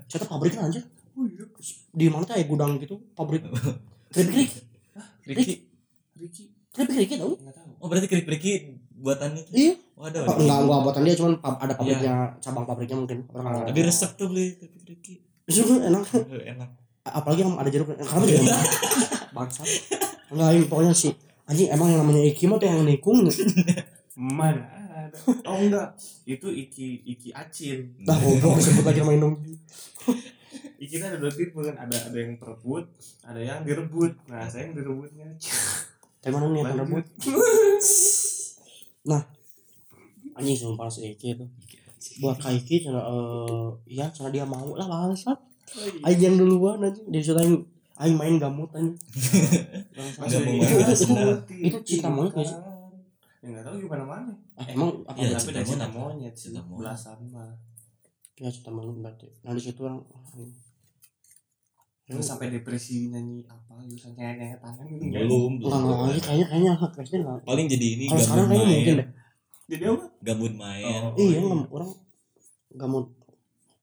[0.08, 0.80] Saya pabrik aja
[1.20, 1.44] oh iya.
[1.92, 2.96] Di mana tuh ya gudang gitu?
[3.12, 3.44] Pabrik.
[4.16, 4.52] Keripik
[5.28, 5.56] Riki?
[6.20, 7.36] Ricky keripik keripik tau?
[7.36, 9.50] Nggak tahu oh berarti krik Riki buatan itu?
[9.52, 9.74] Iya.
[9.98, 10.26] Waduh.
[10.26, 13.26] Oh, enggak enggak buatan dia cuman pab- ada pabriknya cabang pabriknya mungkin.
[13.34, 15.14] Orang tapi resep tuh beli krik Riki
[15.50, 16.06] Justru enak.
[16.30, 16.70] Enak.
[17.02, 17.90] Apalagi yang ada jeruk.
[17.90, 18.62] Juga enak.
[19.36, 19.68] bangsat.
[20.30, 21.12] Enggak ini pokoknya sih.
[21.50, 23.26] Anjing emang yang namanya Iki mah tuh yang nikung.
[24.16, 24.64] Mana
[25.10, 25.18] ada
[25.50, 25.98] oh enggak?
[26.30, 27.98] Itu iki iki acin.
[28.06, 29.36] Dah goblok disebut lagi sama Indung
[30.82, 31.76] iki kan ada dua tipe kan.
[31.78, 32.86] Ada ada yang perebut
[33.22, 34.18] ada yang direbut.
[34.26, 35.30] Nah saya yang direbutnya
[36.24, 37.06] mana nih yang rebut
[40.32, 41.46] anjing sumpah si Iki itu.
[42.18, 45.38] Buat Kak Iki cara eh iya cara dia mau lah bangsat
[46.04, 47.06] aing yang duluan anjing.
[47.10, 47.58] Dia sudah aing
[47.98, 48.82] aing main gamut mau
[50.26, 50.62] Iya, main.
[50.92, 52.56] seperti Itu cinta monyet nggak sih?
[52.56, 52.70] kan.
[53.42, 54.34] ya nggak tahu gimana mana.
[54.54, 56.34] Ah, emang apa Iya, tapi cinta monyet.
[56.34, 56.80] Cinta monyet.
[56.86, 57.50] belasan mah.
[58.38, 59.28] Ya cinta monyet berarti.
[59.42, 60.02] Nah di situ orang
[62.12, 65.72] terus sampai depresi nyanyi apa gitu sampai nyayat tangan gitu belum belum.
[65.72, 67.40] Enggak lagi kayaknya kayaknya anak SD enggak.
[67.48, 69.08] paling jadi ini Kalau sekarang gabut kayaknya mungkin deh.
[69.72, 70.06] jadi apa?
[70.20, 71.02] Gabut main.
[71.08, 71.16] Oh.
[71.16, 73.02] Iya, enggak orang mau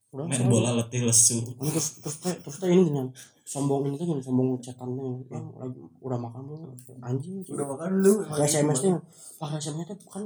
[0.09, 1.37] udah main bola letih lesu.
[1.45, 3.13] Ini terus terus teh terus teh ini gini
[3.49, 6.61] sombong ini tuh gini sombong cetannya yang lagi udah makan belum?
[7.01, 7.45] Anjing.
[7.49, 9.01] Udah makan dulu pakai SMS nya
[9.41, 10.23] pakai SMS nya tuh kan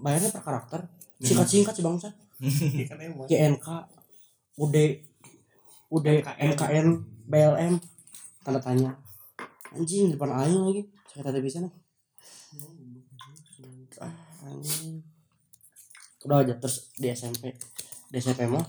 [0.00, 0.80] bayarnya per karakter.
[1.18, 3.26] Singkat singkat sih bangsa Iya kan emang.
[3.26, 3.66] JNK
[4.62, 4.76] UD
[5.90, 6.88] UD MKN.
[7.28, 7.76] BLM
[8.40, 8.96] tanda tanya
[9.76, 10.82] anjing depan aing lagi.
[11.04, 11.72] Saya tadi bisa nih.
[14.48, 15.04] Anjing
[16.26, 17.54] udah aja terus di SMP
[18.10, 18.64] di SMP mah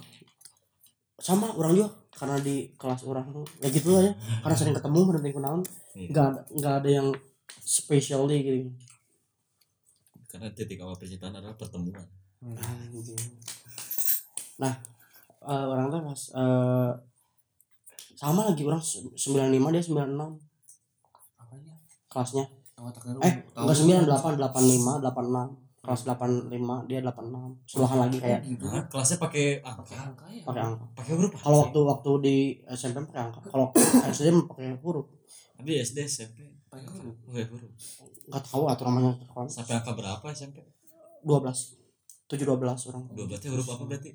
[1.17, 5.31] sama orang juga karena di kelas orang tuh ya gitu ya karena sering ketemu berhenti
[5.33, 5.61] kenalan.
[5.97, 6.07] Iya.
[6.13, 7.07] nggak ada nggak ada yang
[7.63, 8.69] spesial deh gitu.
[10.29, 12.05] Karena titik awal percintaan adalah pertemuan.
[12.39, 13.19] Anjing.
[14.59, 14.75] nah
[15.43, 16.91] eh, orang tuh pas eh,
[18.19, 20.35] sama lagi orang se- 95 dia 96
[21.39, 21.73] apanya?
[22.11, 22.45] Kelasnya.
[22.75, 22.87] Tahu
[23.23, 28.41] eh enggak 98 85 86 kelas 85 dia 86 sebelahan lagi kayak.
[28.43, 29.95] Gitu nah, kelasnya pakai angka?
[29.95, 30.85] Angka ya pakai angka.
[30.99, 32.35] Pakai huruf kalau waktu waktu di
[32.67, 33.39] SMP pakai angka.
[33.47, 33.71] Kalau
[34.11, 35.07] SD pakai huruf.
[35.55, 37.15] Tapi SD SMP pakai huruf.
[37.23, 37.71] Pakai huruf.
[38.27, 39.15] Nggak tahu aturan namanya.
[39.47, 40.59] Sampai angka berapa SMP
[41.23, 41.79] 12
[42.27, 43.03] 7 12 orang.
[43.15, 44.11] Dua berarti huruf apa berarti?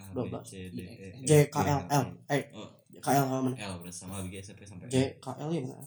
[0.00, 0.48] A B 12.
[0.48, 2.42] C D E J K L L eh
[2.98, 3.02] Oh.
[3.02, 5.86] K L mana L berarti sama lagi SMP sampai J K L ya mana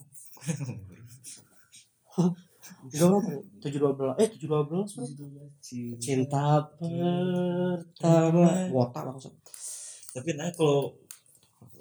[2.82, 3.24] Enggak orang
[3.58, 6.46] tujuh dua belas eh tujuh dua belas cinta cinta
[6.78, 9.34] pertama wota maksud
[10.14, 10.94] tapi nah kalau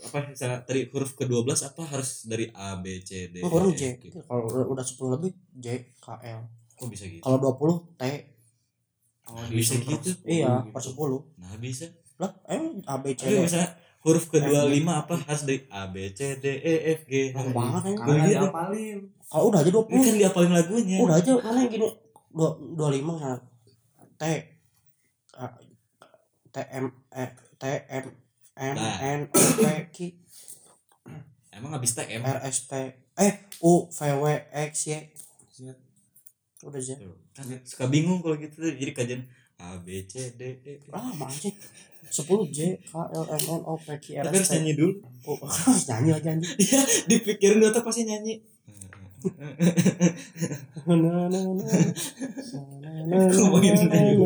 [0.02, 3.78] apa misalnya tadi huruf ke-12 apa harus dari A B C D Oh, orang E,
[3.78, 3.84] J.
[3.94, 4.06] F, G?
[4.26, 5.68] Kalau udah, udah 10 lebih J
[6.02, 6.42] K L.
[6.74, 7.22] Kok bisa gitu?
[7.22, 8.04] Kalau 20 T.
[9.30, 10.10] Nah, bisa gitu.
[10.26, 10.98] Iya, per 10.
[11.38, 11.86] Nah, bisa.
[12.18, 13.46] Lah, emang A B C Tapi D.
[13.46, 13.70] misalnya
[14.02, 17.32] huruf ke-25 apa harus dari A B C D E F G.
[17.32, 17.94] Lama banget ya.
[17.96, 18.34] Karena Gitu.
[18.42, 18.98] diapalin.
[19.24, 20.02] Kalau udah aja Ini 20.
[20.02, 20.98] kan diapalin lagunya.
[21.00, 21.88] Udah aja mana yang gini.
[22.28, 23.38] Dua- 25 sana.
[24.16, 24.24] T
[25.34, 25.46] A,
[26.48, 27.26] T M E
[27.56, 28.06] T M
[28.54, 28.98] M Nah.
[29.00, 29.98] N O P Q
[31.52, 32.22] Emang habis TM.
[32.22, 32.74] R S T
[33.14, 34.26] eh U V W
[34.66, 35.14] X Y.
[36.62, 36.96] Udah aja.
[37.32, 39.22] Kan suka bingung kalau gitu jadi kajian
[39.58, 40.74] A B C D E.
[40.90, 41.12] Ah,
[42.12, 44.60] 10 J K L M N O P Q R Tapi harus S T.
[44.60, 44.94] nyanyi dulu.
[45.24, 46.52] Oh, harus nyanyi lagi anjing.
[46.68, 48.36] Iya, dipikirin dulu tuh pasti nyanyi.
[50.86, 51.40] Na, na, na, na.
[51.62, 51.62] Na,
[52.82, 54.26] na, na, Ngomongin na, lagu.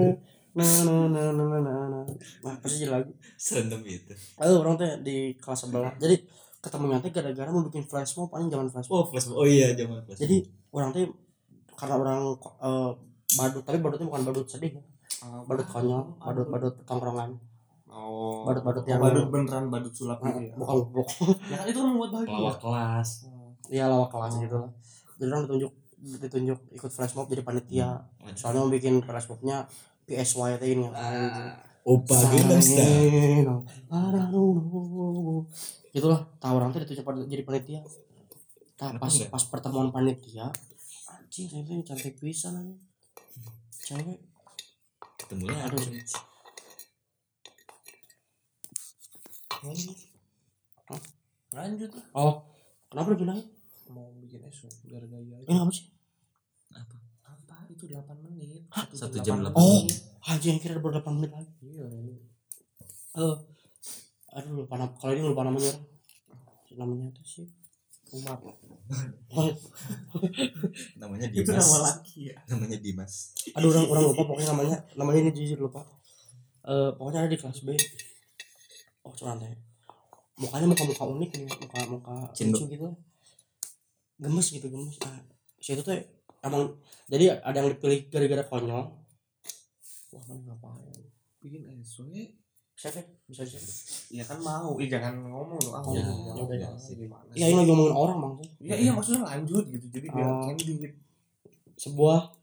[0.56, 2.00] na, na, na, na, na, na, na.
[2.42, 3.12] Nah, pasti jadi lagu.
[3.36, 4.16] Serendam itu.
[4.40, 5.94] Aduh, orang tuh di kelas sebelah.
[6.00, 6.16] Jadi
[6.64, 9.04] ketemu nanti gara-gara mau bikin flash mob paling zaman flash mob.
[9.04, 9.30] Oh, flash.
[9.30, 10.18] Oh iya, zaman flash.
[10.24, 11.12] Jadi orang tuh
[11.76, 12.92] karena orang eh,
[13.36, 14.84] badut tapi badutnya bukan badut sedih ya.
[15.44, 17.36] badut konyol badut badut tongkrongan
[17.96, 18.44] Oh.
[18.44, 20.54] badut badut yang badut beneran badut sulap gitu ya.
[20.60, 21.08] bukan goblok
[21.48, 22.28] Ya kan itu kan membuat bahagia.
[22.36, 23.10] Pelawak kelas.
[23.72, 24.72] Iya lawak kelas gitu lah.
[25.16, 25.72] Jadi orang ditunjuk
[26.06, 28.04] ditunjuk ikut flash mob jadi panitia.
[28.36, 29.64] Soalnya mau bikin flash mobnya
[30.04, 30.86] PSY itu ini.
[31.88, 33.64] Opa Gangnam Style.
[35.96, 37.80] gitu lah tahu orang tuh ditunjuk jadi panitia.
[38.76, 40.52] Nah, pas pas pertemuan panitia
[41.08, 42.76] anjing ini cantik bisa nih
[43.72, 44.20] cewek.
[45.16, 45.80] Ketemunya aduh
[51.52, 52.06] Lanjut lah.
[52.14, 52.34] oh
[52.88, 53.46] kenapa lu pindahin
[53.88, 55.38] Mau bikin esok gara-gara aja.
[55.44, 55.86] ini apa sih
[57.24, 57.56] Apa?
[57.68, 58.66] Itu 8 menit.
[58.92, 59.82] Satu jam delapan delapan Oh.
[59.82, 59.98] menit.
[60.24, 61.86] anjing kira baru 8 menit lagi Iya,
[63.16, 63.36] eh
[64.32, 65.86] aduh lupa nama kalau ini lupa namanya orang.
[66.76, 67.48] namanya tuh sih
[68.12, 68.38] Umar.
[68.38, 68.54] oh,
[70.96, 71.58] Namanya Itu Dimas.
[71.64, 72.38] nama laki ya.
[72.48, 73.14] Namanya Dimas.
[73.52, 75.82] aduh orang orang lupa pokoknya namanya namanya ini jujur lupa
[76.64, 77.70] eh pokoknya ada di kelas B
[79.06, 79.54] oh teh
[80.36, 82.88] mukanya muka muka unik nih muka muka lucu gitu
[84.18, 85.16] gemes gitu gemes nah
[85.58, 85.96] situ tuh
[86.42, 86.76] emang
[87.08, 88.84] jadi ada yang dipilih gara-gara konyol
[90.12, 91.04] wah kan ngapain
[91.40, 92.26] Bikin esok ya.
[92.74, 93.70] siapa bisa siapa
[94.10, 94.82] Ya kan mau.
[94.82, 95.78] Ih jangan ngomong dong.
[95.78, 96.50] Ah, Ya, ngomong.
[96.50, 96.70] ya ya.
[97.38, 99.86] ya ini lagi ngomongin orang bang Ya iya maksudnya lanjut gitu.
[99.88, 100.42] Jadi biar Oh.
[100.44, 100.90] candid.
[101.78, 102.34] sebuah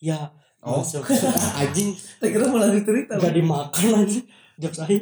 [0.00, 0.32] ya
[0.64, 0.80] Oh.
[0.80, 1.04] masuk
[1.60, 1.92] anjing
[2.24, 3.20] Tak kira malah dicerita.
[3.20, 4.20] gak dimakan aja
[4.56, 4.96] jokes aja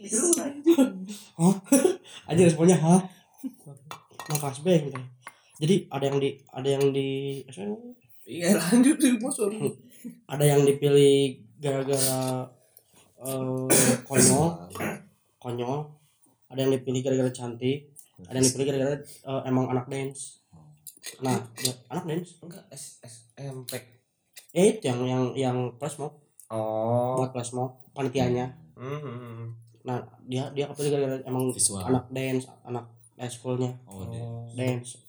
[0.00, 0.90] Lanjut.
[2.30, 3.00] aja responnya hah?
[4.30, 5.00] Nah kelas B gitu.
[5.60, 7.08] Jadi ada yang di ada yang di
[8.30, 9.36] Iya lanjut sih bos.
[10.32, 12.48] ada yang dipilih gara-gara
[13.20, 13.68] eh,
[14.08, 14.48] konyol.
[15.36, 15.80] Konyol.
[16.48, 17.92] Ada yang dipilih gara-gara cantik.
[18.24, 20.40] Ada yang dipilih gara-gara eh, emang anak dance.
[21.20, 22.40] Nah ya, anak dance?
[22.40, 24.00] Enggak S SMP.
[24.50, 26.18] itu yang yang yang flash mob.
[26.50, 27.14] Oh.
[27.22, 28.58] buat flash mob panitianya.
[28.74, 29.54] Hmm.
[29.80, 31.80] Nah dia dia kepilih gara-gara emang Visual.
[31.80, 34.20] anak dance anak dance schoolnya Oh, deh.
[34.52, 35.00] dance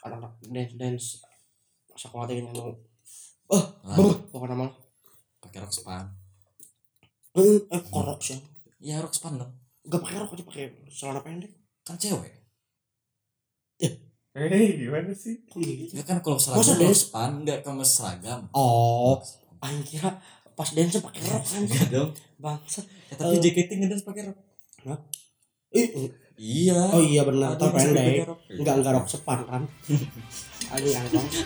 [0.00, 1.06] anak-anak dance dance
[1.92, 2.50] sekolah teh yang
[3.46, 3.66] Ah,
[4.30, 4.66] pokoknya nama
[5.38, 6.06] pakai rok span.
[7.32, 8.38] eh eh korok sih
[8.78, 9.50] Ya rok span dong.
[9.82, 11.50] gak pakai rok aja pakai celana pendek
[11.80, 12.30] Kan cewek.
[13.80, 13.92] Eh
[14.76, 15.42] gimana sih?
[15.90, 16.86] Ya kan kalau Masa seragam deh?
[16.86, 18.40] rok span enggak kamu seragam.
[18.52, 19.18] oh
[19.58, 20.10] anjing kira
[20.52, 22.10] pas dance pakai rok kan Enggak dong.
[22.36, 23.40] bangsa Ya, tapi Eh.
[23.40, 24.38] JKT ngedance pakai rok.
[25.70, 25.88] eh
[26.40, 26.88] Iya.
[26.88, 27.52] oh iya benar.
[27.54, 28.24] Tapi yang pendek.
[28.56, 29.62] enggak enggak rok sepan kan?
[30.72, 31.44] Anjing aneh banget